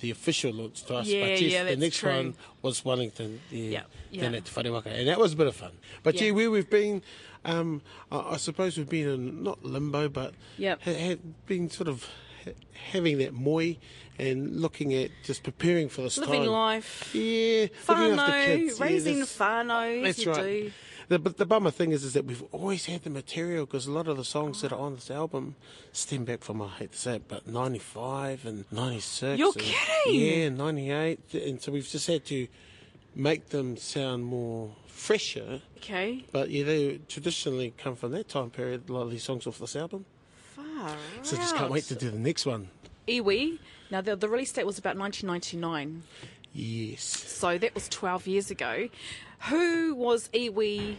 the 0.00 0.10
official 0.10 0.52
launch 0.52 0.84
to 0.84 0.96
us. 0.96 1.06
Yeah, 1.08 1.20
but 1.22 1.28
yes, 1.40 1.52
yeah, 1.52 1.64
the 1.64 1.76
next 1.76 1.98
true. 1.98 2.10
one 2.12 2.34
was 2.62 2.84
Wellington. 2.84 3.40
Yeah, 3.50 3.62
Yeah, 3.70 3.82
yeah. 4.10 4.20
Then 4.22 4.34
at 4.36 4.44
Te 4.44 4.60
and 4.60 5.08
that 5.08 5.18
was 5.18 5.32
a 5.32 5.36
bit 5.36 5.46
of 5.46 5.56
fun. 5.56 5.72
But 6.02 6.14
yeah, 6.20 6.26
Yeah. 6.26 6.32
where 6.32 6.50
we've 6.50 6.70
been, 6.70 7.02
um, 7.44 7.82
I, 8.12 8.18
I 8.32 8.36
suppose 8.36 8.76
we've 8.78 8.88
been 8.88 9.08
in 9.08 9.42
not 9.42 9.64
limbo, 9.64 10.08
but 10.08 10.34
Yep. 10.58 10.82
ha- 10.82 10.92
had 10.92 11.46
been 11.46 11.70
sort 11.70 11.88
of 11.88 12.08
ha- 12.44 12.52
having 12.92 13.18
that 13.18 13.34
moi 13.34 13.74
and 14.18 14.60
looking 14.60 14.94
at 14.94 15.10
just 15.24 15.42
preparing 15.42 15.88
for 15.88 16.02
this 16.02 16.18
Living 16.18 16.42
time. 16.42 16.50
life. 16.52 17.10
Yeah, 17.14 17.66
Whānau, 17.86 18.16
yeah, 18.78 18.84
raising 18.84 19.18
that's- 19.20 19.36
whānau, 19.38 20.02
That's 20.04 20.24
you 20.24 20.32
right. 20.32 20.42
do. 20.42 20.72
The, 21.08 21.18
but 21.18 21.38
the 21.38 21.46
bummer 21.46 21.70
thing 21.70 21.92
is, 21.92 22.04
is 22.04 22.12
that 22.12 22.26
we've 22.26 22.44
always 22.52 22.84
had 22.84 23.02
the 23.02 23.10
material 23.10 23.64
because 23.64 23.86
a 23.86 23.92
lot 23.92 24.08
of 24.08 24.18
the 24.18 24.24
songs 24.24 24.60
that 24.60 24.72
are 24.72 24.78
on 24.78 24.96
this 24.96 25.10
album 25.10 25.56
stem 25.90 26.24
back 26.24 26.44
from, 26.44 26.60
I 26.60 26.68
hate 26.68 26.92
to 26.92 26.98
say 26.98 27.16
it, 27.16 27.28
but 27.28 27.46
95 27.46 28.44
and 28.44 28.64
96. 28.70 29.38
You're 29.38 29.48
and, 29.48 29.56
kidding! 29.58 30.20
Yeah, 30.20 30.48
98. 30.50 31.34
And 31.34 31.62
so 31.62 31.72
we've 31.72 31.88
just 31.88 32.06
had 32.06 32.26
to 32.26 32.46
make 33.14 33.48
them 33.48 33.78
sound 33.78 34.24
more 34.24 34.70
fresher. 34.86 35.62
Okay. 35.78 36.24
But 36.30 36.50
yeah, 36.50 36.64
they 36.64 37.00
traditionally 37.08 37.72
come 37.78 37.96
from 37.96 38.12
that 38.12 38.28
time 38.28 38.50
period, 38.50 38.90
a 38.90 38.92
lot 38.92 39.02
of 39.02 39.10
these 39.10 39.24
songs 39.24 39.46
off 39.46 39.58
this 39.58 39.76
album. 39.76 40.04
Far 40.54 40.94
So 41.22 41.36
just 41.36 41.56
can't 41.56 41.70
wait 41.70 41.84
to 41.84 41.94
do 41.94 42.10
the 42.10 42.18
next 42.18 42.44
one. 42.44 42.68
Iwi. 43.08 43.58
Now, 43.90 44.02
the, 44.02 44.14
the 44.14 44.28
release 44.28 44.52
date 44.52 44.66
was 44.66 44.78
about 44.78 44.98
1999, 44.98 46.02
Yes. 46.52 47.02
so 47.02 47.56
that 47.56 47.74
was 47.74 47.88
12 47.88 48.26
years 48.26 48.50
ago. 48.50 48.88
Who 49.42 49.94
was 49.94 50.28
Iwi 50.34 50.96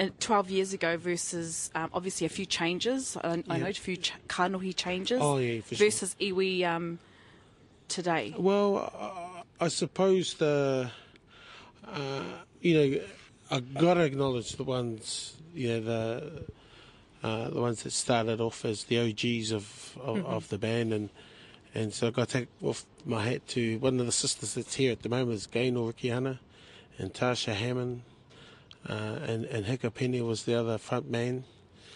uh, 0.00 0.08
12 0.20 0.50
years 0.50 0.72
ago 0.72 0.96
versus 0.96 1.70
um, 1.74 1.90
obviously 1.94 2.26
a 2.26 2.30
few 2.30 2.46
changes? 2.46 3.16
I, 3.22 3.42
I 3.48 3.58
know 3.58 3.66
a 3.66 3.72
few 3.72 3.96
ch- 3.96 4.12
kanohi 4.28 4.74
changes. 4.74 5.20
Oh, 5.22 5.38
yeah, 5.38 5.60
for 5.60 5.74
sure. 5.74 5.86
versus 5.86 6.16
Iwi 6.20 6.64
um, 6.64 6.98
today. 7.88 8.34
Well, 8.36 8.92
uh, 8.98 9.42
I 9.64 9.68
suppose 9.68 10.34
the, 10.34 10.90
uh, 11.86 12.22
you 12.60 12.74
know, 12.74 13.00
I've 13.50 13.74
gotta 13.74 14.00
acknowledge 14.02 14.52
the 14.56 14.64
ones, 14.64 15.36
you 15.54 15.68
know, 15.68 15.80
the 15.80 16.44
uh, 17.22 17.48
the 17.50 17.60
ones 17.60 17.82
that 17.84 17.92
started 17.92 18.40
off 18.40 18.64
as 18.64 18.84
the 18.84 18.98
OGs 19.00 19.52
of 19.52 19.96
of, 20.00 20.16
Mm-hmm. 20.18 20.26
of 20.26 20.48
the 20.48 20.58
band, 20.58 20.92
and 20.92 21.08
and 21.74 21.94
so 21.94 22.08
I 22.08 22.10
got 22.10 22.28
to 22.28 22.38
take 22.40 22.48
off 22.62 22.84
my 23.04 23.22
hat 23.22 23.46
to 23.48 23.78
one 23.78 24.00
of 24.00 24.06
the 24.06 24.12
sisters 24.12 24.54
that's 24.54 24.74
here 24.74 24.92
at 24.92 25.02
the 25.02 25.08
moment 25.08 25.32
is 25.36 25.46
Gaynor 25.46 25.92
Rikihana, 25.92 26.38
and 26.98 27.12
Tasha 27.12 27.54
Hammond, 27.54 28.02
uh, 28.88 28.92
and 29.26 29.44
and 29.46 29.66
Hika 29.66 29.92
Penny 29.92 30.20
was 30.20 30.44
the 30.44 30.54
other 30.54 30.78
front 30.78 31.10
man. 31.10 31.44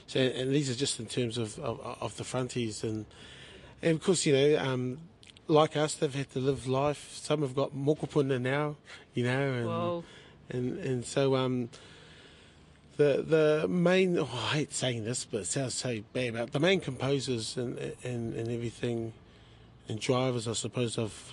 So, 0.06 0.18
and 0.20 0.52
these 0.52 0.68
are 0.70 0.74
just 0.74 0.98
in 1.00 1.06
terms 1.06 1.38
of 1.38 1.58
of, 1.58 1.80
of 2.00 2.16
the 2.16 2.24
fronties 2.24 2.82
and. 2.82 3.06
And 3.82 3.96
of 3.96 4.02
course, 4.04 4.26
you 4.26 4.34
know, 4.34 4.58
um, 4.58 4.98
like 5.48 5.74
us, 5.74 5.94
they've 5.94 6.14
had 6.14 6.30
to 6.32 6.38
live 6.38 6.66
life. 6.66 7.08
Some 7.14 7.40
have 7.40 7.54
got 7.54 7.74
mokopuna 7.74 8.38
now, 8.38 8.76
you 9.14 9.24
know, 9.24 9.52
and 9.52 9.66
Whoa. 9.66 10.04
and 10.50 10.78
and 10.80 11.02
so 11.02 11.34
um, 11.34 11.70
the 12.98 13.24
the 13.26 13.66
main. 13.68 14.18
Oh, 14.18 14.28
I 14.30 14.56
hate 14.56 14.74
saying 14.74 15.04
this, 15.04 15.24
but 15.24 15.40
it 15.40 15.46
sounds 15.46 15.72
so 15.72 16.00
bad. 16.12 16.34
But 16.34 16.52
the 16.52 16.60
main 16.60 16.80
composers 16.80 17.56
and 17.56 17.78
and, 18.04 18.34
and 18.34 18.48
everything, 18.50 19.14
and 19.88 19.98
drivers, 19.98 20.46
I 20.46 20.52
suppose, 20.52 20.98
of 20.98 21.32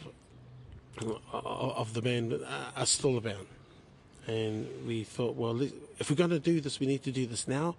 of 1.34 1.94
the 1.94 2.02
band 2.02 2.32
are- 2.32 2.72
are 2.78 2.86
still 2.86 3.18
about. 3.18 3.46
And 4.28 4.68
we 4.86 5.04
thought, 5.04 5.36
well, 5.36 5.62
if 5.62 6.10
we're 6.10 6.18
going 6.18 6.32
to 6.32 6.40
do 6.40 6.60
this, 6.60 6.80
we 6.80 6.86
need 6.88 7.04
to 7.04 7.12
do 7.12 7.26
this 7.26 7.48
now, 7.48 7.76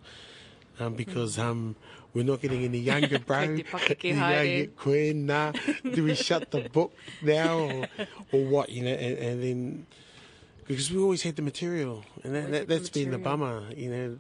um, 0.81 0.95
because 0.95 1.39
um, 1.39 1.77
we're 2.15 2.25
not 2.25 2.41
getting 2.41 2.65
any 2.65 2.79
younger, 2.79 3.19
bro. 3.27 3.47
Kei 3.47 3.57
te 3.57 3.63
pakeke 3.65 4.05
You 4.05 4.15
know, 4.15 4.21
haere. 4.21 4.59
you- 4.61 4.69
koe, 4.69 5.13
nah. 5.15 5.53
Do 5.93 6.05
we 6.05 6.15
shut 6.15 6.51
the 6.51 6.69
book 6.73 6.95
now, 7.23 7.59
or, 7.59 7.87
or 8.33 8.45
what? 8.47 8.71
You 8.71 8.85
know, 8.85 8.93
and, 8.95 9.19
and 9.19 9.43
then 9.43 9.87
because 10.67 10.91
we 10.91 10.99
always 11.01 11.23
had 11.23 11.37
the 11.37 11.43
material, 11.43 12.03
and 12.25 12.35
that, 12.35 12.51
that, 12.51 12.69
the 12.69 12.75
that's 12.77 12.89
been 12.91 13.11
the 13.11 13.19
bummer. 13.19 13.65
You 13.77 13.91
know, 13.91 14.17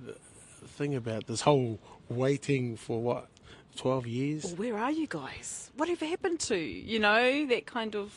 the 0.61 0.68
thing 0.68 0.95
about 0.95 1.26
this 1.26 1.41
whole 1.41 1.79
waiting 2.11 2.76
for 2.76 3.01
what 3.01 3.29
twelve 3.76 4.07
years. 4.07 4.45
Well, 4.45 4.55
where 4.57 4.76
are 4.79 4.91
you 4.91 5.07
guys? 5.07 5.70
Whatever 5.76 6.05
happened 6.05 6.41
to 6.41 6.57
you 6.57 6.99
know 6.99 7.47
that 7.47 7.64
kind 7.64 7.95
of? 7.97 8.12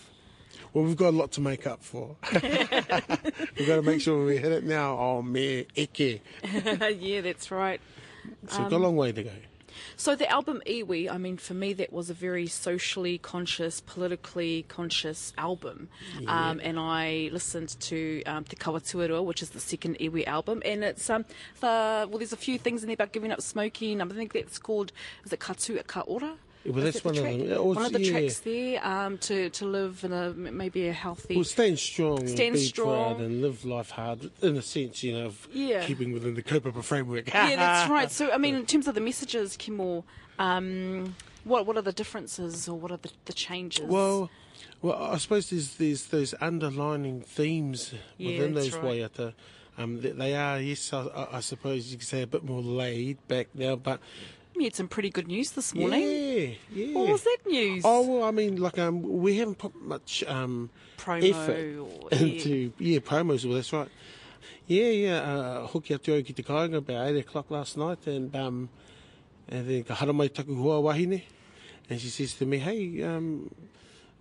Well, 0.74 0.86
we've 0.86 0.96
got 0.96 1.10
a 1.10 1.18
lot 1.18 1.32
to 1.34 1.42
make 1.42 1.68
up 1.68 1.84
for. 1.84 2.16
we've 2.34 3.68
got 3.68 3.76
to 3.76 3.82
make 3.82 4.02
sure 4.02 4.26
we 4.26 4.38
hit 4.38 4.52
it 4.52 4.64
now. 4.64 4.98
Oh, 4.98 5.22
me, 5.22 5.68
eke. 5.76 6.22
yeah, 7.00 7.22
that's 7.22 7.52
right. 7.52 7.82
So 8.48 8.62
we've 8.62 8.70
got 8.70 8.78
a 8.78 8.84
long 8.84 8.96
way 8.96 9.12
to 9.12 9.24
go. 9.24 9.32
So 9.96 10.16
the 10.16 10.30
album 10.30 10.62
Iwi, 10.66 11.10
I 11.12 11.18
mean, 11.18 11.38
for 11.38 11.54
me, 11.54 11.74
that 11.74 11.92
was 11.94 12.10
a 12.10 12.14
very 12.14 12.48
socially 12.48 13.18
conscious, 13.18 13.82
politically 13.82 14.66
conscious 14.68 15.34
album. 15.38 15.90
Um, 16.28 16.60
and 16.64 16.80
I 16.80 17.30
listened 17.32 17.80
to 17.82 18.24
um, 18.24 18.44
Te 18.44 18.56
Kawa 18.56 18.82
Tuarua, 18.82 19.24
which 19.24 19.42
is 19.42 19.52
the 19.52 19.60
second 19.60 19.98
Iwi 20.00 20.28
album, 20.28 20.62
and 20.66 20.84
it's 20.84 21.10
um, 21.10 21.26
the, 21.60 22.08
well, 22.10 22.18
there's 22.18 22.34
a 22.34 22.38
few 22.38 22.58
things 22.58 22.84
in 22.84 22.88
there 22.88 22.96
about 22.96 23.12
giving 23.12 23.32
up 23.32 23.42
smoking. 23.42 24.02
Um, 24.02 24.12
I 24.12 24.16
think 24.16 24.34
that's 24.34 24.58
called 24.60 24.92
is 25.26 25.34
it 25.34 25.40
Katu 25.40 25.86
Ka 25.88 26.02
Ora? 26.02 26.28
Yeah, 26.28 26.36
well, 26.66 26.84
that's 26.84 27.00
that 27.02 27.14
the 27.14 27.22
one 27.22 27.32
of 27.34 27.40
them. 27.50 27.58
Oh, 27.58 27.64
One 27.74 27.86
of 27.86 27.94
the 27.94 28.02
yeah. 28.02 28.12
tracks 28.12 28.40
there 28.40 28.86
um, 28.86 29.18
to 29.20 29.50
to 29.50 29.66
live 29.66 30.04
in 30.04 30.14
a 30.14 30.32
maybe 30.34 30.88
a 30.88 30.94
healthy. 30.94 31.36
Well, 31.36 31.44
stand 31.44 31.80
strong, 31.80 32.28
Stand 32.28 32.54
be 32.56 32.60
strong. 32.66 33.16
proud, 33.16 33.22
and 33.26 33.42
live 33.42 33.66
life 33.66 33.90
hard, 33.92 34.30
in 34.42 34.58
a 34.58 34.62
sense, 34.62 35.04
you 35.04 35.14
know, 35.14 35.26
of 35.28 35.48
Yeah. 35.52 35.84
keeping 35.86 36.12
within 36.14 36.36
the 36.36 36.44
Kaupapa 36.44 36.84
framework. 36.84 37.34
yeah, 37.34 37.56
that's 37.56 37.90
right. 37.90 38.12
So, 38.12 38.32
I 38.32 38.38
mean, 38.44 38.56
in 38.56 38.66
terms 38.66 38.88
of 38.88 38.96
the 38.96 39.02
messages, 39.02 39.58
Kimo, 39.58 40.04
um, 40.40 41.16
what 41.44 41.66
what 41.66 41.78
are 41.78 41.82
the 41.82 41.94
differences 41.94 42.68
or 42.70 42.78
what 42.80 42.92
are 42.92 42.98
the, 42.98 43.12
the 43.26 43.34
changes? 43.34 43.86
Well, 43.86 44.30
well, 44.82 45.02
I 45.02 45.18
suppose 45.18 45.50
there's 45.50 45.76
there's 45.76 46.06
those 46.08 46.34
underlining 46.42 47.22
themes 47.22 47.94
Yeah, 48.18 48.38
within 48.38 48.54
those 48.54 48.76
right. 48.76 49.02
waiata. 49.02 49.34
Um, 49.78 50.02
they, 50.02 50.36
are, 50.36 50.60
yes, 50.60 50.92
I, 50.94 51.04
I- 51.08 51.38
I 51.38 51.40
suppose 51.40 51.92
you 51.92 51.98
could 51.98 52.08
say 52.08 52.22
a 52.22 52.28
bit 52.28 52.44
more 52.44 52.62
laid 52.62 53.26
back 53.28 53.48
now, 53.56 53.78
but 53.78 54.00
we 54.56 54.64
had 54.66 54.76
some 54.76 54.88
pretty 54.88 55.10
good 55.10 55.28
news 55.28 55.52
this 55.52 55.74
morning. 55.74 56.02
yeah, 56.02 56.50
yeah. 56.74 56.96
What 56.98 57.10
was 57.10 57.24
that 57.24 57.38
news? 57.48 57.84
Oh 57.86 58.02
well, 58.08 58.24
I 58.24 58.32
mean, 58.32 58.58
like 58.58 58.78
um, 58.80 59.02
we 59.02 59.38
haven't 59.38 59.58
put 59.58 59.76
much 59.82 60.24
um 60.28 60.70
Promo 60.98 61.30
effort 61.30 61.78
or- 61.80 62.10
into 62.18 62.72
yeah. 62.78 63.00
promos. 63.00 63.46
Well, 63.46 63.56
that's 63.56 63.74
right. 63.74 63.90
Yeah, 64.68 64.90
yeah. 64.90 65.18
Uh, 65.22 65.68
hoki 65.68 65.94
atu 65.96 66.18
au 66.18 66.22
ki 66.22 66.34
te 66.34 66.44
kāinga 66.44 66.78
about 66.78 67.08
eight 67.10 67.18
o'clock 67.20 67.50
last 67.52 67.78
night, 67.78 68.06
and 68.08 68.36
um, 68.36 68.70
and 69.50 69.68
then 69.68 69.84
ka 69.84 69.96
hara 69.96 70.14
mai 70.14 70.28
taku 70.28 70.54
wahine, 70.56 71.24
and 71.90 72.00
she 72.00 72.10
says 72.10 72.34
to 72.36 72.46
me, 72.46 72.58
"Hey, 72.58 73.02
um." 73.04 73.50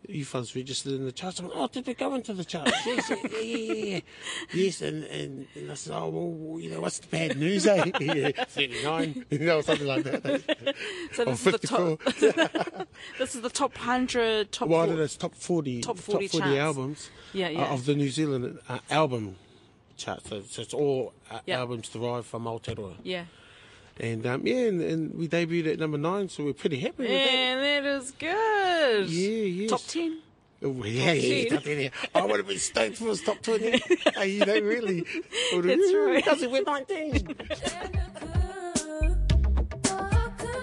You 0.09 0.24
fellas 0.24 0.57
registered 0.57 0.94
in 0.94 1.05
the 1.05 1.12
charts. 1.12 1.38
I 1.40 1.44
went, 1.44 1.55
oh, 1.57 1.68
did 1.68 1.86
we 1.86 1.94
go 1.94 2.14
into 2.14 2.32
the 2.32 2.44
charts? 2.44 2.72
yes, 2.86 3.11
yeah, 3.11 3.38
yeah, 3.40 3.72
yeah. 3.84 4.01
Yes, 4.53 4.80
and, 4.82 5.05
and, 5.05 5.46
and 5.55 5.70
I 5.70 5.74
said, 5.74 5.94
oh, 5.94 6.09
well, 6.09 6.61
you 6.61 6.70
know, 6.70 6.80
what's 6.80 6.98
the 6.98 7.07
bad 7.09 7.36
news, 7.38 7.66
eh? 7.66 7.90
yeah, 8.01 8.30
39, 8.44 9.26
you 9.30 9.38
know, 9.40 9.61
something 9.61 9.86
like 9.86 10.05
that. 10.05 10.74
so 11.12 11.24
this 11.26 11.38
is 11.46 11.53
the 11.53 11.59
54. 11.59 11.96
top. 11.98 12.88
this 13.18 13.34
is 13.34 13.42
the 13.42 13.51
top 13.51 13.76
hundred, 13.76 14.51
top. 14.53 14.68
Well, 14.68 14.80
I 14.80 14.82
four- 14.84 14.86
don't 14.88 14.96
know, 14.98 15.05
it's 15.05 15.16
top 15.16 15.34
40, 15.34 15.80
Top 15.82 15.98
40 15.98 16.59
albums 16.59 17.11
Yeah, 17.32 17.46
uh, 17.46 17.51
yeah. 17.51 17.72
of 17.74 17.84
the 17.86 17.94
New 17.94 18.09
Zealand 18.11 18.59
uh, 18.68 18.78
album 18.90 19.36
chart. 19.96 20.26
So, 20.26 20.42
so 20.42 20.62
it's 20.62 20.74
all 20.74 21.12
uh, 21.30 21.40
Yeah. 21.46 21.59
albums 21.61 21.88
derived 21.90 22.26
from 22.26 22.44
Aotearoa. 22.44 22.94
Yeah. 23.03 23.24
And 24.01 24.26
um, 24.26 24.46
yeah, 24.46 24.66
and, 24.66 24.80
and 24.80 25.14
we 25.14 25.28
debuted 25.28 25.74
at 25.74 25.78
number 25.78 25.98
nine, 25.98 26.30
so 26.30 26.44
we're 26.44 26.55
pretty 26.55 26.78
happy 26.80 27.03
with 27.03 27.09
that. 27.09 27.14
And 27.14 27.84
that 27.84 27.84
is 27.96 28.11
good. 28.12 29.11
Yeah, 29.11 29.28
yes. 29.44 29.70
Top 29.70 29.82
ten. 29.86 30.20
Oh, 30.62 30.84
yeah, 30.84 31.12
yeah, 31.12 31.48
10. 31.48 31.57
top 31.57 31.64
10, 31.64 31.80
yeah. 31.80 31.88
I 32.14 32.24
would 32.26 32.36
have 32.38 32.46
been 32.46 32.59
stoked 32.59 32.92
if 32.92 33.01
it 33.01 33.07
was 33.07 33.22
top 33.22 33.40
20. 33.40 33.70
hey, 34.14 34.28
you 34.28 34.44
know, 34.44 34.61
really. 34.61 35.01
That's 35.53 35.94
right. 35.94 36.16
Because 36.16 36.46
we're 36.46 36.62
19. 36.62 37.34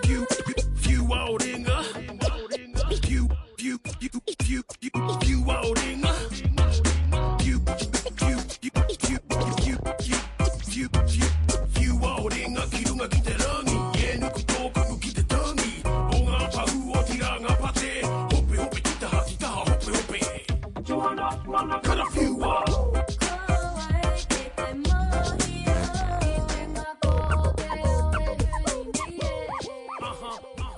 Few, 0.04 0.26
few 0.76 1.04
outinga. 1.04 1.84
Few, 3.06 3.28
few, 3.58 3.80
few, 3.80 4.10
few, 4.40 4.64
few, 4.80 4.92
few 5.22 5.44
outinga. 5.46 6.14
Few, 7.42 7.60
few, 8.18 8.37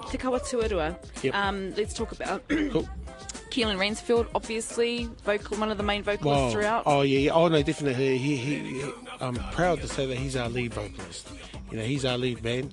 Te. 0.09 1.27
Yep. 1.27 1.35
Um, 1.35 1.73
let's 1.75 1.93
talk 1.93 2.11
about 2.11 2.47
Cool. 2.49 2.87
Keelan 3.49 3.77
Ransfield, 3.77 4.27
obviously, 4.35 5.09
vocal, 5.23 5.57
one 5.57 5.71
of 5.71 5.77
the 5.77 5.83
main 5.83 6.03
vocalists 6.03 6.53
throughout. 6.53 6.83
Oh 6.85 7.01
yeah, 7.01 7.19
yeah. 7.19 7.31
Oh 7.31 7.47
no, 7.47 7.61
definitely. 7.63 8.17
He, 8.17 8.37
he, 8.37 8.55
he, 8.57 8.91
I'm 9.19 9.35
proud 9.35 9.81
to 9.81 9.87
say 9.87 10.05
that 10.05 10.17
he's 10.17 10.35
our 10.35 10.49
lead 10.49 10.73
vocalist. 10.73 11.27
You 11.71 11.77
know, 11.77 11.83
he's 11.83 12.05
our 12.05 12.17
lead 12.17 12.43
man. 12.43 12.71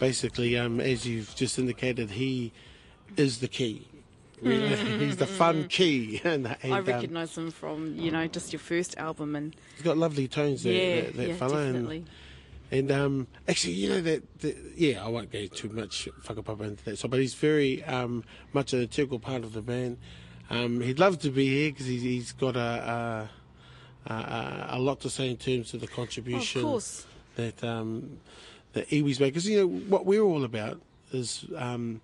Basically, 0.00 0.56
um, 0.56 0.80
as 0.80 1.06
you've 1.06 1.34
just 1.36 1.58
indicated, 1.58 2.10
he 2.10 2.52
is 3.16 3.38
the 3.40 3.48
key. 3.48 3.86
Really. 4.42 4.76
he's 4.98 5.16
the 5.16 5.26
fun 5.26 5.68
key, 5.68 6.20
and, 6.24 6.56
and 6.62 6.74
I 6.74 6.78
um, 6.78 6.84
recognise 6.84 7.36
him 7.36 7.50
from, 7.50 7.94
you 7.96 8.10
know, 8.10 8.26
just 8.26 8.52
your 8.52 8.60
first 8.60 8.96
album 8.98 9.36
and 9.36 9.54
he's 9.76 9.84
got 9.84 9.96
lovely 9.96 10.28
tones. 10.28 10.62
There, 10.62 10.72
yeah, 10.72 11.00
that, 11.02 11.16
that 11.16 11.28
yeah, 11.28 11.36
fella, 11.36 11.64
definitely. 11.64 11.96
And 11.98 12.08
um, 12.90 13.26
actually, 13.46 13.74
you 13.74 13.88
know 13.88 14.00
that, 14.00 14.40
that 14.40 14.56
yeah, 14.76 15.04
I 15.04 15.08
won't 15.08 15.30
go 15.30 15.46
too 15.46 15.68
much 15.68 16.08
whakapapa 16.24 16.62
into 16.62 16.84
that. 16.84 16.98
So, 16.98 17.08
but 17.08 17.20
he's 17.20 17.34
very 17.34 17.84
um, 17.84 18.24
much 18.52 18.72
an 18.72 18.80
integral 18.80 19.18
part 19.18 19.44
of 19.44 19.52
the 19.52 19.62
band. 19.62 19.98
Um, 20.50 20.80
he'd 20.80 20.98
love 20.98 21.18
to 21.20 21.30
be 21.30 21.46
here 21.46 21.70
because 21.70 21.86
he's, 21.86 22.02
he's 22.02 22.32
got 22.32 22.56
a, 22.56 23.30
a, 24.06 24.12
a 24.12 24.66
a 24.72 24.78
lot 24.78 25.00
to 25.00 25.10
say 25.10 25.30
in 25.30 25.36
terms 25.36 25.72
of 25.74 25.80
the 25.80 25.86
contribution 25.86 26.62
course. 26.62 27.06
that 27.36 27.62
um, 27.62 28.18
that 28.72 28.92
Iwi's 28.92 29.20
made. 29.20 29.28
Because 29.28 29.48
you 29.48 29.58
know 29.58 29.66
what 29.66 30.04
we're 30.04 30.22
all 30.22 30.44
about 30.44 30.80
is, 31.12 31.46
um, 31.56 32.00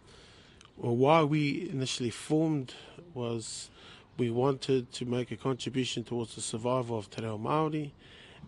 or 0.78 0.96
why 0.96 1.22
we 1.22 1.68
initially 1.70 2.10
formed 2.10 2.74
was 3.12 3.70
we 4.16 4.30
wanted 4.30 4.92
to 4.92 5.04
make 5.04 5.30
a 5.30 5.36
contribution 5.36 6.04
towards 6.04 6.34
the 6.34 6.40
survival 6.40 6.98
of 6.98 7.10
Te 7.10 7.22
Reo 7.22 7.38
Māori 7.38 7.90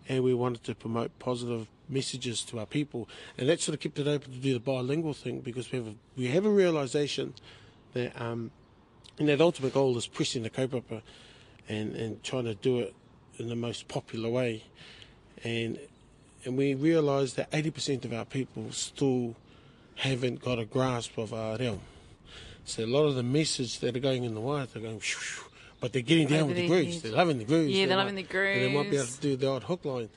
and 0.09 0.23
we 0.23 0.33
wanted 0.33 0.63
to 0.65 0.75
promote 0.75 1.17
positive 1.19 1.67
messages 1.89 2.43
to 2.43 2.59
our 2.59 2.65
people. 2.65 3.07
And 3.37 3.49
that 3.49 3.61
sort 3.61 3.75
of 3.75 3.81
kept 3.81 3.99
it 3.99 4.07
open 4.07 4.31
to 4.31 4.37
do 4.37 4.53
the 4.53 4.59
bilingual 4.59 5.13
thing 5.13 5.39
because 5.41 5.71
we 5.71 5.77
have 5.79 5.87
a, 5.87 5.95
we 6.17 6.27
have 6.27 6.45
a 6.45 6.49
realization 6.49 7.33
that 7.93 8.19
um, 8.19 8.51
and 9.19 9.29
that 9.29 9.41
ultimate 9.41 9.73
goal 9.73 9.97
is 9.97 10.07
pushing 10.07 10.43
the 10.43 10.49
kaupapa 10.49 11.01
and, 11.69 11.95
and 11.95 12.23
trying 12.23 12.45
to 12.45 12.55
do 12.55 12.79
it 12.79 12.95
in 13.37 13.47
the 13.47 13.55
most 13.55 13.87
popular 13.87 14.29
way. 14.29 14.63
And 15.43 15.79
and 16.45 16.57
we 16.57 16.73
realise 16.73 17.33
that 17.33 17.49
80% 17.51 18.03
of 18.03 18.11
our 18.13 18.25
people 18.25 18.71
still 18.71 19.35
haven't 19.95 20.41
got 20.41 20.59
a 20.59 20.65
grasp 20.65 21.17
of 21.17 21.33
our 21.33 21.57
reo. 21.57 21.79
So 22.65 22.83
a 22.83 22.85
lot 22.85 23.05
of 23.05 23.15
the 23.15 23.23
messages 23.23 23.79
that 23.79 23.95
are 23.95 23.99
going 23.99 24.25
in 24.25 24.33
the 24.33 24.41
wire, 24.41 24.65
they're 24.65 24.81
going, 24.81 24.99
shoo, 24.99 25.19
shoo, 25.19 25.45
but 25.83 25.91
they're 25.91 26.01
getting 26.01 26.29
down 26.29 26.47
with 26.47 26.55
the 26.55 26.65
grooves. 26.65 27.01
They're 27.01 27.11
loving 27.11 27.39
the 27.39 27.43
grooves. 27.43 27.73
Yeah, 27.73 27.83
They 27.83 27.89
they're 27.89 27.97
loving 27.97 28.15
the 28.15 28.23
grooves. 28.23 28.57
And 28.57 28.71
they 28.71 28.73
might 28.73 28.89
be 28.89 28.95
able 28.95 29.05
to 29.05 29.19
do 29.19 29.35
the 29.35 29.49
odd 29.49 29.63
hook 29.63 29.83
line. 29.83 30.07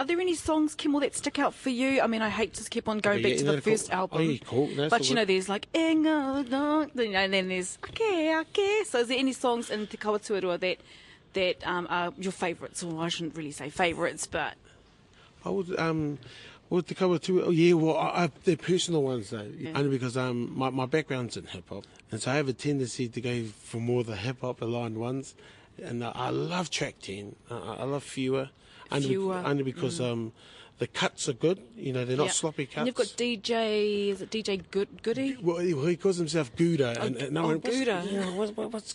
Are 0.00 0.04
there 0.04 0.20
any 0.20 0.34
songs, 0.34 0.74
Kimmel, 0.74 0.98
that 0.98 1.14
stick 1.14 1.38
out 1.38 1.54
for 1.54 1.70
you? 1.70 2.00
I 2.00 2.08
mean, 2.08 2.22
I 2.22 2.28
hate 2.28 2.54
to 2.54 2.68
keep 2.68 2.88
on 2.88 2.98
going 2.98 3.22
back 3.22 3.36
to 3.36 3.44
the 3.44 3.60
first 3.60 3.92
album. 3.92 4.18
oh, 4.18 4.22
yeah, 4.22 4.38
cool. 4.44 4.66
That's 4.74 4.90
but 4.90 5.08
you 5.08 5.14
know, 5.14 5.24
there's 5.24 5.48
like, 5.48 5.68
Inga, 5.76 6.46
no, 6.50 6.88
you 6.92 7.12
know, 7.12 7.18
and 7.20 7.32
then 7.32 7.46
there's 7.46 7.78
Ake, 7.88 8.00
Ake. 8.00 8.84
So 8.84 8.98
is 8.98 9.06
there 9.06 9.18
any 9.18 9.32
songs 9.32 9.70
in 9.70 9.86
Te 9.86 9.96
Kawa 9.96 10.18
Tuarua 10.18 10.58
that, 10.58 10.78
that 11.34 11.64
um, 11.64 11.86
are 11.88 12.12
your 12.18 12.32
favourites? 12.32 12.82
Or 12.82 13.00
I 13.00 13.10
shouldn't 13.10 13.36
really 13.36 13.52
say 13.52 13.70
favourites, 13.70 14.26
but 14.26 14.54
I 15.44 15.50
would 15.50 15.78
um 15.78 16.18
with 16.70 16.86
the 16.86 16.94
cover 16.94 17.18
too. 17.18 17.42
Oh 17.44 17.50
yeah, 17.50 17.74
well 17.74 17.96
I, 17.98 18.24
I, 18.24 18.30
they're 18.44 18.56
personal 18.56 19.02
ones 19.02 19.30
though, 19.30 19.50
only 19.74 19.90
because 19.90 20.16
um 20.16 20.56
my, 20.56 20.70
my 20.70 20.86
background's 20.86 21.36
in 21.36 21.44
hip 21.44 21.68
hop, 21.68 21.84
and 22.10 22.22
so 22.22 22.30
I 22.30 22.36
have 22.36 22.48
a 22.48 22.52
tendency 22.54 23.08
to 23.08 23.20
go 23.20 23.44
for 23.44 23.78
more 23.78 24.02
the 24.04 24.16
hip 24.16 24.40
hop 24.40 24.62
aligned 24.62 24.96
ones, 24.98 25.34
and 25.82 26.02
uh, 26.02 26.12
I 26.14 26.30
love 26.30 26.70
track 26.70 26.94
ten. 27.02 27.36
Uh, 27.50 27.74
I 27.78 27.84
love 27.84 28.02
fewer, 28.04 28.48
only, 28.90 29.08
be- 29.08 29.14
Fewer, 29.14 29.42
only 29.44 29.62
because 29.64 30.00
um 30.00 30.32
the 30.78 30.86
cuts 30.86 31.28
are 31.28 31.34
good. 31.34 31.60
You 31.76 31.92
know 31.92 32.06
they're 32.06 32.16
not 32.16 32.26
Yeah. 32.26 32.30
sloppy 32.32 32.64
cuts. 32.64 32.78
And 32.78 32.86
you've 32.86 32.94
got 32.96 33.08
DJ, 33.08 34.08
is 34.08 34.22
it 34.22 34.30
DJ 34.30 34.62
Good, 34.70 35.02
Goody? 35.02 35.36
well, 35.42 35.58
he, 35.58 35.74
well, 35.74 35.94
calls 35.96 36.16
himself 36.16 36.54
Gouda, 36.56 37.02
and, 37.02 37.16
and 37.16 37.38
I 37.38 37.42
oh, 37.42 37.48
what's, 37.58 37.68
Gouda. 37.68 38.02
Yeah, 38.10 38.30
what's, 38.30 38.56
what- 38.56 38.72
what's 38.72 38.94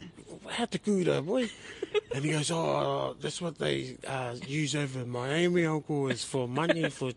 how 0.49 0.65
to 0.65 0.79
Gouda, 0.79 1.21
boy? 1.21 1.47
and 2.15 2.25
he 2.25 2.31
goes, 2.31 2.49
oh, 2.51 3.15
that's 3.21 3.39
what 3.41 3.59
they 3.59 3.97
uh, 4.07 4.33
use 4.47 4.75
over 4.75 5.01
in 5.01 5.09
Miami, 5.09 5.65
uncle, 5.65 6.07
is 6.07 6.23
for 6.23 6.47
money 6.47 6.89
for. 6.89 7.11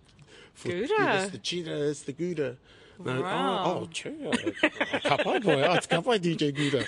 For 0.58 0.68
Gouda. 0.68 0.94
Yeah, 0.98 1.22
it's 1.22 1.32
the 1.32 1.38
cheetah, 1.38 1.88
it's 1.90 2.02
the 2.02 2.12
Gouda. 2.12 2.56
And 2.98 3.10
I- 3.10 3.20
Wow. 3.20 3.64
Oh, 3.64 3.78
oh, 3.82 3.88
true. 3.92 4.18
Kapai 4.22 5.42
boy, 5.42 5.62
oh, 5.62 5.74
it's 5.74 5.86
Kapai 5.86 6.18
DJ 6.18 6.52
Gouda. 6.54 6.84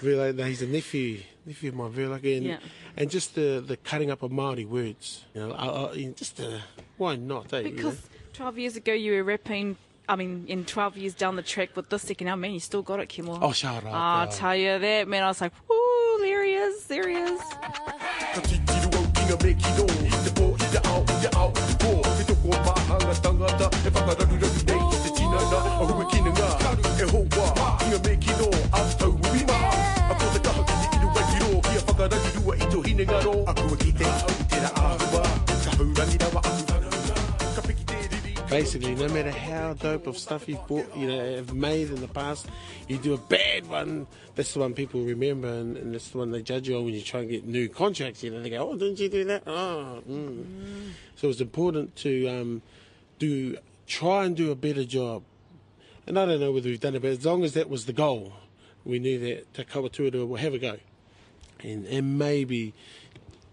Very 0.00 0.16
like, 0.16 0.34
no, 0.34 0.44
he's 0.44 0.60
a 0.62 0.66
nephew, 0.66 1.20
nephew 1.46 1.70
of 1.70 1.76
mine, 1.76 1.90
very 1.92 2.08
lucky. 2.08 2.36
And, 2.36 2.46
Yeah. 2.46 2.58
and 2.96 3.10
just 3.10 3.34
the, 3.34 3.64
the 3.66 3.76
cutting 3.78 4.10
up 4.10 4.22
of 4.22 4.30
Māori 4.30 4.66
words, 4.68 5.24
you 5.34 5.40
know, 5.40 5.52
I, 5.52 5.92
I, 5.92 6.12
just 6.16 6.40
uh, 6.40 6.58
why 6.98 7.16
not, 7.16 7.52
eh? 7.52 7.60
you 7.60 7.70
know? 7.70 7.76
Because 7.76 8.02
12 8.34 8.58
years 8.58 8.76
ago 8.76 8.92
you 8.92 9.12
were 9.12 9.24
rapping, 9.24 9.76
I 10.08 10.16
mean, 10.16 10.44
in 10.48 10.64
12 10.64 10.96
years 10.98 11.14
down 11.14 11.36
the 11.36 11.42
track 11.42 11.74
with 11.76 11.88
this 11.88 12.02
second 12.02 12.28
album, 12.28 12.40
man, 12.42 12.52
you 12.52 12.60
still 12.60 12.82
got 12.82 13.00
it, 13.00 13.08
Kimmel. 13.08 13.38
Oh, 13.40 13.52
shut 13.52 13.76
up. 13.76 13.84
I'll 13.86 14.28
uh, 14.28 14.30
tell 14.30 14.54
you 14.56 14.78
that, 14.78 15.08
man. 15.08 15.22
I 15.22 15.28
was 15.28 15.40
like, 15.40 15.52
woo, 15.70 16.18
there 16.20 16.44
he 16.44 16.54
is, 16.54 16.84
there 16.84 17.08
he 17.08 17.14
is. 17.16 17.40
Basically, 38.52 38.94
no 38.94 39.08
matter 39.08 39.30
how 39.30 39.72
dope 39.72 40.06
of 40.06 40.18
stuff 40.18 40.46
you've 40.46 40.66
bought, 40.66 40.94
you 40.94 41.08
know, 41.08 41.36
have 41.36 41.54
made 41.54 41.88
in 41.88 42.02
the 42.02 42.08
past, 42.08 42.48
you 42.86 42.98
do 42.98 43.14
a 43.14 43.16
bad 43.16 43.66
one. 43.66 44.06
That's 44.34 44.52
the 44.52 44.60
one 44.60 44.74
people 44.74 45.00
remember, 45.00 45.48
and, 45.48 45.76
and 45.78 45.94
that's 45.94 46.10
the 46.10 46.18
one 46.18 46.32
they 46.32 46.42
judge 46.42 46.68
you 46.68 46.76
on 46.76 46.84
when 46.84 46.92
you 46.92 47.00
try 47.00 47.20
and 47.20 47.30
get 47.30 47.46
new 47.46 47.70
contracts. 47.70 48.22
You 48.22 48.30
know, 48.30 48.42
they 48.42 48.50
go, 48.50 48.68
"Oh, 48.70 48.76
didn't 48.76 49.00
you 49.00 49.08
do 49.08 49.24
that?" 49.24 49.44
Oh, 49.46 50.02
mm. 50.06 50.44
so 51.16 51.30
it's 51.30 51.40
important 51.40 51.96
to 51.96 52.28
um, 52.28 52.62
do 53.22 53.56
try 53.86 54.24
and 54.24 54.36
do 54.36 54.50
a 54.50 54.56
better 54.56 54.84
job. 54.84 55.22
And 56.08 56.18
I 56.18 56.26
don't 56.26 56.40
know 56.40 56.50
whether 56.50 56.68
we've 56.68 56.80
done 56.80 56.96
it, 56.96 57.02
but 57.02 57.12
as 57.12 57.24
long 57.24 57.44
as 57.44 57.54
that 57.54 57.70
was 57.70 57.86
the 57.86 57.92
goal, 57.92 58.32
we 58.84 58.98
knew 58.98 59.20
that 59.20 59.54
Te 59.54 59.62
Kawa 59.62 59.90
Tuarua 59.90 60.26
will 60.26 60.34
have 60.36 60.54
a 60.54 60.58
go, 60.58 60.78
and 61.62 61.86
and 61.86 62.18
maybe, 62.18 62.74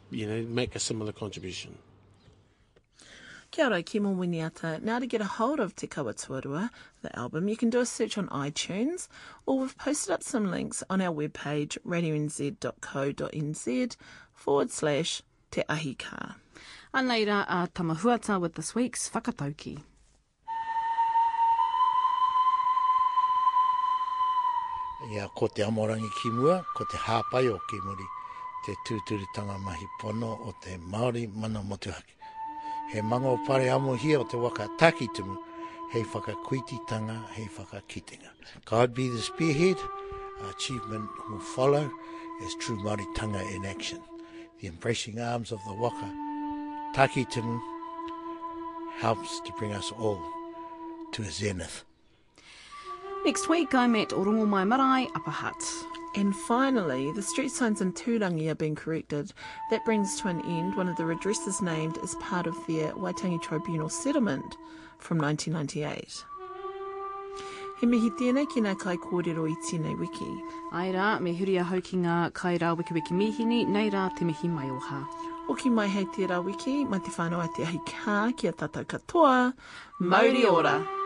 you 0.09 0.25
know, 0.25 0.41
make 0.41 0.75
a 0.75 0.79
similar 0.79 1.11
contribution. 1.11 1.77
Kia 3.51 3.65
ora, 3.65 3.83
winiata. 3.83 4.81
Now 4.81 4.97
to 4.97 5.05
get 5.05 5.21
a 5.21 5.37
hold 5.37 5.59
of 5.59 5.75
Te 5.75 5.85
Kawa 5.85 6.15
Tuarua, 6.15 6.71
the 7.03 7.15
album, 7.15 7.47
you 7.47 7.55
can 7.55 7.69
do 7.69 7.79
a 7.79 7.85
search 7.85 8.17
on 8.17 8.27
iTunes, 8.29 9.07
or 9.45 9.59
we've 9.59 9.77
posted 9.77 10.11
up 10.11 10.23
some 10.23 10.49
links 10.49 10.83
on 10.89 10.99
our 10.99 11.13
webpage, 11.13 11.77
radionz.co.nz 11.85 13.95
forward 14.33 14.71
slash 14.71 15.21
te 15.51 15.61
Anaira 16.91 16.99
Anei 16.99 17.25
rā 17.25 17.45
a 17.47 17.67
tamahuata 17.67 18.41
with 18.41 18.55
this 18.55 18.73
week's 18.73 19.09
whakatauki. 19.09 19.79
Ia, 25.11 25.27
ko 25.35 25.47
te 25.47 25.63
amorangi 25.63 26.09
ki 26.21 26.29
mua, 26.29 26.63
ko 26.75 26.85
te 26.85 26.97
hāpai 26.97 27.47
o 27.49 27.59
ki 27.69 27.79
muri, 27.85 28.05
te 28.65 28.73
tūturitanga 28.87 29.59
mahi 29.63 29.85
pono 30.01 30.31
o 30.45 30.53
te 30.61 30.77
Māori 30.77 31.27
mana 31.33 31.61
motuhaki. 31.61 32.15
He 32.91 33.01
manga 33.01 33.29
o 33.29 33.37
pare 33.45 33.69
amo 33.69 33.93
hia 33.95 34.19
o 34.19 34.23
te 34.23 34.37
waka 34.37 34.67
takitumu, 34.77 35.37
hei 35.91 36.03
whakakuititanga, 36.03 37.19
hei 37.35 37.47
whakakitinga. 37.57 38.29
God 38.65 38.93
be 38.93 39.09
the 39.09 39.19
spearhead, 39.19 39.77
our 40.41 40.49
achievement 40.51 41.09
will 41.29 41.39
follow 41.39 41.89
as 42.45 42.55
true 42.59 42.77
Māori 42.77 43.05
tanga 43.15 43.41
in 43.55 43.65
action. 43.65 44.01
The 44.59 44.67
embracing 44.67 45.19
arms 45.19 45.51
of 45.51 45.59
the 45.65 45.73
waka 45.73 46.28
Takitimu 46.93 47.59
helps 48.97 49.39
to 49.41 49.53
bring 49.53 49.73
us 49.73 49.91
all 49.99 50.21
to 51.11 51.21
a 51.21 51.31
zenith. 51.31 51.85
Next 53.25 53.47
week, 53.47 53.75
I'm 53.75 53.95
at 53.95 54.09
Orongomai 54.09 54.67
Marae, 54.67 55.07
Upper 55.15 55.31
Hutt. 55.31 55.63
And 56.15 56.35
finally, 56.35 57.11
the 57.11 57.21
street 57.21 57.51
signs 57.51 57.81
in 57.81 57.93
Tūrangi 57.93 58.49
are 58.49 58.55
being 58.55 58.75
corrected. 58.75 59.31
That 59.69 59.85
brings 59.85 60.19
to 60.21 60.27
an 60.29 60.41
end 60.41 60.75
one 60.75 60.89
of 60.89 60.97
the 60.97 61.03
redresses 61.03 61.61
named 61.61 61.99
as 61.99 62.15
part 62.15 62.47
of 62.47 62.55
their 62.65 62.91
Waitangi 62.93 63.41
Tribunal 63.41 63.89
settlement 63.89 64.57
from 64.97 65.19
1998. 65.19 66.25
He 67.79 67.87
mihi 67.87 68.09
tēnei 68.19 68.49
ki 68.49 68.65
ngā 68.65 68.73
kai 68.79 68.97
kōrero 68.97 69.45
i 69.47 69.55
tēnei 69.69 69.97
wiki. 69.97 70.31
Ai 70.73 70.89
rā, 70.91 71.21
me 71.21 71.31
huri 71.37 71.61
a 71.61 71.63
hau 71.63 71.79
ki 71.79 72.01
ngā 72.01 72.33
kai 72.33 72.57
rā 72.57 72.75
wiki 72.75 72.93
wiki 72.93 73.13
mihini, 73.13 73.65
nei 73.67 73.89
rā 73.89 74.09
te 74.17 74.25
mihi 74.25 74.49
mai 74.49 74.67
oha. 74.67 75.05
Oki 75.49 75.69
mai 75.73 75.87
hei 75.89 76.05
te 76.13 76.27
rawiki, 76.29 76.85
mai 76.85 76.99
te 77.01 77.09
whanau 77.15 77.41
a 77.41 77.47
te 77.55 77.65
ahi 77.65 77.81
kā, 77.89 78.19
kia 78.37 78.53
tata 78.53 78.85
katoa. 78.85 79.51
Mauri 79.99 80.45
ora! 80.45 80.77
Mauri 80.77 80.79
ora! 80.85 80.98